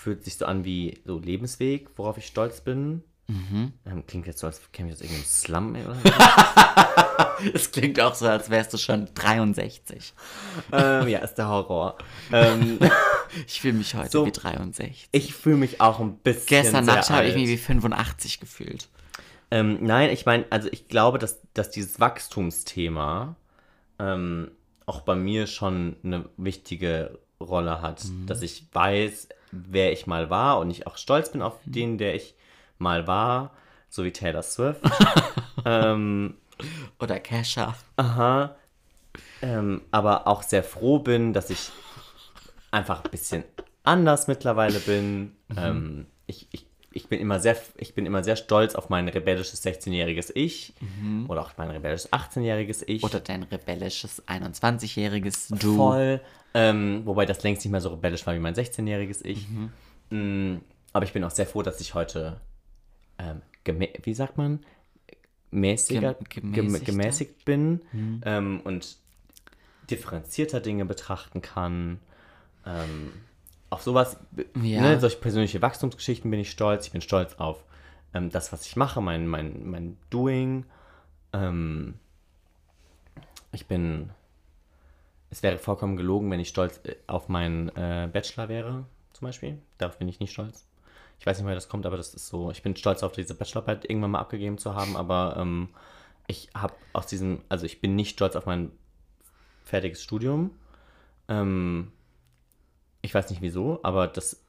fühlt 0.00 0.24
sich 0.24 0.36
so 0.36 0.46
an 0.46 0.64
wie 0.64 0.98
so 1.04 1.18
Lebensweg, 1.18 1.88
worauf 1.96 2.18
ich 2.18 2.26
stolz 2.26 2.60
bin. 2.60 3.02
Ähm, 3.86 4.04
klingt 4.08 4.26
jetzt 4.26 4.40
so, 4.40 4.48
als 4.48 4.60
käme 4.72 4.88
ich 4.88 4.94
aus 4.96 5.00
irgendeinem 5.02 5.24
Slum 5.24 5.74
ey, 5.76 5.84
oder 5.84 5.94
so. 5.94 6.00
Es 7.54 7.70
klingt 7.70 7.98
auch 8.00 8.14
so, 8.14 8.26
als 8.26 8.50
wärst 8.50 8.74
du 8.74 8.76
schon 8.78 9.08
63. 9.14 10.12
ähm, 10.72 11.08
ja, 11.08 11.20
ist 11.20 11.34
der 11.36 11.48
Horror. 11.48 11.96
ähm, 12.32 12.78
Ich 13.46 13.60
fühle 13.60 13.74
mich 13.74 13.94
heute 13.94 14.10
So. 14.10 14.26
wie 14.26 14.32
63. 14.32 15.08
ich 15.12 15.32
fühle 15.34 15.56
mich 15.56 15.80
auch 15.80 16.00
ein 16.00 16.16
bisschen 16.16 16.46
Gestern 16.46 16.84
Nacht 16.84 17.08
habe 17.10 17.28
ich 17.28 17.36
mich 17.36 17.48
wie 17.48 17.56
85 17.56 18.40
gefühlt. 18.40 18.88
Ähm, 19.52 19.78
nein, 19.80 20.10
ich 20.10 20.26
meine, 20.26 20.44
also 20.50 20.68
ich 20.72 20.88
glaube, 20.88 21.18
dass, 21.18 21.40
dass 21.54 21.70
dieses 21.70 22.00
Wachstumsthema 22.00 23.36
ähm, 24.00 24.50
auch 24.86 25.02
bei 25.02 25.14
mir 25.14 25.46
schon 25.46 25.96
eine 26.02 26.28
wichtige 26.36 27.18
Rolle 27.40 27.80
hat. 27.80 28.02
Dass 28.26 28.42
ich 28.42 28.66
weiß, 28.72 29.28
wer 29.52 29.92
ich 29.92 30.06
mal 30.06 30.30
war 30.30 30.58
und 30.58 30.70
ich 30.70 30.86
auch 30.86 30.96
stolz 30.96 31.32
bin 31.32 31.42
auf 31.42 31.58
den, 31.64 31.98
der 31.98 32.14
ich 32.14 32.34
mal 32.78 33.06
war, 33.06 33.52
so 33.88 34.04
wie 34.04 34.12
Taylor 34.12 34.42
Swift. 34.42 34.80
ähm, 35.64 36.34
Oder 36.98 37.20
Kesha. 37.20 37.74
Aha. 37.96 38.56
Ähm, 39.42 39.82
aber 39.90 40.26
auch 40.26 40.42
sehr 40.42 40.62
froh 40.62 40.98
bin, 40.98 41.32
dass 41.32 41.50
ich 41.50 41.70
einfach 42.70 43.04
ein 43.04 43.10
bisschen 43.10 43.44
anders 43.82 44.28
mittlerweile 44.28 44.78
bin. 44.80 45.36
Ähm, 45.56 46.06
ich, 46.26 46.46
ich, 46.52 46.66
ich, 46.92 47.08
bin 47.08 47.20
immer 47.20 47.38
sehr, 47.40 47.56
ich 47.76 47.94
bin 47.94 48.04
immer 48.06 48.24
sehr 48.24 48.36
stolz 48.36 48.74
auf 48.74 48.88
mein 48.88 49.08
rebellisches 49.08 49.64
16-jähriges 49.64 50.32
Ich 50.34 50.72
oder 51.28 51.42
auch 51.42 51.52
mein 51.56 51.70
rebellisches 51.70 52.12
18-jähriges 52.12 52.82
Ich. 52.86 53.04
Oder 53.04 53.20
dein 53.20 53.44
rebellisches 53.44 54.26
21-jähriges 54.26 55.56
Du. 55.58 55.76
Voll. 55.76 56.20
Ähm, 56.52 57.02
wobei 57.04 57.26
das 57.26 57.42
längst 57.44 57.64
nicht 57.64 57.70
mehr 57.70 57.80
so 57.80 57.90
rebellisch 57.90 58.26
war 58.26 58.34
wie 58.34 58.40
mein 58.40 58.54
16-jähriges 58.54 59.24
Ich. 59.24 59.46
Mm, 60.10 60.56
aber 60.92 61.04
ich 61.04 61.12
bin 61.12 61.22
auch 61.22 61.30
sehr 61.30 61.46
froh, 61.46 61.62
dass 61.62 61.80
ich 61.80 61.94
heute, 61.94 62.40
ähm, 63.18 63.40
wie 64.02 64.14
sagt 64.14 64.36
man, 64.36 64.58
mäßiger, 65.52 66.14
Gem- 66.14 66.28
gem- 66.28 66.52
gemäßigter? 66.52 66.92
gemäßigt 66.92 67.44
bin 67.44 67.80
ähm, 68.24 68.60
und 68.64 68.96
differenzierter 69.90 70.60
Dinge 70.60 70.84
betrachten 70.84 71.42
kann. 71.42 72.00
Ähm, 72.66 73.12
auf 73.70 73.82
sowas, 73.82 74.18
Ja. 74.62 74.80
ne, 74.82 75.00
solche 75.00 75.16
persönliche 75.18 75.62
Wachstumsgeschichten 75.62 76.30
bin 76.30 76.40
ich 76.40 76.50
stolz. 76.50 76.86
Ich 76.86 76.92
bin 76.92 77.00
stolz 77.00 77.34
auf 77.34 77.64
ähm, 78.12 78.30
das, 78.30 78.52
was 78.52 78.66
ich 78.66 78.76
mache, 78.76 79.00
mein, 79.00 79.26
mein, 79.26 79.68
mein 79.70 79.96
Doing. 80.10 80.66
Ähm, 81.32 81.94
ich 83.52 83.66
bin 83.66 84.10
es 85.30 85.42
wäre 85.44 85.58
vollkommen 85.58 85.96
gelogen, 85.96 86.30
wenn 86.30 86.40
ich 86.40 86.48
stolz 86.48 86.80
äh, 86.84 86.96
auf 87.06 87.28
meinen 87.28 87.68
äh, 87.70 88.08
Bachelor 88.12 88.48
wäre, 88.48 88.84
zum 89.12 89.26
Beispiel. 89.26 89.58
Darauf 89.78 89.96
bin 89.98 90.08
ich 90.08 90.18
nicht 90.20 90.32
stolz. 90.32 90.66
Ich 91.20 91.26
weiß 91.26 91.38
nicht, 91.38 91.44
woher 91.44 91.54
das 91.54 91.68
kommt, 91.68 91.86
aber 91.86 91.96
das 91.96 92.14
ist 92.14 92.26
so. 92.26 92.50
Ich 92.50 92.62
bin 92.62 92.74
stolz 92.74 93.02
auf 93.02 93.12
diese 93.12 93.34
Bachelorarbeit 93.34 93.84
irgendwann 93.88 94.10
mal 94.12 94.18
abgegeben 94.20 94.58
zu 94.58 94.74
haben, 94.74 94.96
aber 94.96 95.36
ähm, 95.38 95.68
ich 96.26 96.48
habe 96.54 96.74
aus 96.92 97.06
diesem, 97.06 97.42
also 97.48 97.64
ich 97.66 97.80
bin 97.80 97.94
nicht 97.94 98.10
stolz 98.14 98.34
auf 98.36 98.46
mein 98.46 98.72
fertiges 99.64 100.02
Studium. 100.02 100.50
Ähm, 101.28 101.92
ich 103.02 103.14
weiß 103.14 103.30
nicht 103.30 103.42
wieso, 103.42 103.80
aber 103.82 104.06
das, 104.06 104.44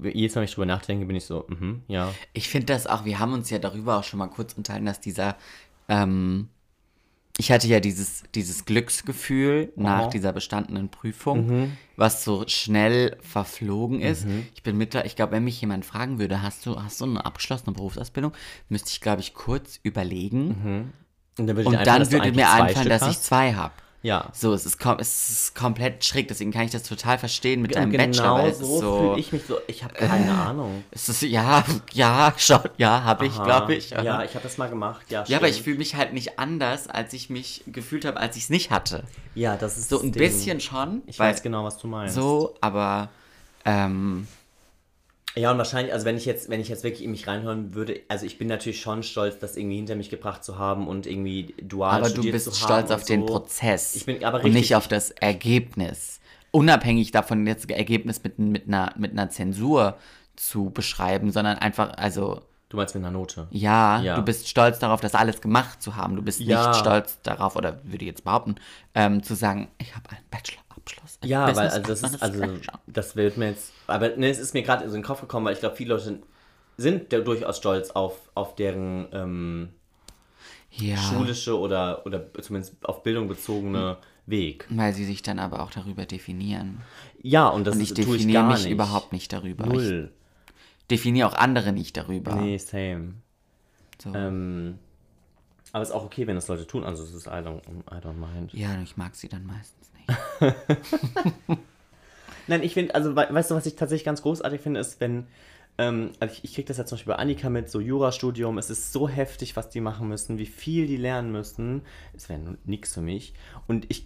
jedes 0.00 0.34
Mal, 0.34 0.40
wenn 0.40 0.48
ich 0.48 0.54
drüber 0.54 0.66
nachdenke, 0.66 1.06
bin 1.06 1.16
ich 1.16 1.24
so, 1.26 1.46
mhm, 1.48 1.82
ja. 1.88 2.12
Ich 2.32 2.48
finde 2.48 2.66
das 2.66 2.86
auch, 2.86 3.04
wir 3.04 3.18
haben 3.18 3.32
uns 3.32 3.50
ja 3.50 3.58
darüber 3.58 3.98
auch 3.98 4.04
schon 4.04 4.18
mal 4.18 4.28
kurz 4.28 4.52
unterhalten, 4.54 4.86
dass 4.86 5.00
dieser, 5.00 5.36
ähm, 5.88 6.48
ich 7.36 7.50
hatte 7.50 7.66
ja 7.66 7.80
dieses, 7.80 8.22
dieses 8.34 8.64
Glücksgefühl 8.64 9.72
nach 9.74 10.06
Oh. 10.06 10.10
dieser 10.10 10.32
bestandenen 10.32 10.88
Prüfung, 10.88 11.72
was 11.96 12.22
so 12.22 12.44
schnell 12.46 13.16
verflogen 13.22 14.00
ist. 14.00 14.24
Ich 14.54 14.62
bin 14.62 14.76
mittler, 14.76 15.04
ich 15.04 15.16
glaube, 15.16 15.32
wenn 15.32 15.42
mich 15.42 15.60
jemand 15.60 15.84
fragen 15.84 16.20
würde, 16.20 16.42
hast 16.42 16.64
du, 16.64 16.80
hast 16.80 17.00
du 17.00 17.06
eine 17.06 17.24
abgeschlossene 17.24 17.72
Berufsausbildung, 17.74 18.32
müsste 18.68 18.90
ich, 18.90 19.00
glaube 19.00 19.20
ich, 19.20 19.34
kurz 19.34 19.80
überlegen. 19.82 20.92
Und 21.36 21.46
dann 21.48 21.56
würde, 21.56 21.68
Und 21.70 21.74
dann 21.86 22.02
du 22.04 22.12
würde 22.12 22.32
mir 22.32 22.50
einfallen, 22.52 22.88
dass 22.88 23.08
ich 23.10 23.18
zwei 23.20 23.54
habe. 23.54 23.74
Ja. 24.04 24.28
So, 24.34 24.52
es 24.52 24.66
ist, 24.66 24.78
kom 24.78 24.98
es 24.98 25.30
ist 25.30 25.54
komplett 25.54 26.04
schräg, 26.04 26.28
deswegen 26.28 26.52
kann 26.52 26.62
ich 26.66 26.70
das 26.70 26.82
total 26.82 27.16
verstehen 27.16 27.62
mit 27.62 27.74
deinem 27.74 27.90
Und 27.90 27.96
Bachelor. 27.96 28.42
genau 28.42 28.50
so, 28.54 28.78
so 28.78 28.98
fühle 28.98 29.18
ich 29.18 29.32
mich 29.32 29.42
so. 29.48 29.56
Ich 29.66 29.82
habe 29.82 29.94
keine 29.94 30.30
Ahnung. 30.34 30.84
Es 30.90 31.08
ist, 31.08 31.22
ja, 31.22 31.64
ja, 31.94 32.34
schon, 32.36 32.60
ja, 32.76 33.02
habe 33.02 33.24
ich, 33.24 33.32
glaube 33.42 33.74
ich. 33.74 33.90
Ja, 33.90 34.22
ich 34.22 34.34
habe 34.34 34.42
das 34.42 34.58
mal 34.58 34.68
gemacht. 34.68 35.06
Ja, 35.10 35.24
Ja, 35.26 35.38
aber 35.38 35.48
ich 35.48 35.54
stimmt. 35.54 35.64
fühle 35.64 35.78
mich 35.78 35.94
halt 35.94 36.12
nicht 36.12 36.38
anders, 36.38 36.86
als 36.86 37.14
ich 37.14 37.30
mich 37.30 37.64
gefühlt 37.66 38.04
habe, 38.04 38.20
als 38.20 38.36
ich 38.36 38.42
es 38.44 38.50
nicht 38.50 38.70
hatte. 38.70 39.04
Ja, 39.34 39.56
das 39.56 39.78
ist 39.78 39.88
So 39.88 39.96
ein 40.00 40.12
Ding. 40.12 40.20
bisschen 40.22 40.60
schon. 40.60 41.02
Ich 41.06 41.18
weiß 41.18 41.42
genau, 41.42 41.64
was 41.64 41.78
du 41.78 41.86
meinst. 41.86 42.14
So, 42.14 42.54
aber 42.60 43.08
ähm, 43.64 44.28
Ja, 45.36 45.50
und 45.50 45.58
wahrscheinlich, 45.58 45.92
also 45.92 46.06
wenn 46.06 46.16
ich 46.16 46.24
jetzt, 46.26 46.48
wenn 46.48 46.60
ich 46.60 46.68
jetzt 46.68 46.84
wirklich 46.84 47.02
in 47.02 47.10
mich 47.10 47.26
reinhören 47.26 47.74
würde, 47.74 48.00
also 48.08 48.24
ich 48.24 48.38
bin 48.38 48.46
natürlich 48.46 48.80
schon 48.80 49.02
stolz, 49.02 49.38
das 49.40 49.56
irgendwie 49.56 49.76
hinter 49.76 49.96
mich 49.96 50.08
gebracht 50.10 50.44
zu 50.44 50.58
haben 50.58 50.86
und 50.86 51.06
irgendwie 51.06 51.54
dual 51.60 52.00
aber 52.00 52.10
du 52.10 52.22
bist 52.22 52.44
zu 52.44 52.52
stolz 52.54 52.84
haben 52.90 52.94
auf 52.94 53.00
und 53.00 53.08
den 53.08 53.20
so. 53.22 53.26
Prozess. 53.26 53.96
Ich 53.96 54.06
bin 54.06 54.22
aber 54.24 54.38
und 54.38 54.44
richtig- 54.44 54.60
nicht 54.62 54.76
auf 54.76 54.86
das 54.86 55.10
Ergebnis. 55.10 56.20
Unabhängig 56.52 57.10
davon, 57.10 57.46
jetzt 57.48 57.68
das 57.68 57.76
Ergebnis 57.76 58.22
mit, 58.22 58.38
mit, 58.38 58.68
einer, 58.68 58.92
mit 58.96 59.10
einer 59.10 59.28
Zensur 59.28 59.96
zu 60.36 60.70
beschreiben, 60.70 61.32
sondern 61.32 61.58
einfach, 61.58 61.96
also 61.96 62.42
Du 62.68 62.76
meinst 62.78 62.94
mit 62.94 63.04
einer 63.04 63.12
Note? 63.12 63.46
Ja, 63.50 64.00
Ja. 64.02 64.16
du 64.16 64.22
bist 64.22 64.48
stolz 64.48 64.78
darauf, 64.80 65.00
das 65.00 65.14
alles 65.14 65.40
gemacht 65.40 65.80
zu 65.82 65.94
haben. 65.96 66.16
Du 66.16 66.22
bist 66.22 66.40
Ja. 66.40 66.68
nicht 66.68 66.80
stolz 66.80 67.20
darauf, 67.22 67.54
oder 67.54 67.80
würde 67.84 68.04
ich 68.04 68.08
jetzt 68.08 68.24
behaupten, 68.24 68.56
ähm, 68.94 69.22
zu 69.22 69.34
sagen, 69.34 69.68
ich 69.78 69.94
habe 69.94 70.08
einen 70.10 70.24
Bachelorabschluss. 70.30 70.63
Ja, 71.26 71.54
weil 71.56 71.68
Business 71.70 71.72
also 71.74 71.88
das 71.88 72.02
ist, 72.02 72.22
also 72.22 72.44
das 72.86 73.16
wird 73.16 73.36
mir 73.36 73.48
jetzt, 73.50 73.72
aber 73.86 74.16
ne, 74.16 74.28
es 74.28 74.38
ist 74.38 74.54
mir 74.54 74.62
gerade 74.62 74.88
so 74.88 74.94
in 74.94 75.00
den 75.02 75.06
Kopf 75.06 75.20
gekommen, 75.20 75.46
weil 75.46 75.54
ich 75.54 75.60
glaube, 75.60 75.76
viele 75.76 75.94
Leute 75.94 76.20
sind 76.76 77.12
da 77.12 77.20
durchaus 77.20 77.58
stolz 77.58 77.90
auf, 77.90 78.20
auf 78.34 78.54
deren 78.56 79.06
ähm, 79.12 79.68
ja, 80.70 80.96
schulische 80.96 81.58
oder, 81.58 82.04
oder 82.06 82.32
zumindest 82.42 82.74
auf 82.84 83.02
Bildung 83.02 83.28
bezogene 83.28 83.96
Weg. 84.26 84.66
weil 84.70 84.92
sie 84.94 85.04
sich 85.04 85.22
dann 85.22 85.38
aber 85.38 85.62
auch 85.62 85.70
darüber 85.70 86.06
definieren. 86.06 86.80
Ja, 87.22 87.48
und 87.48 87.66
das 87.66 87.76
Und 87.76 87.80
ich 87.82 87.94
tue 87.94 88.16
ich 88.16 88.26
definiere 88.26 88.42
gar 88.42 88.52
mich 88.52 88.64
nicht. 88.64 88.72
überhaupt 88.72 89.12
nicht 89.12 89.32
darüber. 89.32 89.64
Ich 89.66 89.72
Null. 89.72 90.12
definiere 90.90 91.28
auch 91.28 91.34
andere 91.34 91.72
nicht 91.72 91.96
darüber. 91.96 92.34
Nee, 92.34 92.58
same. 92.58 93.14
So. 94.02 94.12
Ähm, 94.14 94.78
aber 95.72 95.82
es 95.82 95.88
ist 95.90 95.94
auch 95.94 96.04
okay, 96.04 96.26
wenn 96.26 96.36
das 96.36 96.48
Leute 96.48 96.66
tun. 96.66 96.84
Also 96.84 97.02
es 97.02 97.12
ist 97.14 97.26
I 97.26 97.30
don't, 97.30 97.60
I 97.90 97.96
don't 98.00 98.14
mind. 98.14 98.52
Ja, 98.52 98.80
ich 98.82 98.96
mag 98.96 99.14
sie 99.14 99.28
dann 99.28 99.44
meistens. 99.46 99.90
Nein, 102.46 102.62
ich 102.62 102.74
finde, 102.74 102.94
also 102.94 103.16
we 103.16 103.26
weißt 103.30 103.50
du, 103.50 103.54
was 103.54 103.66
ich 103.66 103.76
tatsächlich 103.76 104.04
ganz 104.04 104.22
großartig 104.22 104.60
finde, 104.60 104.80
ist, 104.80 105.00
wenn, 105.00 105.26
ähm, 105.78 106.12
also 106.20 106.34
ich, 106.34 106.44
ich 106.44 106.54
kriege 106.54 106.68
das 106.68 106.76
ja 106.76 106.84
zum 106.84 106.96
Beispiel 106.96 107.14
bei 107.14 107.18
Annika 107.18 107.48
mit, 107.48 107.70
so 107.70 107.80
Jurastudium, 107.80 108.58
es 108.58 108.70
ist 108.70 108.92
so 108.92 109.08
heftig, 109.08 109.56
was 109.56 109.70
die 109.70 109.80
machen 109.80 110.08
müssen, 110.08 110.38
wie 110.38 110.46
viel 110.46 110.86
die 110.86 110.96
lernen 110.96 111.32
müssen. 111.32 111.82
Es 112.14 112.28
wäre 112.28 112.58
nichts 112.64 112.94
für 112.94 113.00
mich. 113.00 113.34
Und 113.66 113.86
ich 113.88 114.04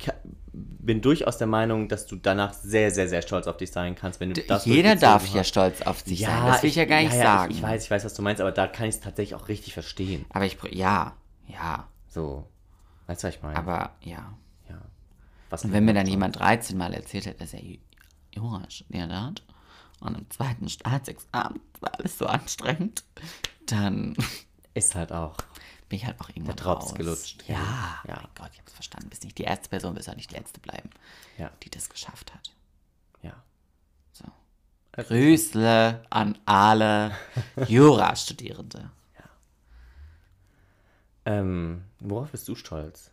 bin 0.53 1.01
durchaus 1.01 1.36
der 1.38 1.46
Meinung, 1.46 1.88
dass 1.88 2.07
du 2.07 2.16
danach 2.16 2.53
sehr, 2.53 2.90
sehr, 2.90 3.09
sehr 3.09 3.22
stolz 3.22 3.46
auf 3.46 3.57
dich 3.57 3.70
sein 3.72 3.96
kannst, 3.96 4.20
wenn 4.20 4.32
du 4.32 4.40
das 4.40 4.64
Jeder 4.64 4.96
darf 4.96 5.26
ja 5.28 5.40
hast. 5.40 5.49
stolz 5.49 5.82
auf 5.82 6.01
sich 6.01 6.20
sein. 6.20 6.46
Das 6.46 6.62
will 6.62 6.70
ich 6.70 6.76
ja 6.76 6.84
gar 6.84 7.01
nicht 7.03 7.14
ja, 7.14 7.22
sagen. 7.22 7.51
Ich, 7.51 7.59
ich 7.59 7.62
weiß, 7.62 7.84
ich 7.84 7.90
weiß, 7.90 8.05
was 8.05 8.14
du 8.14 8.22
meinst, 8.22 8.40
aber 8.40 8.53
da 8.53 8.66
kann 8.66 8.88
ich 8.88 8.94
es 8.94 9.01
tatsächlich 9.01 9.34
auch 9.34 9.49
richtig 9.49 9.74
verstehen. 9.74 10.24
Aber 10.30 10.46
ich, 10.46 10.57
ja, 10.70 11.16
ja, 11.49 11.88
So, 12.09 12.46
weißt 13.09 13.24
du, 13.24 13.28
was 13.28 13.34
ich 13.34 13.42
meine? 13.42 13.57
aber 13.57 13.96
ja. 14.01 14.32
Ja. 15.49 15.51
Was 15.51 15.64
Und 15.64 15.72
wenn 15.72 15.84
mir 15.84 15.94
dann 15.94 16.07
jemand 16.07 16.38
13 16.38 16.76
Mal 16.76 16.94
erzählt 16.94 17.26
hat, 17.26 17.40
dass 17.40 17.53
er 17.55 17.61
Ju- 17.61 17.78
Jura 18.34 18.68
studiert 18.70 19.11
hat 19.11 19.42
und 20.01 20.16
im 20.16 20.30
zweiten 20.30 20.68
Staatsexamen 20.68 21.61
war 21.80 21.94
alles 21.99 22.18
so 22.18 22.26
anstrengend, 22.26 23.05
dann 23.66 24.14
ist 24.74 24.94
halt 24.94 25.12
auch. 25.12 25.36
bin 25.88 25.96
ich 25.99 26.07
halt 26.07 26.20
auch 26.20 26.28
irgendwann 26.28 26.57
Der 26.57 26.64
Drops 26.64 26.94
gelutscht. 26.94 27.44
Ja, 27.49 27.99
Ja. 28.07 28.16
mein 28.16 28.28
Gott, 28.34 28.51
ich 28.53 28.59
hab's 28.61 28.72
verstanden. 28.72 29.09
Bist 29.09 29.24
nicht 29.24 29.38
die 29.38 29.44
erste 29.44 29.68
Person, 29.70 29.96
wirst 29.96 30.09
auch 30.11 30.16
nicht 30.16 30.30
die 30.30 30.34
letzte 30.36 30.61
bleiben, 30.61 30.90
Ja, 31.38 31.51
die 31.62 31.70
das 31.70 31.88
geschafft 31.88 32.32
hat. 32.34 32.53
ja. 33.22 33.32
So. 34.12 34.24
Grüßle 34.92 36.05
an 36.11 36.38
alle 36.44 37.12
Jurastudierende. 37.68 38.90
Ähm, 41.24 41.84
worauf 42.01 42.30
bist 42.30 42.49
du 42.49 42.55
stolz? 42.55 43.11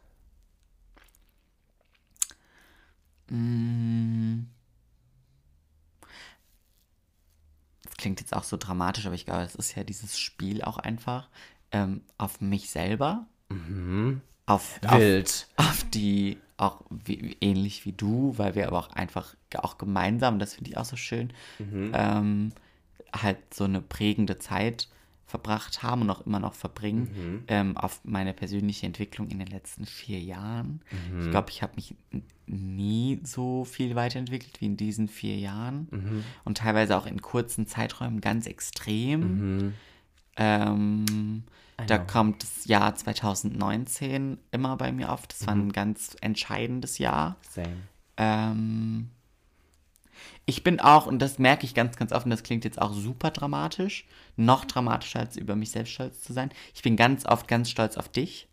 Das 7.84 7.98
klingt 7.98 8.20
jetzt 8.20 8.36
auch 8.36 8.44
so 8.44 8.58
dramatisch, 8.58 9.06
aber 9.06 9.16
ich 9.16 9.26
glaube, 9.26 9.44
es 9.44 9.56
ist 9.56 9.76
ja 9.76 9.84
dieses 9.84 10.20
Spiel 10.20 10.62
auch 10.62 10.78
einfach 10.78 11.30
ähm, 11.72 12.02
auf 12.18 12.42
mich 12.42 12.70
selber. 12.70 13.26
Auf, 14.46 14.80
auf, 14.86 15.00
Wild. 15.00 15.48
auf 15.56 15.84
die, 15.90 16.38
auch 16.58 16.82
wie, 16.90 17.38
ähnlich 17.42 17.86
wie 17.86 17.94
du, 17.94 18.38
weil 18.38 18.56
wir 18.56 18.68
aber 18.68 18.80
auch 18.80 18.92
einfach 18.92 19.36
auch 19.56 19.78
gemeinsam, 19.78 20.38
das 20.40 20.54
finde 20.54 20.72
ich 20.72 20.78
auch 20.78 20.86
so 20.86 20.96
schön, 20.96 21.34
ähm, 21.94 22.52
halt 23.14 23.54
so 23.54 23.64
eine 23.64 23.82
prägende 23.82 24.38
Zeit 24.38 24.88
verbracht 25.26 25.82
haben 25.84 26.02
und 26.04 26.10
auch 26.12 26.26
immer 26.26 26.40
noch 26.40 26.54
verbringen 26.54 27.44
ähm, 27.48 27.78
auf 27.78 28.00
meine 28.04 28.34
persönliche 28.34 28.86
Entwicklung 28.86 29.28
in 29.30 29.40
den 29.40 29.48
letzten 29.48 29.86
vier 29.86 30.20
Jahren. 30.20 30.82
Ich 31.20 31.32
glaube, 31.32 31.50
ich 31.50 31.64
habe 31.64 31.74
mich 31.76 31.96
nie 32.46 33.20
so 33.24 33.66
viel 33.66 33.96
weiterentwickelt 33.96 34.62
wie 34.62 34.66
in 34.68 34.78
diesen 34.78 35.08
vier 35.08 35.38
Jahren 35.38 36.24
und 36.44 36.58
teilweise 36.60 36.96
auch 36.96 37.08
in 37.08 37.22
kurzen 37.22 37.66
Zeiträumen 37.66 38.22
ganz 38.22 38.46
extrem. 38.46 39.74
Ähm, 40.38 41.44
da 41.88 41.98
kommt 41.98 42.44
das 42.44 42.66
Jahr 42.66 42.96
2019 42.96 44.38
immer 44.52 44.78
bei 44.78 44.92
mir 44.92 45.12
auf. 45.12 45.28
Das 45.28 45.46
war 45.48 45.56
ein 45.56 45.72
ganz 45.72 46.16
entscheidendes 46.22 46.98
Jahr. 47.00 47.36
Same. 47.50 47.76
Ähm, 48.18 49.10
ich 50.46 50.64
bin 50.64 50.80
auch, 50.80 51.08
und 51.08 51.20
das 51.20 51.40
merke 51.40 51.66
ich 51.66 51.74
ganz, 51.74 51.98
ganz 51.98 52.12
oft, 52.12 52.26
und 52.26 52.32
das 52.32 52.44
klingt 52.44 52.64
jetzt 52.66 52.82
auch 52.82 52.94
super 52.94 53.32
dramatisch, 53.32 54.06
noch 54.38 54.66
dramatischer 54.66 55.20
als 55.20 55.38
über 55.38 55.56
mich 55.56 55.72
selbst 55.72 55.94
stolz 55.94 56.22
zu 56.22 56.34
sein. 56.34 56.50
Ich 56.74 56.82
bin 56.82 56.96
ganz 56.96 57.26
oft 57.26 57.48
ganz 57.48 57.70
stolz 57.70 57.98
auf 57.98 58.10
dich. 58.10 58.48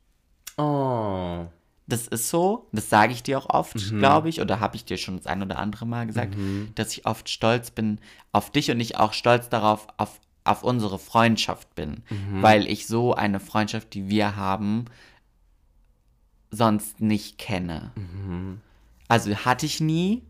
Oh. 0.57 1.47
Das 1.89 2.07
ist 2.07 2.31
so, 2.31 2.69
das 2.73 2.89
sage 2.89 3.13
ich 3.13 3.23
dir 3.23 3.37
auch 3.39 3.51
oft, 3.51 3.77
glaube 3.99 4.29
ich, 4.29 4.41
oder 4.41 4.61
habe 4.61 4.77
ich 4.77 4.85
dir 4.85 4.97
schon 4.97 5.17
das 5.17 5.27
ein 5.27 5.43
oder 5.43 5.59
andere 5.59 5.85
Mal 5.85 6.07
gesagt, 6.07 6.37
dass 6.77 6.93
ich 6.93 7.07
oft 7.07 7.29
stolz 7.29 7.71
bin 7.73 7.99
auf 8.31 8.51
dich 8.51 8.71
und 8.71 8.79
ich 8.81 8.97
auch 8.99 9.13
stolz 9.13 9.49
darauf, 9.49 9.89
auf, 9.97 10.21
auf 10.45 10.63
unsere 10.63 10.99
Freundschaft 10.99 11.75
bin, 11.75 12.03
weil 12.41 12.67
ich 12.69 12.87
so 12.87 13.15
eine 13.15 13.41
Freundschaft, 13.41 13.95
die 13.95 14.09
wir 14.09 14.37
haben, 14.37 14.85
sonst 16.51 17.01
nicht 17.01 17.37
kenne. 17.39 17.91
Also 19.09 19.35
hatte 19.35 19.67
ich 19.67 19.81
nie, 19.81 20.23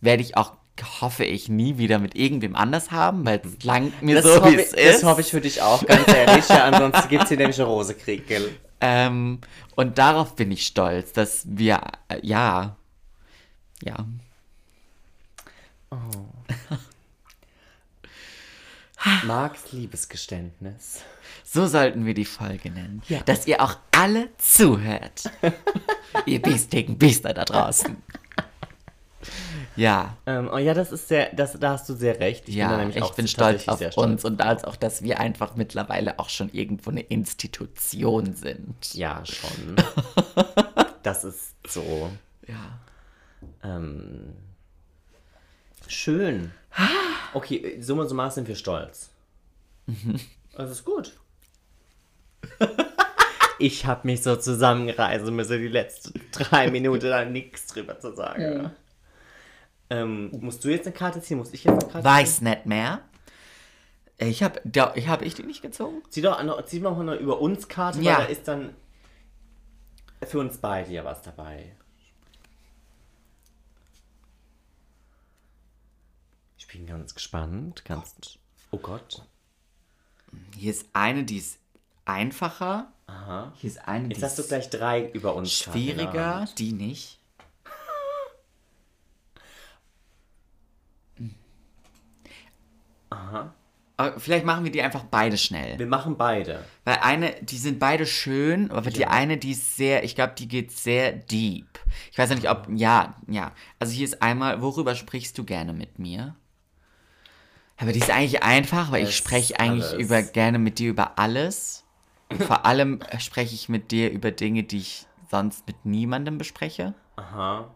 werde 0.00 0.22
ich 0.22 0.36
auch, 0.36 0.56
hoffe 1.00 1.24
ich, 1.24 1.48
nie 1.48 1.78
wieder 1.78 1.98
mit 1.98 2.14
irgendwem 2.16 2.56
anders 2.56 2.90
haben, 2.90 3.24
weil 3.24 3.40
es 3.44 3.64
langt 3.64 4.02
mir 4.02 4.16
Das, 4.16 4.24
so, 4.24 4.44
wie 4.44 4.56
es 4.56 4.72
ist. 4.72 4.94
das 4.96 5.04
hoffe 5.04 5.20
ich 5.20 5.30
für 5.30 5.40
dich 5.40 5.62
auch, 5.62 5.84
ganz 5.86 6.08
ehrlich. 6.08 6.48
ja, 6.48 6.64
ansonsten 6.64 7.08
gibt 7.08 7.22
es 7.24 7.28
hier 7.28 7.38
nämlich 7.38 7.58
einen 7.60 7.68
Rosekrieg, 7.68 8.26
gell? 8.26 8.54
Ähm, 8.80 9.40
und 9.76 9.98
darauf 9.98 10.34
bin 10.36 10.50
ich 10.50 10.66
stolz, 10.66 11.12
dass 11.12 11.44
wir, 11.48 11.80
äh, 12.08 12.18
ja, 12.22 12.76
ja. 13.82 14.04
Marks 19.24 19.70
Liebesgeständnis. 19.72 21.02
So 21.44 21.66
sollten 21.66 22.06
wir 22.06 22.14
die 22.14 22.24
Folge 22.24 22.70
nennen. 22.70 23.02
Dass 23.26 23.46
ihr 23.46 23.62
auch 23.62 23.76
alle 23.92 24.30
zuhört. 24.38 25.30
ihr 26.26 26.42
biestigen 26.42 26.98
Biester 26.98 27.32
da 27.32 27.44
draußen. 27.44 27.96
Ja, 29.76 30.16
Ähm, 30.26 30.48
oh 30.52 30.58
ja, 30.58 30.72
das 30.74 30.92
ist 30.92 31.08
sehr, 31.08 31.34
das, 31.34 31.58
da 31.58 31.72
hast 31.72 31.88
du 31.88 31.94
sehr 31.94 32.20
recht. 32.20 32.48
Ich 32.48 32.54
ja, 32.54 32.68
bin 32.68 32.72
da 32.72 32.78
nämlich 32.78 32.96
ich 32.96 33.02
auch 33.02 33.14
bin 33.14 33.26
stolz 33.26 33.66
auf 33.68 33.78
sehr 33.78 33.92
stolz. 33.92 34.06
uns 34.06 34.24
und 34.24 34.40
als 34.40 34.64
auch, 34.64 34.76
dass 34.76 35.02
wir 35.02 35.18
einfach 35.20 35.56
mittlerweile 35.56 36.18
auch 36.18 36.28
schon 36.28 36.50
irgendwo 36.52 36.90
eine 36.90 37.00
Institution 37.00 38.34
sind. 38.34 38.94
Ja, 38.94 39.22
schon. 39.24 39.76
das 41.02 41.24
ist 41.24 41.54
so. 41.66 42.10
Ja. 42.46 42.78
Ähm, 43.62 44.34
schön. 45.88 46.52
Okay, 47.32 47.80
summa 47.80 48.06
summarum 48.06 48.30
sind 48.30 48.48
wir 48.48 48.56
stolz. 48.56 49.10
Das 50.56 50.70
ist 50.70 50.84
gut. 50.84 51.12
Ich 53.60 53.86
habe 53.86 54.06
mich 54.08 54.20
so 54.22 54.34
zusammenreißen 54.34 55.34
müssen, 55.34 55.60
die 55.60 55.68
letzten 55.68 56.20
drei 56.32 56.72
Minuten 56.72 57.08
da 57.08 57.24
nichts 57.24 57.68
drüber 57.68 58.00
zu 58.00 58.12
sagen. 58.12 58.72
Ähm, 59.90 60.30
musst 60.40 60.64
du 60.64 60.68
jetzt 60.68 60.86
eine 60.86 60.94
Karte 60.94 61.20
ziehen? 61.20 61.38
Muss 61.38 61.52
ich 61.52 61.64
jetzt 61.64 61.82
eine 61.82 61.92
Karte 61.92 62.04
Weiß 62.04 62.40
nicht 62.40 62.66
mehr. 62.66 63.02
Ich 64.18 64.42
habe 64.42 64.60
ich 64.94 65.08
hab 65.08 65.22
ich 65.22 65.34
die 65.34 65.42
nicht 65.42 65.60
gezogen? 65.62 66.02
Zieh 66.08 66.22
doch 66.22 66.42
noch, 66.42 66.64
zieh 66.64 66.80
noch 66.80 66.98
eine 66.98 67.16
über 67.16 67.40
uns 67.40 67.68
Karte, 67.68 68.00
Ja. 68.00 68.18
weil 68.18 68.26
da 68.26 68.30
ist 68.32 68.48
dann 68.48 68.74
für 70.26 70.38
uns 70.38 70.58
beide 70.58 70.92
ja 70.92 71.04
was 71.04 71.20
dabei. 71.22 71.76
Ich 76.56 76.66
bin 76.68 76.86
ganz 76.86 77.14
gespannt. 77.14 77.84
Ganz. 77.84 78.14
Oh 78.70 78.78
Gott. 78.78 79.22
Hier 80.56 80.70
ist 80.70 80.86
eine, 80.92 81.24
die 81.24 81.38
ist 81.38 81.58
einfacher. 82.04 82.92
Aha. 83.06 83.52
Hier 83.56 83.70
ist 83.70 83.86
eine, 83.86 84.08
die 84.08 84.14
Jetzt 84.14 84.22
hast 84.24 84.38
du 84.38 84.42
gleich 84.44 84.70
drei 84.70 85.08
über 85.10 85.34
uns. 85.34 85.52
Schwieriger, 85.52 86.46
die 86.58 86.72
nicht. 86.72 87.20
Aha. 93.14 93.52
Aber 93.96 94.18
vielleicht 94.18 94.44
machen 94.44 94.64
wir 94.64 94.72
die 94.72 94.82
einfach 94.82 95.04
beide 95.04 95.38
schnell. 95.38 95.78
Wir 95.78 95.86
machen 95.86 96.16
beide. 96.16 96.64
Weil 96.84 96.98
eine, 97.02 97.32
die 97.42 97.58
sind 97.58 97.78
beide 97.78 98.06
schön, 98.06 98.72
aber 98.72 98.90
die 98.90 99.06
eine, 99.06 99.36
die 99.36 99.52
ist 99.52 99.76
sehr, 99.76 100.02
ich 100.02 100.16
glaube, 100.16 100.34
die 100.36 100.48
geht 100.48 100.72
sehr 100.72 101.12
deep. 101.12 101.66
Ich 102.10 102.18
weiß 102.18 102.28
ja 102.30 102.34
nicht, 102.34 102.50
ob, 102.50 102.66
ja, 102.74 103.14
ja. 103.28 103.52
Also 103.78 103.92
hier 103.92 104.04
ist 104.04 104.20
einmal, 104.20 104.60
worüber 104.62 104.96
sprichst 104.96 105.38
du 105.38 105.44
gerne 105.44 105.72
mit 105.72 106.00
mir? 106.00 106.34
Aber 107.76 107.92
die 107.92 108.00
ist 108.00 108.10
eigentlich 108.10 108.42
einfach, 108.42 108.90
weil 108.90 109.04
ich 109.04 109.10
Es 109.10 109.14
spreche 109.14 109.60
eigentlich 109.60 109.86
alles. 109.92 110.04
über, 110.04 110.22
gerne 110.22 110.58
mit 110.58 110.80
dir 110.80 110.90
über 110.90 111.18
alles. 111.18 111.84
Und 112.28 112.42
vor 112.42 112.66
allem 112.66 113.00
spreche 113.18 113.54
ich 113.54 113.68
mit 113.68 113.92
dir 113.92 114.10
über 114.10 114.32
Dinge, 114.32 114.64
die 114.64 114.78
ich 114.78 115.06
sonst 115.30 115.66
mit 115.68 115.84
niemandem 115.84 116.36
bespreche. 116.38 116.94
Aha. 117.16 117.70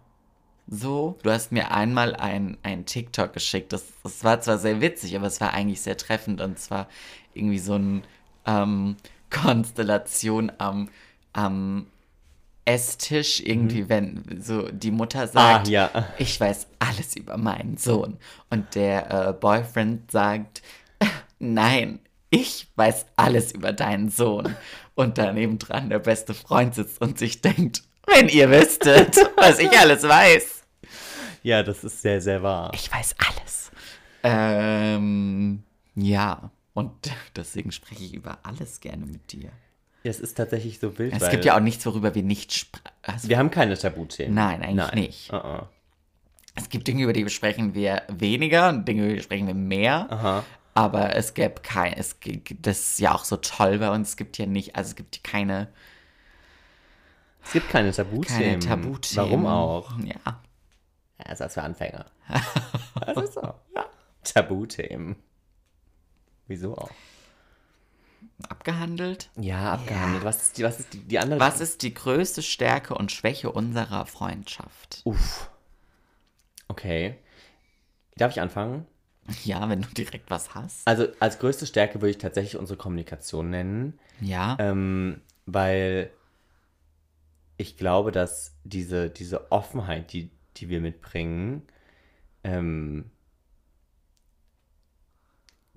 So, 0.70 1.18
du 1.22 1.30
hast 1.30 1.50
mir 1.50 1.70
einmal 1.70 2.14
ein, 2.14 2.58
ein 2.62 2.84
TikTok 2.84 3.32
geschickt. 3.32 3.72
Das, 3.72 3.84
das 4.02 4.22
war 4.22 4.40
zwar 4.40 4.58
sehr 4.58 4.80
witzig, 4.80 5.16
aber 5.16 5.26
es 5.26 5.40
war 5.40 5.54
eigentlich 5.54 5.80
sehr 5.80 5.96
treffend. 5.96 6.40
Und 6.40 6.58
zwar 6.58 6.88
irgendwie 7.32 7.58
so 7.58 7.74
eine 7.74 8.02
ähm, 8.46 8.96
Konstellation 9.30 10.52
am, 10.58 10.90
am 11.32 11.86
Esstisch. 12.66 13.40
Irgendwie, 13.40 13.88
wenn 13.88 14.42
so 14.42 14.68
die 14.70 14.90
Mutter 14.90 15.26
sagt, 15.26 15.68
Mhm. 15.68 15.74
Ah, 15.74 15.90
ja. 15.94 16.08
ich 16.18 16.38
weiß 16.38 16.66
alles 16.78 17.16
über 17.16 17.38
meinen 17.38 17.78
Sohn. 17.78 18.18
Und 18.50 18.74
der 18.74 19.28
äh, 19.28 19.32
Boyfriend 19.32 20.10
sagt, 20.10 20.60
nein, 21.38 22.00
ich 22.28 22.66
weiß 22.76 23.06
alles 23.16 23.52
über 23.52 23.72
deinen 23.72 24.10
Sohn. 24.10 24.54
Und 24.94 25.16
daneben 25.16 25.58
dran 25.58 25.88
der 25.88 26.00
beste 26.00 26.34
Freund 26.34 26.74
sitzt 26.74 27.00
und 27.00 27.18
sich 27.18 27.40
denkt, 27.40 27.84
wenn 28.06 28.28
ihr 28.28 28.50
wüsstet, 28.50 29.16
was 29.36 29.58
ich 29.60 29.70
alles 29.78 30.02
weiß. 30.02 30.57
Ja, 31.48 31.62
das 31.62 31.82
ist 31.82 32.02
sehr, 32.02 32.20
sehr 32.20 32.42
wahr. 32.42 32.70
Ich 32.74 32.92
weiß 32.92 33.16
alles. 33.26 33.70
Ähm, 34.22 35.62
ja. 35.94 36.50
Und 36.74 36.92
deswegen 37.36 37.72
spreche 37.72 38.04
ich 38.04 38.12
über 38.12 38.40
alles 38.42 38.80
gerne 38.80 39.06
mit 39.06 39.32
dir. 39.32 39.50
Ja, 40.02 40.10
es 40.10 40.20
ist 40.20 40.36
tatsächlich 40.36 40.78
so 40.78 40.98
wild. 40.98 41.14
Es 41.14 41.22
weil 41.22 41.30
gibt 41.30 41.46
ja 41.46 41.56
auch 41.56 41.60
nichts, 41.60 41.86
worüber 41.86 42.14
wir 42.14 42.22
nicht 42.22 42.52
sprechen. 42.52 42.84
Also, 43.00 43.30
Wir 43.30 43.38
haben 43.38 43.50
keine 43.50 43.78
Tabuthemen. 43.78 44.34
Nein, 44.34 44.62
eigentlich 44.62 44.92
nicht. 44.92 45.32
Uh-uh. 45.32 45.62
es 46.54 46.68
gibt 46.68 46.86
Dinge, 46.86 47.04
über 47.04 47.14
die 47.14 47.24
besprechen 47.24 47.72
wir 47.72 48.02
weniger 48.08 48.68
und 48.68 48.86
Dinge, 48.86 49.06
über 49.06 49.14
die 49.14 49.22
sprechen 49.22 49.46
wir 49.46 49.54
mehr. 49.54 50.06
Aha. 50.12 50.44
Aber 50.74 51.16
es 51.16 51.32
gäbe 51.32 51.62
kein, 51.62 51.94
es 51.94 52.20
gibt, 52.20 52.66
das 52.66 52.78
ist 52.78 53.00
ja 53.00 53.14
auch 53.14 53.24
so 53.24 53.38
toll 53.38 53.78
bei 53.78 53.90
uns. 53.90 54.10
Es 54.10 54.16
gibt 54.18 54.36
ja 54.36 54.44
nicht, 54.44 54.76
also 54.76 54.90
es 54.90 54.96
gibt 54.96 55.24
keine, 55.24 55.68
Es 57.42 57.52
gibt 57.52 57.70
keine 57.70 57.90
Tabuthemen. 57.90 58.42
keine 58.42 58.58
Tabuthemen. 58.58 59.30
Warum 59.30 59.46
auch? 59.46 59.98
Ja. 60.00 60.42
Ja, 61.18 61.32
ist 61.32 61.40
das 61.40 61.54
für 61.54 61.62
Anfänger. 61.62 62.06
das 63.06 63.16
ist 63.24 63.34
so. 63.34 63.40
Ja. 63.74 63.84
Tabuthemen. 64.24 65.16
Wieso 66.46 66.76
auch? 66.76 66.90
Abgehandelt. 68.48 69.30
Ja, 69.36 69.72
abgehandelt. 69.74 70.24
Was 70.24 70.42
ist 70.42 70.58
die, 70.58 70.62
was 70.64 70.80
ist 70.80 70.92
die, 70.92 70.98
die 71.00 71.18
andere? 71.18 71.40
Was 71.40 71.60
ist 71.60 71.82
die 71.82 71.92
größte 71.94 72.42
Stärke 72.42 72.94
und 72.94 73.10
Schwäche 73.12 73.50
unserer 73.50 74.06
Freundschaft? 74.06 75.00
Uff. 75.04 75.50
Okay. 76.68 77.16
Darf 78.16 78.32
ich 78.32 78.40
anfangen? 78.40 78.86
Ja, 79.44 79.68
wenn 79.68 79.82
du 79.82 79.88
direkt 79.88 80.30
was 80.30 80.54
hast. 80.54 80.86
Also 80.86 81.06
als 81.20 81.38
größte 81.38 81.66
Stärke 81.66 82.00
würde 82.00 82.10
ich 82.10 82.18
tatsächlich 82.18 82.56
unsere 82.56 82.78
Kommunikation 82.78 83.50
nennen, 83.50 83.98
Ja. 84.20 84.56
ähm, 84.58 85.20
weil 85.46 86.10
ich 87.56 87.76
glaube, 87.76 88.10
dass 88.12 88.54
diese, 88.64 89.10
diese 89.10 89.50
Offenheit, 89.52 90.12
die, 90.12 90.30
die 90.60 90.68
wir 90.68 90.80
mitbringen, 90.80 91.62
ähm, 92.44 93.10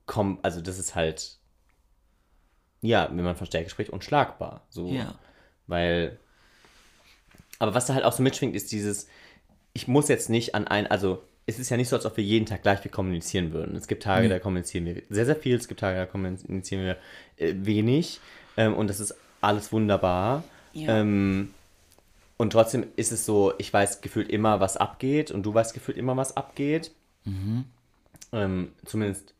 kommt, 0.05 0.43
also 0.43 0.61
das 0.61 0.79
ist 0.79 0.95
halt, 0.95 1.37
ja, 2.81 3.09
wenn 3.09 3.23
man 3.23 3.35
von 3.35 3.47
Stärke 3.47 3.69
spricht, 3.69 3.91
unschlagbar. 3.91 4.65
So. 4.69 4.89
Ja. 4.89 5.15
Weil, 5.67 6.19
aber 7.59 7.73
was 7.73 7.85
da 7.85 7.93
halt 7.93 8.03
auch 8.03 8.13
so 8.13 8.23
mitschwingt, 8.23 8.55
ist 8.55 8.71
dieses, 8.71 9.07
ich 9.73 9.87
muss 9.87 10.07
jetzt 10.07 10.29
nicht 10.29 10.55
an 10.55 10.67
ein, 10.67 10.87
also 10.87 11.23
es 11.45 11.59
ist 11.59 11.69
ja 11.69 11.77
nicht 11.77 11.89
so, 11.89 11.95
als 11.95 12.05
ob 12.05 12.17
wir 12.17 12.23
jeden 12.23 12.45
Tag 12.45 12.61
gleich 12.61 12.79
viel 12.79 12.91
kommunizieren 12.91 13.51
würden. 13.51 13.75
Es 13.75 13.87
gibt 13.87 14.03
Tage, 14.03 14.29
da 14.29 14.39
kommunizieren 14.39 14.85
wir 14.85 15.01
sehr, 15.09 15.25
sehr 15.25 15.35
viel, 15.35 15.55
es 15.55 15.67
gibt 15.67 15.79
Tage, 15.79 15.97
da 15.97 16.05
kommunizieren 16.05 16.83
wir 16.83 16.97
äh, 17.37 17.53
wenig 17.57 18.19
ähm, 18.57 18.75
und 18.75 18.87
das 18.87 18.99
ist 18.99 19.15
alles 19.41 19.71
wunderbar. 19.71 20.43
Ja. 20.73 20.99
Ähm, 20.99 21.53
und 22.41 22.53
trotzdem 22.53 22.87
ist 22.95 23.11
es 23.11 23.23
so, 23.23 23.53
ich 23.59 23.71
weiß 23.71 24.01
gefühlt 24.01 24.27
immer, 24.27 24.59
was 24.59 24.75
abgeht 24.75 25.29
und 25.29 25.43
du 25.43 25.53
weißt 25.53 25.75
gefühlt 25.75 25.95
immer, 25.95 26.17
was 26.17 26.35
abgeht. 26.35 26.91
Ähm, 28.31 28.73
zumindest, 28.83 29.35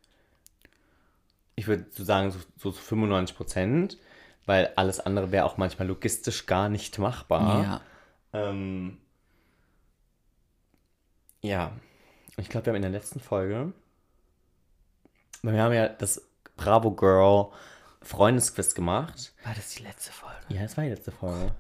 ich 1.56 1.66
würde 1.66 1.88
so 1.90 2.04
sagen, 2.04 2.30
so, 2.30 2.38
so 2.58 2.72
zu 2.72 2.80
95 2.80 3.36
Prozent, 3.36 3.98
weil 4.46 4.72
alles 4.76 5.00
andere 5.00 5.32
wäre 5.32 5.46
auch 5.46 5.58
manchmal 5.58 5.88
logistisch 5.88 6.46
gar 6.46 6.70
nicht 6.70 7.00
machbar. 7.00 7.64
ja. 7.64 7.82
Ähm, 8.34 9.00
ja, 11.42 11.72
ich 12.38 12.50
glaube, 12.50 12.68
wir 12.68 12.74
haben 12.74 12.84
in 12.84 12.84
der 12.84 12.92
letzten 12.92 13.20
Folge, 13.20 13.74
weil 15.42 15.54
wir 15.56 15.64
haben 15.64 15.74
ja 15.74 15.90
das 15.90 16.22
Bravo 16.56 16.92
Girl 16.92 17.48
Freundesquiz 18.04 18.76
gemacht. 18.76 19.34
War 19.44 19.56
das 19.56 19.72
die 19.72 19.82
letzte 19.82 20.12
Folge? 20.12 20.36
Ja, 20.50 20.62
das 20.62 20.78
war 20.78 20.84
die 20.84 20.92
letzte 20.92 21.12
Folge. 21.12 21.52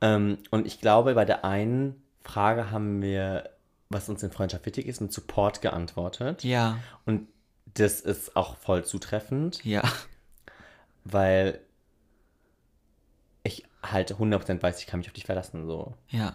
Ähm, 0.00 0.38
und 0.50 0.66
ich 0.66 0.80
glaube, 0.80 1.14
bei 1.14 1.24
der 1.24 1.44
einen 1.44 2.02
Frage 2.22 2.70
haben 2.70 3.02
wir, 3.02 3.50
was 3.88 4.08
uns 4.08 4.22
in 4.22 4.30
Freundschaft 4.30 4.66
wichtig 4.66 4.86
ist, 4.86 5.00
mit 5.00 5.12
Support 5.12 5.62
geantwortet. 5.62 6.44
Ja. 6.44 6.78
Und 7.04 7.28
das 7.74 8.00
ist 8.00 8.36
auch 8.36 8.56
voll 8.56 8.84
zutreffend, 8.84 9.64
Ja. 9.64 9.82
weil 11.04 11.60
ich 13.42 13.64
halt 13.82 14.12
100% 14.14 14.62
weiß, 14.62 14.80
ich 14.80 14.86
kann 14.86 14.98
mich 15.00 15.08
auf 15.08 15.14
dich 15.14 15.24
verlassen. 15.26 15.66
So. 15.66 15.94
Ja. 16.08 16.34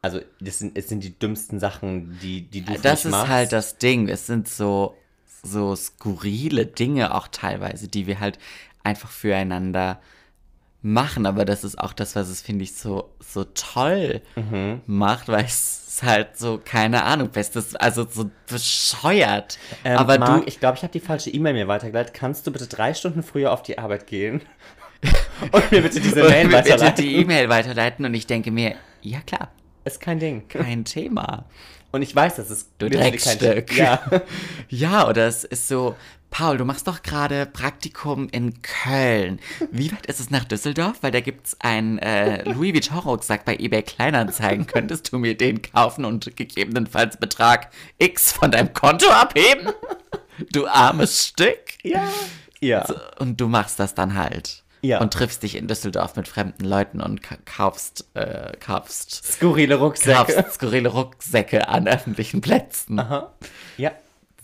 Also, 0.00 0.20
das 0.40 0.58
sind, 0.58 0.76
es 0.76 0.88
sind 0.88 1.04
die 1.04 1.16
dümmsten 1.16 1.60
Sachen, 1.60 2.18
die, 2.20 2.42
die 2.42 2.62
du 2.64 2.74
für 2.74 2.82
Das 2.82 3.04
ist 3.04 3.12
machst. 3.12 3.28
halt 3.30 3.52
das 3.52 3.78
Ding. 3.78 4.08
Es 4.08 4.26
sind 4.26 4.48
so, 4.48 4.96
so 5.44 5.76
skurrile 5.76 6.66
Dinge 6.66 7.14
auch 7.14 7.28
teilweise, 7.28 7.86
die 7.86 8.06
wir 8.08 8.18
halt 8.18 8.38
einfach 8.82 9.10
füreinander 9.10 10.00
machen. 10.82 11.26
Aber 11.26 11.44
das 11.44 11.64
ist 11.64 11.78
auch 11.78 11.92
das, 11.92 12.14
was 12.16 12.28
es, 12.28 12.42
finde 12.42 12.64
ich, 12.64 12.74
so, 12.74 13.10
so 13.20 13.44
toll 13.44 14.20
Mhm. 14.36 14.80
macht, 14.86 15.28
weil 15.28 15.44
es 15.44 15.78
ist 15.88 16.02
halt 16.02 16.36
so, 16.38 16.60
keine 16.64 17.04
Ahnung, 17.04 17.28
bestes, 17.30 17.74
also 17.76 18.06
so 18.08 18.30
bescheuert. 18.48 19.58
Ähm, 19.84 19.98
Aber 19.98 20.18
Marc, 20.18 20.42
du, 20.42 20.48
ich 20.48 20.58
glaube, 20.60 20.76
ich 20.76 20.82
habe 20.82 20.92
die 20.92 21.00
falsche 21.00 21.30
E-Mail 21.30 21.52
mir 21.54 21.68
weitergeleitet. 21.68 22.14
Kannst 22.14 22.46
du 22.46 22.50
bitte 22.52 22.66
drei 22.66 22.94
Stunden 22.94 23.22
früher 23.22 23.52
auf 23.52 23.62
die 23.62 23.78
Arbeit 23.78 24.06
gehen? 24.06 24.40
Und 25.52 25.70
mir 25.72 25.82
bitte 25.82 26.00
diese 26.00 26.22
Mail 26.22 26.46
mir 26.46 26.58
bitte 26.58 26.70
weiterleiten. 26.74 27.04
die 27.04 27.16
E-Mail 27.16 27.48
weiterleiten 27.48 28.04
und 28.06 28.14
ich 28.14 28.26
denke 28.28 28.52
mir, 28.52 28.76
ja 29.00 29.20
klar, 29.20 29.50
Ist 29.84 30.00
kein 30.00 30.20
Ding. 30.20 30.46
kein 30.48 30.84
Thema. 30.84 31.46
Und 31.90 32.02
ich 32.02 32.14
weiß, 32.14 32.36
das 32.36 32.50
ist 32.50 32.70
Du 32.78 32.86
literally 32.86 33.18
kein 33.18 33.38
Dreckstück. 33.38 33.76
Ja. 33.76 34.00
Ja, 34.68 35.08
oder 35.08 35.26
es 35.26 35.42
ist 35.44 35.66
so, 35.68 35.96
Paul, 36.32 36.56
du 36.56 36.64
machst 36.64 36.88
doch 36.88 37.02
gerade 37.02 37.46
Praktikum 37.46 38.28
in 38.30 38.60
Köln. 38.62 39.38
Wie 39.70 39.92
weit 39.92 40.06
ist 40.06 40.18
es 40.18 40.30
nach 40.30 40.44
Düsseldorf? 40.44 40.96
Weil 41.02 41.10
da 41.12 41.20
gibt's 41.20 41.56
einen 41.60 41.98
äh, 41.98 42.42
Louis 42.50 42.72
Vuitton-Rucksack 42.74 43.44
bei 43.44 43.54
eBay 43.56 43.82
Kleinanzeigen. 43.82 44.66
Könntest 44.66 45.12
du 45.12 45.18
mir 45.18 45.36
den 45.36 45.62
kaufen 45.62 46.04
und 46.06 46.34
gegebenenfalls 46.36 47.18
Betrag 47.18 47.70
X 47.98 48.32
von 48.32 48.50
deinem 48.50 48.72
Konto 48.72 49.08
abheben? 49.10 49.68
Du 50.50 50.66
armes 50.66 51.26
Stück. 51.28 51.60
ja. 51.84 52.08
Ja. 52.60 52.86
Und 53.18 53.40
du 53.40 53.48
machst 53.48 53.78
das 53.80 53.94
dann 53.94 54.14
halt. 54.14 54.62
Ja. 54.82 55.00
Und 55.00 55.12
triffst 55.12 55.42
dich 55.42 55.56
in 55.56 55.66
Düsseldorf 55.68 56.16
mit 56.16 56.26
fremden 56.28 56.64
Leuten 56.64 57.00
und 57.00 57.22
ka- 57.22 57.36
kaufst, 57.44 58.04
äh, 58.14 58.52
kaufst, 58.58 59.24
Skurrile 59.34 59.74
Rucksäcke. 59.76 60.32
kaufst 60.34 60.54
skurrile 60.54 60.88
Rucksäcke 60.88 61.68
an 61.68 61.86
öffentlichen 61.88 62.40
Plätzen. 62.40 62.98
Aha. 62.98 63.32
Ja. 63.76 63.92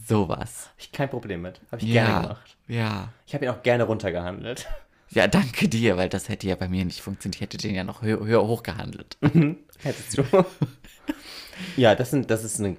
Sowas. 0.08 0.66
Hab 0.70 0.78
ich 0.78 0.92
kein 0.92 1.10
Problem 1.10 1.42
mit. 1.42 1.60
Habe 1.70 1.82
ich 1.82 1.88
Ja, 1.88 2.04
gerne 2.06 2.22
gemacht. 2.22 2.56
ja. 2.66 3.12
Ich 3.26 3.34
habe 3.34 3.44
ihn 3.44 3.50
auch 3.50 3.62
gerne 3.62 3.84
runtergehandelt. 3.84 4.66
Ja, 5.10 5.26
danke 5.26 5.70
dir, 5.70 5.96
weil 5.96 6.10
das 6.10 6.28
hätte 6.28 6.46
ja 6.46 6.54
bei 6.54 6.68
mir 6.68 6.84
nicht 6.84 7.00
funktioniert. 7.00 7.36
Ich 7.36 7.40
hätte 7.40 7.56
den 7.56 7.74
ja 7.74 7.82
noch 7.82 8.02
höher, 8.02 8.20
höher 8.22 8.46
hochgehandelt. 8.46 9.16
Hättest 9.78 10.18
du. 10.18 10.22
ja, 11.78 11.94
das, 11.94 12.10
sind, 12.10 12.30
das 12.30 12.44
ist 12.44 12.60
eine 12.60 12.76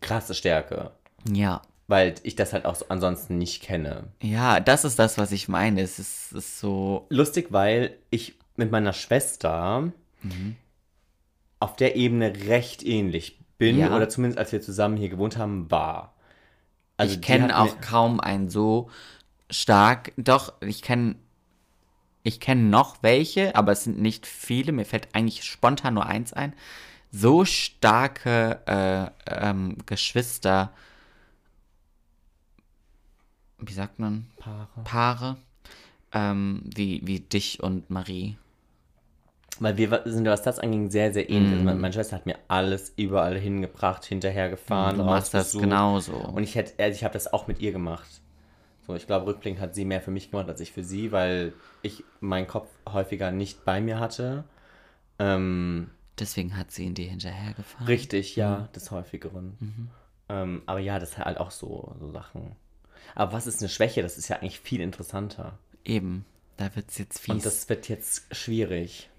krasse 0.00 0.34
Stärke. 0.34 0.92
Ja. 1.30 1.60
Weil 1.86 2.14
ich 2.22 2.36
das 2.36 2.54
halt 2.54 2.64
auch 2.64 2.74
so 2.74 2.86
ansonsten 2.88 3.36
nicht 3.36 3.62
kenne. 3.62 4.04
Ja, 4.22 4.60
das 4.60 4.86
ist 4.86 4.98
das, 4.98 5.18
was 5.18 5.30
ich 5.30 5.46
meine. 5.48 5.82
Es 5.82 5.98
ist, 5.98 6.32
ist 6.32 6.58
so. 6.58 7.04
lustig, 7.10 7.48
weil 7.50 7.98
ich 8.08 8.38
mit 8.56 8.70
meiner 8.70 8.94
Schwester 8.94 9.92
auf 11.60 11.76
der 11.76 11.96
Ebene 11.96 12.32
recht 12.46 12.82
ähnlich 12.82 13.40
bin 13.58 13.78
Ja. 13.78 13.94
oder 13.94 14.08
zumindest 14.08 14.38
als 14.38 14.52
wir 14.52 14.62
zusammen 14.62 14.96
hier 14.96 15.10
gewohnt 15.10 15.36
haben, 15.36 15.70
war. 15.70 16.14
Also 16.98 17.14
ich 17.14 17.22
kenne 17.22 17.58
auch 17.58 17.74
mir- 17.76 17.80
kaum 17.80 18.20
einen 18.20 18.50
so 18.50 18.90
stark. 19.50 20.12
Doch, 20.16 20.52
ich 20.60 20.82
kenne. 20.82 21.16
Ich 22.24 22.40
kenne 22.40 22.62
noch 22.62 23.02
welche, 23.02 23.54
aber 23.56 23.72
es 23.72 23.84
sind 23.84 23.98
nicht 24.00 24.26
viele. 24.26 24.72
Mir 24.72 24.84
fällt 24.84 25.14
eigentlich 25.14 25.44
spontan 25.44 25.94
nur 25.94 26.04
eins 26.04 26.34
ein. 26.34 26.52
So 27.10 27.46
starke 27.46 28.60
äh, 28.66 29.32
ähm, 29.48 29.78
Geschwister 29.86 30.72
wie 33.58 33.72
sagt 33.72 33.98
man, 33.98 34.26
Paare. 34.38 34.68
Paare, 34.84 35.36
ähm, 36.12 36.62
wie, 36.64 37.00
wie 37.04 37.20
dich 37.20 37.62
und 37.62 37.90
Marie. 37.90 38.36
Weil 39.60 39.76
wir 39.76 40.02
sind, 40.04 40.26
was 40.26 40.42
das 40.42 40.58
anging, 40.58 40.90
sehr, 40.90 41.12
sehr 41.12 41.28
ähnlich. 41.28 41.48
Mhm. 41.48 41.52
Also 41.52 41.64
meine, 41.64 41.80
meine 41.80 41.94
Schwester 41.94 42.16
hat 42.16 42.26
mir 42.26 42.38
alles 42.48 42.92
überall 42.96 43.38
hingebracht, 43.38 44.04
hinterhergefahren, 44.04 44.98
Du 44.98 45.04
machst 45.04 45.34
das 45.34 45.52
genauso. 45.52 46.14
Und 46.14 46.42
ich 46.42 46.54
hätte, 46.54 46.82
also 46.82 46.94
ich 46.96 47.04
habe 47.04 47.14
das 47.14 47.32
auch 47.32 47.46
mit 47.46 47.60
ihr 47.60 47.72
gemacht. 47.72 48.20
So, 48.86 48.94
ich 48.94 49.06
glaube, 49.06 49.26
rückblickend 49.26 49.60
hat 49.60 49.74
sie 49.74 49.84
mehr 49.84 50.00
für 50.00 50.10
mich 50.10 50.30
gemacht 50.30 50.48
als 50.48 50.60
ich 50.60 50.72
für 50.72 50.82
sie, 50.84 51.12
weil 51.12 51.52
ich 51.82 52.04
meinen 52.20 52.46
Kopf 52.46 52.68
häufiger 52.90 53.30
nicht 53.30 53.64
bei 53.64 53.80
mir 53.80 54.00
hatte. 54.00 54.44
Ähm, 55.18 55.90
Deswegen 56.18 56.56
hat 56.56 56.70
sie 56.70 56.86
in 56.86 56.94
dir 56.94 57.08
hinterhergefahren. 57.08 57.86
richtig, 57.86 58.34
ja, 58.36 58.68
des 58.74 58.90
häufigeren. 58.90 59.90
Ähm, 60.28 60.62
aber 60.66 60.78
ja, 60.80 60.98
das 60.98 61.10
ist 61.10 61.18
halt 61.18 61.38
auch 61.38 61.50
so, 61.50 61.94
so 62.00 62.10
Sachen. 62.10 62.56
Aber 63.14 63.32
was 63.32 63.46
ist 63.46 63.60
eine 63.60 63.68
Schwäche? 63.68 64.02
Das 64.02 64.18
ist 64.18 64.28
ja 64.28 64.36
eigentlich 64.36 64.60
viel 64.60 64.80
interessanter. 64.80 65.58
Eben, 65.84 66.24
da 66.56 66.74
wird 66.74 66.90
es 66.90 66.98
jetzt 66.98 67.18
fies. 67.20 67.34
Und 67.34 67.46
das 67.46 67.68
wird 67.68 67.88
jetzt 67.88 68.34
schwierig. 68.34 69.10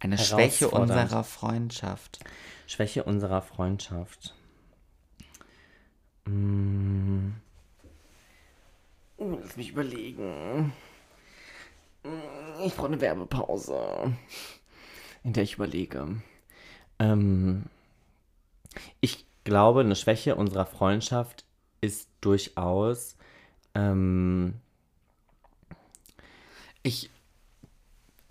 Eine 0.00 0.18
Schwäche 0.18 0.70
unserer 0.70 1.24
Freundschaft. 1.24 2.20
Schwäche 2.66 3.04
unserer 3.04 3.42
Freundschaft. 3.42 4.34
Mm. 6.26 7.30
Lass 9.18 9.56
mich 9.56 9.70
überlegen. 9.70 10.72
Mm, 12.04 12.62
Ich 12.64 12.74
brauche 12.74 12.88
eine 12.88 13.00
Werbepause, 13.00 14.14
in 15.24 15.32
der 15.32 15.42
ich 15.44 15.54
überlege. 15.54 16.20
Ähm, 16.98 17.64
ich 19.00 19.24
glaube, 19.44 19.80
eine 19.80 19.96
Schwäche 19.96 20.36
unserer 20.36 20.66
Freundschaft 20.66 21.44
ist 21.80 22.08
durchaus. 22.20 23.16
Ähm, 23.74 24.54
Ich 26.82 27.10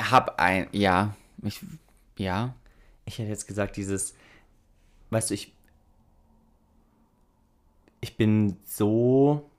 hab 0.02 0.40
ein, 0.40 0.68
ja, 0.72 1.16
ich, 1.44 1.62
ja, 2.18 2.56
ich 3.06 3.20
hätte 3.20 3.30
jetzt 3.30 3.48
gesagt, 3.48 3.78
dieses, 3.78 4.16
weißt 5.10 5.30
du, 5.30 5.34
ich, 5.34 5.54
ich 8.02 8.18
bin 8.18 8.58
so, 8.66 9.50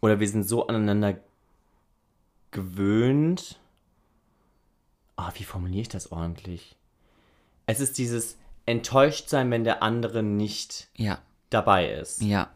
oder 0.00 0.20
wir 0.20 0.28
sind 0.28 0.44
so 0.44 0.66
aneinander 0.66 1.18
gewöhnt. 2.50 3.60
Ah, 5.16 5.32
wie 5.34 5.44
formuliere 5.44 5.82
ich 5.82 5.88
das 5.88 6.10
ordentlich? 6.10 6.76
Es 7.66 7.80
ist 7.80 7.98
dieses 7.98 8.36
enttäuscht 8.66 9.28
sein, 9.28 9.50
wenn 9.50 9.64
der 9.64 9.82
andere 9.82 10.22
nicht 10.22 10.88
ja, 10.96 11.20
dabei 11.50 11.92
ist. 11.92 12.22
ja, 12.22 12.50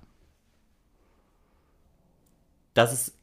Das 2.74 2.92
ist 2.92 3.14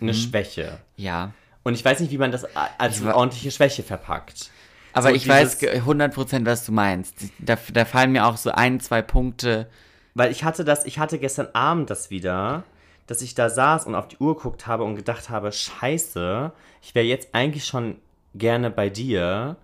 eine 0.00 0.14
Schwäche. 0.14 0.80
ja. 0.96 1.34
Und 1.62 1.74
ich 1.74 1.84
weiß 1.84 2.00
nicht, 2.00 2.10
wie 2.10 2.18
man 2.18 2.32
das 2.32 2.46
als 2.78 3.02
ordentliche 3.02 3.50
Schwäche 3.50 3.82
verpackt. 3.82 4.50
Aber 4.92 5.10
So 5.10 5.14
ich 5.14 5.28
weiß 5.28 5.58
dieses- 5.58 5.72
ge- 5.72 5.80
100%, 5.82 6.46
was 6.46 6.64
du 6.64 6.72
meinst. 6.72 7.14
Da, 7.38 7.56
da 7.72 7.84
fallen 7.84 8.12
mir 8.12 8.26
auch 8.26 8.36
so 8.36 8.50
ein, 8.50 8.80
zwei 8.80 9.02
Punkte. 9.02 9.68
Weil 10.14 10.30
ich 10.32 10.42
hatte 10.42 10.64
das, 10.64 10.84
ich 10.86 10.98
hatte 10.98 11.18
gestern 11.18 11.48
Abend 11.52 11.90
das 11.90 12.10
wieder, 12.10 12.64
dass 13.06 13.22
ich 13.22 13.34
da 13.34 13.50
saß 13.50 13.86
und 13.86 13.94
auf 13.94 14.08
die 14.08 14.16
Uhr 14.18 14.36
geguckt 14.36 14.66
habe 14.66 14.84
und 14.84 14.96
gedacht 14.96 15.28
habe, 15.30 15.52
scheiße, 15.52 16.52
ich 16.82 16.94
wäre 16.94 17.06
jetzt 17.06 17.28
eigentlich 17.34 17.66
schon 17.66 17.98
gerne 18.34 18.70
bei 18.70 18.88
dir, 18.88 19.56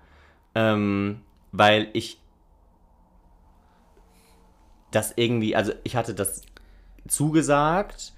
ähm, 0.54 1.20
weil 1.52 1.88
ich 1.92 2.20
das 4.90 5.12
irgendwie, 5.16 5.56
also 5.56 5.72
ich 5.82 5.96
hatte 5.96 6.14
das 6.14 6.42
zugesagt 7.08 8.12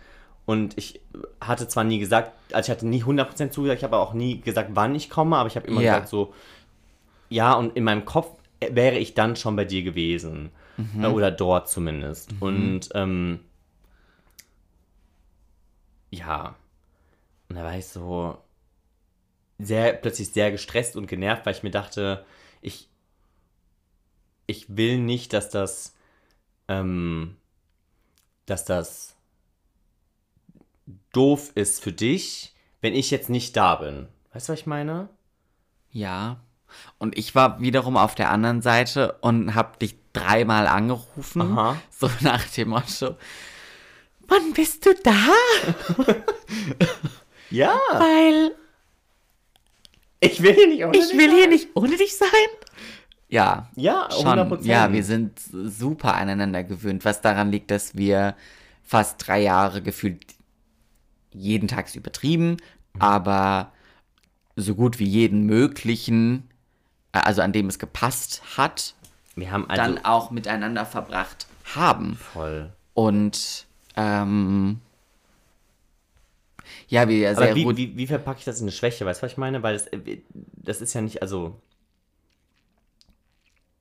und 0.48 0.78
ich 0.78 1.02
hatte 1.42 1.68
zwar 1.68 1.84
nie 1.84 1.98
gesagt, 1.98 2.32
also 2.54 2.72
ich 2.72 2.74
hatte 2.74 2.86
nie 2.86 3.04
100% 3.04 3.50
zugesagt, 3.50 3.80
ich 3.80 3.84
habe 3.84 3.98
auch 3.98 4.14
nie 4.14 4.40
gesagt, 4.40 4.70
wann 4.72 4.94
ich 4.94 5.10
komme, 5.10 5.36
aber 5.36 5.46
ich 5.46 5.56
habe 5.56 5.66
immer 5.66 5.82
Ja. 5.82 5.96
gesagt 5.96 6.08
so, 6.08 6.32
ja, 7.28 7.52
und 7.52 7.76
in 7.76 7.84
meinem 7.84 8.06
Kopf 8.06 8.30
wäre 8.58 8.96
ich 8.96 9.12
dann 9.12 9.36
schon 9.36 9.56
bei 9.56 9.66
dir 9.66 9.82
gewesen. 9.82 10.50
Äh, 11.02 11.08
Oder 11.08 11.30
dort 11.30 11.68
zumindest. 11.68 12.34
Und 12.40 12.88
ähm, 12.94 13.40
ja. 16.08 16.54
Und 17.50 17.56
da 17.56 17.62
war 17.64 17.76
ich 17.76 17.86
so 17.86 18.38
sehr, 19.58 19.92
plötzlich 19.92 20.32
sehr 20.32 20.50
gestresst 20.50 20.96
und 20.96 21.08
genervt, 21.08 21.44
weil 21.44 21.54
ich 21.54 21.62
mir 21.62 21.70
dachte, 21.70 22.24
ich, 22.62 22.88
ich 24.46 24.74
will 24.74 24.96
nicht, 24.96 25.34
dass 25.34 25.50
das, 25.50 25.94
ähm, 26.68 27.36
dass 28.46 28.64
das 28.64 29.17
doof 31.12 31.50
ist 31.54 31.82
für 31.82 31.92
dich, 31.92 32.54
wenn 32.80 32.94
ich 32.94 33.10
jetzt 33.10 33.28
nicht 33.30 33.56
da 33.56 33.76
bin. 33.76 34.08
Weißt 34.32 34.48
du, 34.48 34.52
was 34.52 34.60
ich 34.60 34.66
meine? 34.66 35.08
Ja. 35.90 36.40
Und 36.98 37.16
ich 37.16 37.34
war 37.34 37.60
wiederum 37.60 37.96
auf 37.96 38.14
der 38.14 38.30
anderen 38.30 38.60
Seite 38.62 39.16
und 39.20 39.54
hab 39.54 39.78
dich 39.80 39.96
dreimal 40.12 40.66
angerufen. 40.66 41.40
Aha. 41.42 41.76
So 41.90 42.10
nach 42.20 42.44
dem 42.50 42.68
Motto, 42.70 43.16
wann 44.28 44.52
bist 44.52 44.84
du 44.86 44.94
da? 45.02 46.04
Ja. 47.50 47.78
Weil 47.94 48.52
Ich 50.20 50.42
will 50.42 50.54
hier 50.54 50.66
nicht 50.68 50.84
ohne 50.84 50.96
ich 50.98 51.08
dich 51.08 51.18
will 51.18 51.28
sein. 51.30 51.36
hier 51.38 51.48
nicht 51.48 51.68
ohne 51.74 51.96
dich 51.96 52.16
sein. 52.16 52.28
Ja, 53.30 53.70
Ja, 53.74 54.08
schon. 54.12 54.26
100%. 54.26 54.64
Ja, 54.66 54.92
wir 54.92 55.02
sind 55.04 55.38
super 55.50 56.14
aneinander 56.14 56.62
gewöhnt, 56.64 57.04
was 57.06 57.20
daran 57.22 57.50
liegt, 57.50 57.70
dass 57.70 57.96
wir 57.96 58.36
fast 58.84 59.26
drei 59.26 59.40
Jahre 59.42 59.82
gefühlt 59.82 60.24
jeden 61.32 61.68
Tag 61.68 61.86
ist 61.86 61.96
übertrieben, 61.96 62.56
aber 62.98 63.72
so 64.56 64.74
gut 64.74 64.98
wie 64.98 65.06
jeden 65.06 65.46
möglichen, 65.46 66.48
äh, 67.12 67.20
also 67.20 67.42
an 67.42 67.52
dem 67.52 67.68
es 67.68 67.78
gepasst 67.78 68.42
hat, 68.56 68.94
Wir 69.36 69.50
haben 69.50 69.68
also 69.70 69.82
dann 69.82 70.04
auch 70.04 70.30
miteinander 70.30 70.84
verbracht 70.84 71.46
haben. 71.74 72.16
voll. 72.16 72.72
Und 72.94 73.66
ähm, 73.96 74.80
ja, 76.88 77.08
wir 77.08 77.18
ja 77.18 77.34
sehr 77.34 77.54
wie, 77.54 77.64
gut. 77.64 77.76
wie, 77.76 77.96
wie 77.96 78.06
verpacke 78.06 78.38
ich 78.38 78.44
das 78.44 78.58
in 78.60 78.64
eine 78.64 78.72
Schwäche? 78.72 79.04
Weißt 79.04 79.20
du, 79.20 79.24
was 79.24 79.32
ich 79.32 79.38
meine? 79.38 79.62
Weil 79.62 79.74
das, 79.74 79.86
äh, 79.88 80.18
das 80.34 80.80
ist 80.80 80.94
ja 80.94 81.00
nicht, 81.00 81.22
also. 81.22 81.60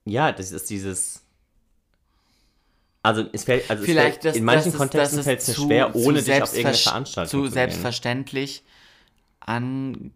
Ja, 0.05 0.31
das 0.31 0.51
ist 0.51 0.69
dieses. 0.69 1.23
Also, 3.03 3.25
es 3.31 3.43
fällt, 3.45 3.69
also 3.69 3.83
es 3.83 3.89
Vielleicht, 3.89 4.13
fällt, 4.21 4.25
dass, 4.25 4.35
in 4.35 4.43
manchen 4.43 4.65
dass 4.65 4.73
es- 4.73 4.77
Kontexten 4.77 5.23
fällt 5.23 5.39
es 5.39 5.47
mir 5.47 5.53
schwer, 5.65 5.95
ohne 5.95 6.21
dich 6.21 6.41
auf 6.41 6.53
irgendeine 6.53 6.77
Veranstaltung 6.77 7.29
zu 7.29 7.47
zu 7.47 7.53
selbstverständlich 7.53 8.63
an 9.39 10.11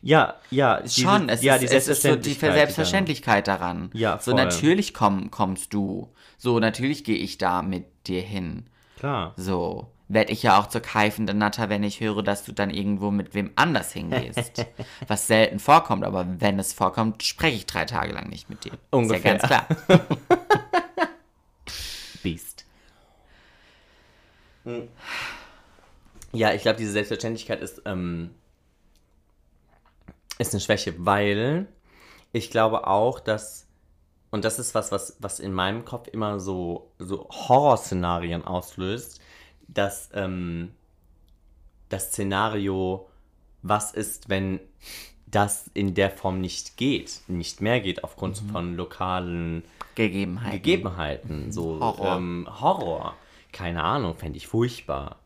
Ja, 0.00 0.36
ja. 0.50 0.80
diese- 0.80 1.00
Schon, 1.02 1.28
es, 1.28 1.42
ja, 1.42 1.54
ist, 1.56 1.60
die 1.62 1.66
es 1.76 1.88
ist 1.88 2.02
so 2.02 2.14
die 2.16 2.32
Selbstverständlichkeit. 2.32 3.48
Daran. 3.48 3.90
Ja, 3.94 4.18
So 4.18 4.30
voll. 4.32 4.44
natürlich 4.44 4.94
komm, 4.94 5.30
kommst 5.30 5.74
du. 5.74 6.08
So 6.36 6.60
natürlich 6.60 7.02
gehe 7.04 7.16
ich 7.16 7.38
da 7.38 7.62
mit 7.62 7.84
dir 8.06 8.22
hin. 8.22 8.66
Klar. 8.96 9.34
So 9.36 9.90
werde 10.08 10.32
ich 10.32 10.42
ja 10.42 10.58
auch 10.58 10.66
zur 10.66 10.80
keifenden 10.80 11.38
Natter, 11.38 11.68
wenn 11.68 11.82
ich 11.82 12.00
höre, 12.00 12.22
dass 12.22 12.44
du 12.44 12.52
dann 12.52 12.70
irgendwo 12.70 13.10
mit 13.10 13.34
wem 13.34 13.52
anders 13.56 13.92
hingehst. 13.92 14.66
Was 15.06 15.26
selten 15.26 15.58
vorkommt, 15.58 16.04
aber 16.04 16.26
wenn 16.38 16.58
es 16.58 16.72
vorkommt, 16.72 17.22
spreche 17.22 17.56
ich 17.56 17.66
drei 17.66 17.84
Tage 17.84 18.12
lang 18.12 18.28
nicht 18.28 18.48
mit 18.48 18.64
dir. 18.64 18.72
Ungefähr. 18.90 19.36
Ist 19.36 19.42
ja 19.42 19.58
ganz 19.58 19.76
klar. 19.86 20.08
Beast. 22.22 22.64
Ja, 26.32 26.52
ich 26.52 26.62
glaube, 26.62 26.78
diese 26.78 26.92
Selbstverständlichkeit 26.92 27.60
ist, 27.60 27.82
ähm, 27.84 28.34
ist 30.38 30.52
eine 30.52 30.60
Schwäche, 30.60 30.94
weil 30.98 31.68
ich 32.32 32.50
glaube 32.50 32.86
auch, 32.86 33.20
dass, 33.20 33.66
und 34.30 34.44
das 34.44 34.58
ist 34.58 34.74
was, 34.74 34.92
was, 34.92 35.16
was 35.20 35.40
in 35.40 35.52
meinem 35.52 35.84
Kopf 35.84 36.08
immer 36.08 36.38
so, 36.40 36.92
so 36.98 37.28
Horrorszenarien 37.30 38.44
auslöst, 38.44 39.20
dass 39.68 40.10
ähm, 40.14 40.72
das 41.88 42.08
Szenario, 42.08 43.08
was 43.62 43.92
ist, 43.92 44.28
wenn 44.28 44.60
das 45.26 45.70
in 45.74 45.94
der 45.94 46.10
Form 46.10 46.40
nicht 46.40 46.76
geht, 46.76 47.20
nicht 47.28 47.60
mehr 47.60 47.80
geht 47.80 48.02
aufgrund 48.02 48.38
von 48.38 48.74
lokalen 48.76 49.62
Gegebenheiten. 49.94 50.52
Gegebenheiten. 50.52 51.52
So 51.52 51.80
Horror. 51.80 52.16
Ähm, 52.16 52.48
Horror. 52.60 53.14
Keine 53.52 53.82
Ahnung, 53.82 54.16
fände 54.16 54.38
ich 54.38 54.46
furchtbar. 54.46 55.16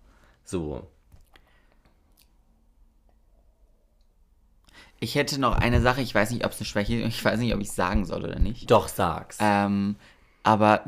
So. 0.45 0.87
Ich 4.99 5.15
hätte 5.17 5.41
noch 5.41 5.57
eine 5.57 5.81
Sache, 5.81 6.01
ich 6.01 6.15
weiß 6.15 6.31
nicht, 6.31 6.45
ob 6.45 6.53
es 6.53 6.61
eine 6.61 6.67
Schwäche 6.67 7.01
ist, 7.01 7.15
ich 7.15 7.25
weiß 7.25 7.39
nicht, 7.39 7.55
ob 7.55 7.61
ich 7.61 7.69
es 7.69 7.75
sagen 7.75 8.05
soll 8.05 8.25
oder 8.25 8.39
nicht. 8.39 8.71
Doch, 8.71 8.89
sag's. 8.89 9.39
Ähm, 9.41 9.97
aber 10.45 10.85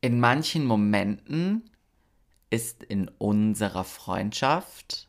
in 0.00 0.20
manchen 0.20 0.64
Momenten 0.64 1.70
ist 2.50 2.82
in 2.82 3.08
unserer 3.18 3.84
Freundschaft 3.84 5.06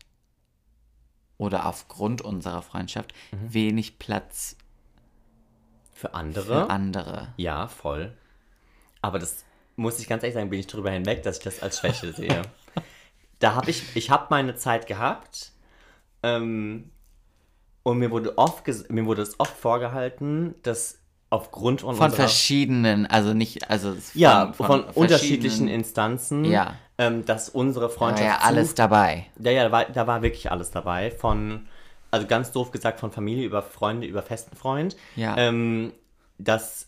oder 1.38 1.66
aufgrund 1.66 2.22
unserer 2.22 2.62
Freundschaft 2.62 3.14
wenig 3.32 3.98
Platz 3.98 4.58
Für 5.94 6.14
andere. 6.14 6.46
für 6.46 6.70
andere. 6.70 7.34
Ja, 7.38 7.68
voll. 7.68 8.18
Aber 9.02 9.20
das 9.20 9.46
muss 9.76 10.00
ich 10.00 10.08
ganz 10.08 10.24
ehrlich 10.24 10.36
sagen, 10.36 10.50
bin 10.50 10.60
ich 10.60 10.68
drüber 10.68 10.92
hinweg, 10.92 11.24
dass 11.24 11.38
ich 11.38 11.44
das 11.44 11.62
als 11.62 11.80
Schwäche 11.80 12.12
sehe. 12.14 12.42
Da 13.40 13.56
habe 13.56 13.70
ich, 13.70 13.96
ich 13.96 14.10
habe 14.10 14.28
meine 14.30 14.56
Zeit 14.56 14.88
gehabt 14.88 15.54
ähm, 16.24 16.92
und 17.84 18.00
mir 18.00 18.12
wurde 18.12 18.38
oft, 18.38 18.68
mir 18.90 19.06
wurde 19.06 19.22
es 19.22 19.40
oft 19.40 19.56
vorgehalten, 19.56 20.56
dass 20.64 20.99
aufgrund 21.30 21.82
von, 21.82 21.96
Von 21.96 22.12
verschiedenen, 22.12 23.06
also 23.06 23.34
nicht, 23.34 23.70
also 23.70 23.92
von, 23.94 24.02
ja, 24.16 24.52
von, 24.54 24.84
unterschiedlichen 24.84 25.42
verschiedenen- 25.42 25.74
Instanzen, 25.74 26.46
Ja. 26.46 26.76
ähm, 26.98 27.26
dass 27.26 27.50
unsere 27.50 27.88
Da 27.88 27.94
Freundschaft 27.94 28.30
war 28.30 28.40
ja 28.40 28.46
alles 28.46 28.70
zu, 28.70 28.76
dabei. 28.76 29.28
ja, 29.40 29.52
ja, 29.52 29.64
da 29.66 29.72
war, 29.72 29.86
da 29.86 30.08
war 30.08 30.22
wirklich 30.24 30.52
alles 30.52 30.72
dabei. 30.72 31.12
Von, 31.12 31.68
also 32.12 32.26
ganz 32.26 32.52
doof 32.52 32.72
gesagt, 32.72 33.00
von 33.00 33.12
Familie 33.12 33.46
über 33.46 33.62
Freunde, 33.62 34.08
über 34.08 34.24
festen 34.24 34.56
Freund. 34.56 34.96
Ja. 35.16 35.38
Ähm, 35.38 35.94
dass 36.40 36.88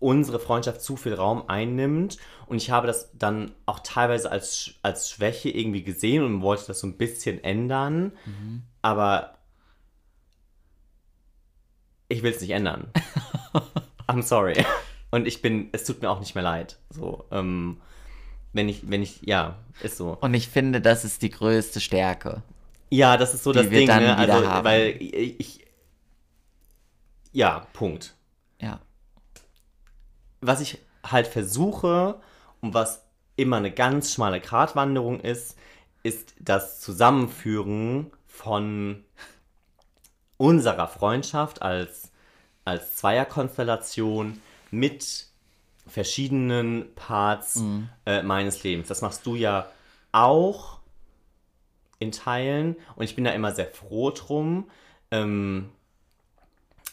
unsere 0.00 0.40
Freundschaft 0.40 0.82
zu 0.82 0.96
viel 0.96 1.14
Raum 1.14 1.44
einnimmt. 1.48 2.18
Und 2.46 2.56
ich 2.56 2.70
habe 2.72 2.88
das 2.88 3.08
dann 3.14 3.52
auch 3.66 3.78
teilweise 3.80 4.30
als, 4.30 4.72
als 4.82 5.08
Schwäche 5.08 5.48
irgendwie 5.48 5.84
gesehen 5.84 6.24
und 6.24 6.42
wollte 6.42 6.64
das 6.66 6.80
so 6.80 6.88
ein 6.88 6.96
bisschen 6.98 7.42
ändern. 7.44 8.12
Aber 8.82 9.34
ich 12.12 12.22
will 12.22 12.32
es 12.32 12.40
nicht 12.40 12.50
ändern. 12.50 12.88
I'm 14.06 14.22
sorry. 14.22 14.64
Und 15.10 15.26
ich 15.26 15.42
bin, 15.42 15.70
es 15.72 15.84
tut 15.84 16.02
mir 16.02 16.10
auch 16.10 16.20
nicht 16.20 16.34
mehr 16.34 16.44
leid. 16.44 16.78
So, 16.90 17.24
ähm, 17.30 17.80
wenn 18.52 18.68
ich, 18.68 18.88
wenn 18.90 19.02
ich, 19.02 19.22
ja, 19.22 19.56
ist 19.82 19.96
so. 19.96 20.18
Und 20.20 20.34
ich 20.34 20.48
finde, 20.48 20.80
das 20.80 21.04
ist 21.04 21.22
die 21.22 21.30
größte 21.30 21.80
Stärke. 21.80 22.42
Ja, 22.90 23.16
das 23.16 23.32
ist 23.32 23.44
so 23.44 23.52
das 23.52 23.68
Ding, 23.70 23.86
ne? 23.86 24.16
Also, 24.16 24.46
haben. 24.46 24.64
weil 24.64 24.96
ich, 25.00 25.40
ich. 25.40 25.66
Ja, 27.32 27.66
Punkt. 27.72 28.14
Ja. 28.60 28.80
Was 30.42 30.60
ich 30.60 30.78
halt 31.02 31.26
versuche 31.26 32.20
und 32.60 32.74
was 32.74 33.06
immer 33.36 33.56
eine 33.56 33.72
ganz 33.72 34.12
schmale 34.12 34.40
Gratwanderung 34.40 35.20
ist, 35.20 35.56
ist 36.02 36.34
das 36.38 36.80
Zusammenführen 36.80 38.10
von 38.26 39.04
unserer 40.42 40.88
Freundschaft 40.88 41.62
als, 41.62 42.10
als 42.64 42.96
Zweierkonstellation 42.96 44.40
mit 44.72 45.26
verschiedenen 45.86 46.86
Parts 46.96 47.62
äh, 48.06 48.22
meines 48.22 48.64
Lebens. 48.64 48.88
Das 48.88 49.02
machst 49.02 49.24
du 49.24 49.36
ja 49.36 49.70
auch 50.10 50.78
in 52.00 52.10
Teilen 52.10 52.74
und 52.96 53.04
ich 53.04 53.14
bin 53.14 53.22
da 53.22 53.30
immer 53.30 53.52
sehr 53.52 53.66
froh 53.66 54.10
drum. 54.10 54.68
Ähm, 55.12 55.68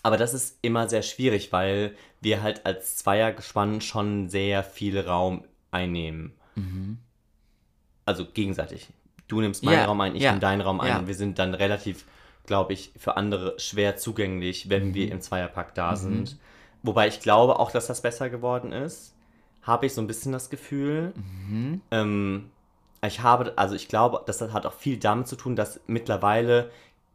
aber 0.04 0.18
das 0.18 0.36
ist 0.36 0.60
immer 0.62 0.88
sehr 0.88 1.02
schwierig, 1.02 1.52
weil 1.52 1.96
wir 2.22 2.44
halt 2.44 2.68
als 2.68 2.98
Zweiergespann 2.98 3.82
schon 3.82 4.30
sehr 4.30 4.64
viel 4.64 5.00
Raum 5.00 5.44
einnehmen. 5.72 6.34
Also 8.06 8.26
gegenseitig. 8.26 8.90
Du 9.28 9.42
nimmst 9.42 9.64
meinen 9.64 9.80
Ja, 9.80 9.86
Raum 9.86 10.02
ein, 10.02 10.16
ich 10.16 10.22
ja, 10.22 10.32
nehme 10.32 10.40
deinen 10.40 10.62
Raum 10.62 10.80
ein 10.82 10.90
ja. 10.90 11.00
und 11.00 11.08
wir 11.08 11.16
sind 11.16 11.40
dann 11.40 11.56
relativ, 11.56 12.06
glaube 12.50 12.74
ich, 12.74 12.92
für 12.98 13.16
andere 13.16 13.54
schwer 13.60 13.96
zugänglich, 13.96 14.70
wenn 14.70 14.90
Mhm. 14.90 14.94
wir 14.96 15.12
im 15.12 15.22
Zweierpack 15.22 15.74
da 15.76 15.96
sind. 15.96 16.38
Wobei 16.84 17.08
ich 17.08 17.20
glaube 17.20 17.60
auch, 17.60 17.70
dass 17.72 17.86
das 17.88 18.02
besser 18.02 18.30
geworden 18.30 18.72
ist. 18.72 19.14
Habe 19.62 19.86
ich 19.86 19.94
so 19.94 20.02
ein 20.02 20.08
bisschen 20.08 20.32
das 20.32 20.50
Gefühl. 20.50 21.14
Mhm. 21.16 21.82
Ähm, 21.92 22.50
ich 23.06 23.22
habe, 23.22 23.54
also 23.56 23.76
ich 23.76 23.88
glaube, 23.88 24.24
das 24.26 24.42
hat 24.42 24.66
auch 24.66 24.74
viel 24.74 24.98
damit 24.98 25.28
zu 25.28 25.36
tun, 25.36 25.56
dass 25.56 25.80
mittlerweile 25.88 26.72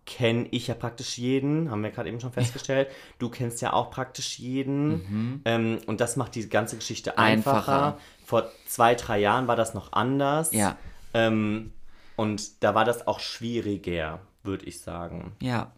kenne 0.07 0.47
ich 0.51 0.69
ja 0.69 0.75
praktisch 0.75 1.19
jeden, 1.19 1.71
haben 1.71 1.83
wir 1.83 1.91
gerade 1.91 2.09
eben 2.11 2.21
schon 2.21 2.33
festgestellt. 2.33 2.89
Du 3.19 3.29
kennst 3.29 3.61
ja 3.61 3.73
auch 3.73 3.91
praktisch 3.91 4.39
jeden. 4.39 5.41
Ähm, 5.47 5.79
und 5.87 6.01
das 6.01 6.17
macht 6.17 6.35
die 6.37 6.49
ganze 6.49 6.77
Geschichte 6.77 7.19
einfacher. 7.19 7.57
Mhm. 7.59 7.59
Einfacher. 7.59 7.99
Vor 8.25 8.51
zwei, 8.67 8.95
drei 8.95 9.19
Jahren 9.19 9.49
war 9.49 9.57
das 9.57 9.75
noch 9.75 9.93
anders. 9.95 10.53
Ja. 10.53 10.77
Ähm, 11.13 11.73
und 12.17 12.63
da 12.63 12.75
war 12.75 12.85
das 12.85 13.07
auch 13.09 13.19
schwieriger, 13.19 14.21
würde 14.45 14.67
ich 14.67 14.81
sagen. 14.81 15.37
Ja. 15.41 15.73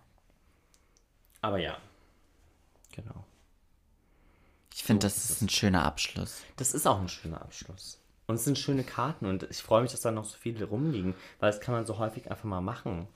Aber 1.41 1.59
ja. 1.59 1.77
Genau. 2.93 3.25
Ich 4.75 4.85
finde, 4.85 5.07
das 5.07 5.31
ist 5.31 5.43
ein 5.43 5.49
schöner 5.49 5.85
Abschluss. 5.85 6.43
Das 6.57 6.75
ist 6.75 6.87
auch 6.87 7.01
ein 7.01 7.09
schöner 7.09 7.41
Abschluss. 7.41 7.99
Und 8.27 8.35
es 8.35 8.45
sind 8.45 8.59
schöne 8.59 8.85
Karten 8.85 9.27
und 9.27 9.45
ich 9.45 9.63
freue 9.63 9.83
mich, 9.83 9.93
dass 9.93 10.01
da 10.01 10.11
noch 10.11 10.25
so 10.25 10.37
viele 10.37 10.65
rumliegen, 10.65 11.15
weil 11.39 11.51
das 11.51 11.61
kann 11.61 11.75
man 11.75 11.87
so 11.87 11.99
häufig 11.99 12.31
einfach 12.31 12.45
mal 12.45 12.61
machen. 12.61 13.07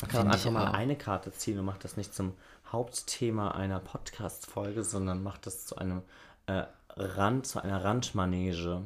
Man 0.00 0.10
kann 0.10 0.30
einfach 0.30 0.50
mal 0.50 0.68
auch. 0.68 0.74
eine 0.74 0.96
Karte 0.96 1.30
ziehen 1.32 1.58
und 1.58 1.64
macht 1.64 1.84
das 1.84 1.96
nicht 1.96 2.14
zum 2.14 2.34
Hauptthema 2.72 3.52
einer 3.52 3.80
Podcast-Folge, 3.80 4.82
sondern 4.82 5.22
macht 5.22 5.46
das 5.46 5.66
zu 5.66 5.76
einem 5.76 6.02
äh, 6.46 6.64
Rand, 6.96 7.46
zu 7.46 7.62
einer 7.62 7.84
Randmanege. 7.84 8.82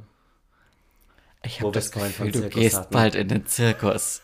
Ich 1.42 1.60
habe 1.60 1.72
das 1.72 1.90
Gefühl, 1.90 2.32
du 2.32 2.48
gehst 2.48 2.76
hatten. 2.76 2.92
bald 2.92 3.14
in 3.14 3.28
den 3.28 3.46
Zirkus. 3.46 4.22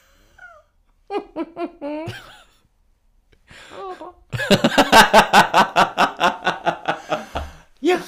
Ja. 7.80 7.98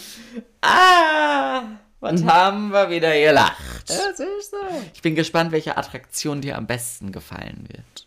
Ah! 0.60 1.62
Und 2.00 2.26
haben 2.26 2.70
wir 2.70 2.90
wieder 2.90 3.12
gelacht. 3.12 3.56
Das 3.86 4.18
ist 4.20 4.50
so. 4.50 4.56
Ich 4.94 5.02
bin 5.02 5.14
gespannt, 5.14 5.52
welche 5.52 5.76
Attraktion 5.76 6.40
dir 6.40 6.56
am 6.56 6.66
besten 6.66 7.12
gefallen 7.12 7.68
wird. 7.68 8.06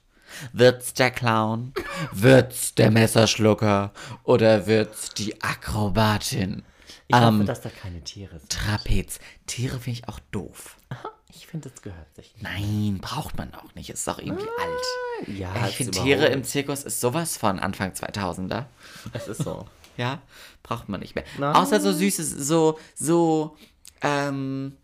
Wird's 0.53 0.93
der 0.93 1.11
Clown? 1.11 1.73
Wird's 2.11 2.73
der 2.75 2.91
Messerschlucker? 2.91 3.91
Oder 4.23 4.65
wird's 4.65 5.09
die 5.09 5.41
Akrobatin? 5.41 6.63
Ich 7.07 7.15
hoffe, 7.15 7.25
Am 7.25 7.45
dass 7.45 7.61
da 7.61 7.69
keine 7.69 8.01
Tiere 8.01 8.39
sind. 8.39 8.51
Trapez. 8.51 9.19
Tiere 9.45 9.79
finde 9.79 9.99
ich 9.99 10.07
auch 10.07 10.19
doof. 10.31 10.77
Ich 11.33 11.47
finde, 11.47 11.69
das 11.69 11.81
gehört 11.81 12.13
sich 12.13 12.33
nicht. 12.33 12.43
Nein, 12.43 12.99
braucht 13.01 13.37
man 13.37 13.53
auch 13.53 13.73
nicht. 13.75 13.89
Ist 13.89 14.07
doch 14.07 14.19
irgendwie 14.19 14.47
alt. 14.59 15.27
Ja, 15.27 15.67
ich 15.67 15.77
finde, 15.77 15.91
Tiere 15.91 16.27
im 16.27 16.43
Zirkus 16.43 16.83
ist 16.83 16.99
sowas 16.99 17.37
von 17.37 17.59
Anfang 17.59 17.91
2000er. 17.91 18.65
Es 19.13 19.27
ist 19.27 19.43
so. 19.43 19.65
Ja, 19.97 20.21
braucht 20.63 20.89
man 20.89 20.99
nicht 20.99 21.15
mehr. 21.15 21.25
Nein. 21.37 21.55
Außer 21.55 21.79
so 21.79 21.91
süßes, 21.91 22.31
so, 22.31 22.79
so, 22.95 23.57
ähm, 24.01 24.77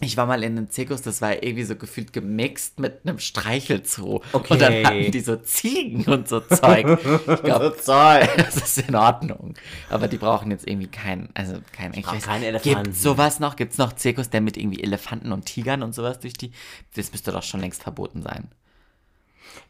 ich 0.00 0.16
war 0.16 0.26
mal 0.26 0.42
in 0.42 0.56
einem 0.56 0.70
Zirkus, 0.70 1.02
das 1.02 1.20
war 1.20 1.42
irgendwie 1.42 1.64
so 1.64 1.76
gefühlt 1.76 2.12
gemixt 2.12 2.80
mit 2.80 3.00
einem 3.04 3.18
Streichelzoo. 3.18 4.20
Okay. 4.32 4.52
Und 4.52 4.62
dann 4.62 4.84
hatten 4.86 5.10
die 5.10 5.20
so 5.20 5.36
Ziegen 5.36 6.04
und 6.06 6.26
so 6.26 6.40
Zeug. 6.40 6.98
Ich 7.26 7.42
glaube, 7.42 7.76
das 7.86 8.56
ist 8.56 8.88
in 8.88 8.94
Ordnung. 8.94 9.54
Aber 9.90 10.08
die 10.08 10.16
brauchen 10.16 10.50
jetzt 10.50 10.66
irgendwie 10.66 10.88
keinen, 10.88 11.28
also 11.34 11.56
keinen, 11.72 11.94
ich 11.94 12.04
brauchen 12.04 12.20
keine 12.20 12.46
Elefanten. 12.46 12.84
Gibt 12.84 12.96
sowas 12.96 13.40
noch? 13.40 13.56
Gibt 13.56 13.72
es 13.72 13.78
noch 13.78 13.92
Zirkus, 13.92 14.30
der 14.30 14.40
mit 14.40 14.56
irgendwie 14.56 14.82
Elefanten 14.82 15.32
und 15.32 15.44
Tigern 15.44 15.82
und 15.82 15.94
sowas 15.94 16.18
durch 16.18 16.34
die, 16.34 16.52
das 16.96 17.12
müsste 17.12 17.30
doch 17.32 17.42
schon 17.42 17.60
längst 17.60 17.82
verboten 17.82 18.22
sein. 18.22 18.48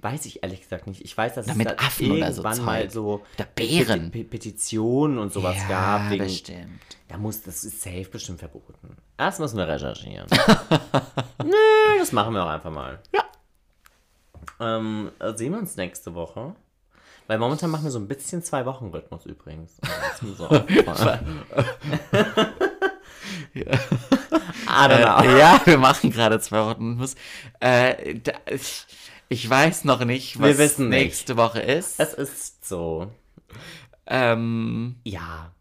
Weiß 0.00 0.24
ich 0.26 0.42
ehrlich 0.42 0.60
gesagt 0.62 0.86
nicht. 0.86 1.02
Ich 1.02 1.16
weiß, 1.16 1.34
dass 1.34 1.46
mit 1.54 1.66
es 1.68 1.76
da 1.76 1.84
Affen 1.84 2.10
oder 2.12 2.32
so 2.32 2.42
irgendwann 2.42 2.64
mal 2.64 2.90
so 2.90 3.22
Oder 3.36 3.44
Bären. 3.54 4.10
Peti- 4.10 4.24
Petitionen 4.28 5.18
und 5.18 5.32
sowas 5.32 5.56
ja, 5.62 5.68
gab. 5.68 6.10
Wegen, 6.10 6.24
bestimmt. 6.24 6.80
da 7.08 7.16
muss, 7.18 7.42
das 7.42 7.64
ist 7.64 7.80
safe 7.82 8.08
bestimmt 8.10 8.38
verboten. 8.38 8.96
Erst 9.18 9.40
müssen 9.40 9.58
wir 9.58 9.68
recherchieren. 9.68 10.26
Nö, 11.44 11.98
das 11.98 12.12
machen 12.12 12.32
wir 12.34 12.44
auch 12.44 12.48
einfach 12.50 12.70
mal. 12.70 12.98
Ja. 13.14 13.24
Ähm, 14.60 15.10
äh, 15.18 15.34
sehen 15.36 15.52
wir 15.52 15.58
uns 15.58 15.76
nächste 15.76 16.14
Woche. 16.14 16.54
Weil 17.26 17.38
momentan 17.38 17.70
machen 17.70 17.84
wir 17.84 17.90
so 17.92 17.98
ein 18.00 18.08
bisschen 18.08 18.42
Zwei-Wochen-Rhythmus 18.42 19.24
übrigens. 19.26 19.76
So 20.36 20.46
aufgefallen. 20.48 21.42
I 23.54 24.88
don't 24.88 25.02
know. 25.02 25.22
Äh, 25.30 25.38
ja, 25.38 25.60
wir 25.64 25.78
machen 25.78 26.10
gerade 26.10 26.40
zwei 26.40 26.64
Wochen. 26.66 26.96
Muss, 26.96 27.14
äh, 27.60 28.16
da, 28.18 28.32
ich, 28.46 28.84
ich 29.30 29.48
weiß 29.48 29.84
noch 29.84 30.04
nicht, 30.04 30.38
was 30.38 30.48
Wir 30.48 30.58
wissen 30.58 30.88
nicht. 30.90 30.98
nächste 31.04 31.36
Woche 31.38 31.60
ist. 31.60 31.98
Es 31.98 32.12
ist 32.12 32.68
so. 32.68 33.10
Ähm, 34.06 34.96
Ja. 35.04 35.52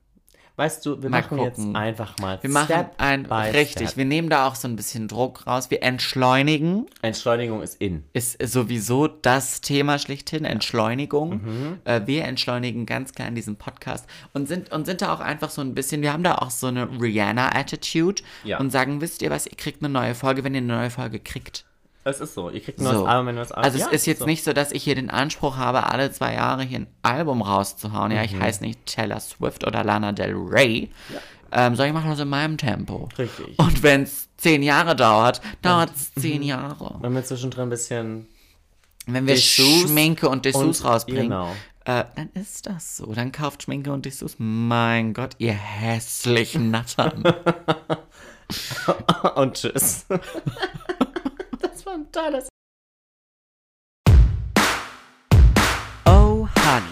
Weißt 0.56 0.86
du, 0.86 1.02
wir 1.02 1.10
machen 1.10 1.38
jetzt 1.40 1.56
gucken. 1.56 1.78
einfach 1.78 2.18
mal 2.18 2.38
wir 2.42 2.50
machen 2.50 2.66
Step 2.66 2.92
ein, 2.98 3.26
richtig, 3.28 3.88
Step. 3.92 3.96
wir 3.98 4.04
nehmen 4.04 4.30
da 4.30 4.46
auch 4.46 4.56
so 4.56 4.68
ein 4.68 4.76
bisschen 4.76 5.08
Druck 5.08 5.48
raus. 5.48 5.72
Wir 5.72 5.84
entschleunigen, 5.84 6.86
Entschleunigung 7.02 7.62
ist 7.62 7.80
in. 7.80 8.04
ist 8.12 8.42
sowieso 8.46 9.08
das 9.08 9.62
Thema 9.62 10.00
schlechthin, 10.00 10.44
Entschleunigung. 10.44 11.42
Mhm. 11.44 11.80
Äh, 11.86 12.02
wir 12.08 12.26
entschleunigen 12.26 12.86
ganz 12.86 13.14
klar 13.14 13.30
in 13.30 13.36
diesem 13.36 13.56
Podcast 13.56 14.06
und 14.34 14.50
sind, 14.50 14.70
und 14.74 14.84
sind 14.86 15.02
da 15.02 15.14
auch 15.14 15.22
einfach 15.22 15.50
so 15.50 15.62
ein 15.62 15.74
bisschen, 15.76 16.02
wir 16.02 16.12
haben 16.12 16.24
da 16.24 16.36
auch 16.36 16.52
so 16.52 16.68
eine 16.68 16.90
Rihanna-Attitude 17.00 18.22
Ja. 18.44 18.60
und 18.60 18.70
sagen, 18.70 19.00
wisst 19.00 19.22
ihr 19.22 19.30
was, 19.30 19.46
ihr 19.46 19.56
kriegt 19.56 19.82
eine 19.82 19.88
neue 19.94 20.14
Folge, 20.14 20.44
wenn 20.44 20.54
ihr 20.56 20.58
eine 20.58 20.76
neue 20.76 20.90
Folge 20.90 21.22
kriegt. 21.22 21.64
Es 22.10 22.20
ist 22.22 22.34
so. 22.34 22.50
Ihr 22.50 22.62
kriegt 22.62 22.80
ein 22.80 22.84
neues 22.84 22.98
So. 22.98 23.06
Album, 23.06 23.28
ihr 23.30 23.36
das 23.36 23.52
Album. 23.52 23.64
Also 23.64 23.78
es 23.78 23.86
Ja, 23.86 23.92
ist 23.92 24.06
jetzt 24.08 24.20
so. 24.20 24.26
nicht 24.26 24.44
so, 24.44 24.54
dass 24.54 24.72
ich 24.72 24.84
hier 24.84 24.96
den 24.96 25.10
Anspruch 25.10 25.58
habe, 25.58 25.88
alle 25.88 26.12
zwei 26.12 26.34
Jahre 26.34 26.64
hier 26.64 26.80
ein 26.80 26.88
Album 27.04 27.42
rauszuhauen. 27.42 28.12
Ja, 28.12 28.24
ich 28.24 28.34
Mhm. 28.34 28.42
heiße 28.42 28.64
nicht 28.64 28.86
Taylor 28.86 29.20
Swift 29.20 29.66
oder 29.66 29.84
Lana 29.84 30.12
Del 30.12 30.34
Rey. 30.36 30.90
Ähm, 31.52 31.76
sondern 31.76 31.88
ich 31.88 31.94
mache 32.02 32.10
das 32.10 32.20
in 32.20 32.28
meinem 32.30 32.58
Tempo. 32.58 33.10
Richtig. 33.18 33.58
Und 33.58 33.82
wenn 33.82 34.04
es 34.04 34.30
zehn 34.38 34.62
Jahre 34.62 34.96
dauert, 34.96 35.42
dauert 35.64 35.90
es 35.96 36.14
zehn 36.14 36.44
Jahre. 36.44 36.98
Wenn 37.02 37.14
wir 37.16 37.24
zwischendrin 37.24 37.64
ein 37.64 37.70
bisschen. 37.70 38.28
Wenn 39.08 39.26
wir 39.26 39.34
Dessous 39.34 39.84
Schminke 39.90 40.30
und 40.30 40.46
Dessous 40.46 40.82
und- 40.82 40.88
rausbringen, 40.88 41.24
genau. 41.30 41.52
äh, 41.86 42.04
dann 42.16 42.30
ist 42.36 42.68
das 42.68 42.98
so. 42.98 43.12
Dann 43.14 43.32
kauft 43.32 43.64
Schminke 43.64 43.92
und 43.92 44.06
Dessous. 44.06 44.36
Mein 44.38 45.14
Gott, 45.14 45.32
ihr 45.40 45.54
hässlichen 45.54 46.70
Nattern. 46.70 47.24
Und 49.36 49.54
tschüss. 49.56 50.06
ein 52.10 52.12
tolles. 52.12 52.48
Oh, 56.06 56.48
Honey. 56.56 56.86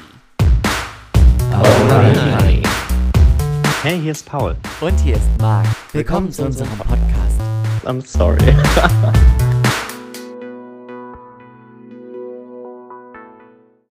Oh, 1.54 2.40
Honey. 2.40 2.64
Hey, 3.84 4.00
hier 4.00 4.12
ist 4.12 4.26
Paul. 4.26 4.56
Und 4.82 4.98
hier 5.00 5.16
ist 5.16 5.30
Marc. 5.40 5.66
Willkommen 5.94 6.32
zu 6.32 6.46
unserem 6.46 6.70
Podcast. 6.78 7.40
I'm 7.86 8.06
sorry. 8.06 8.56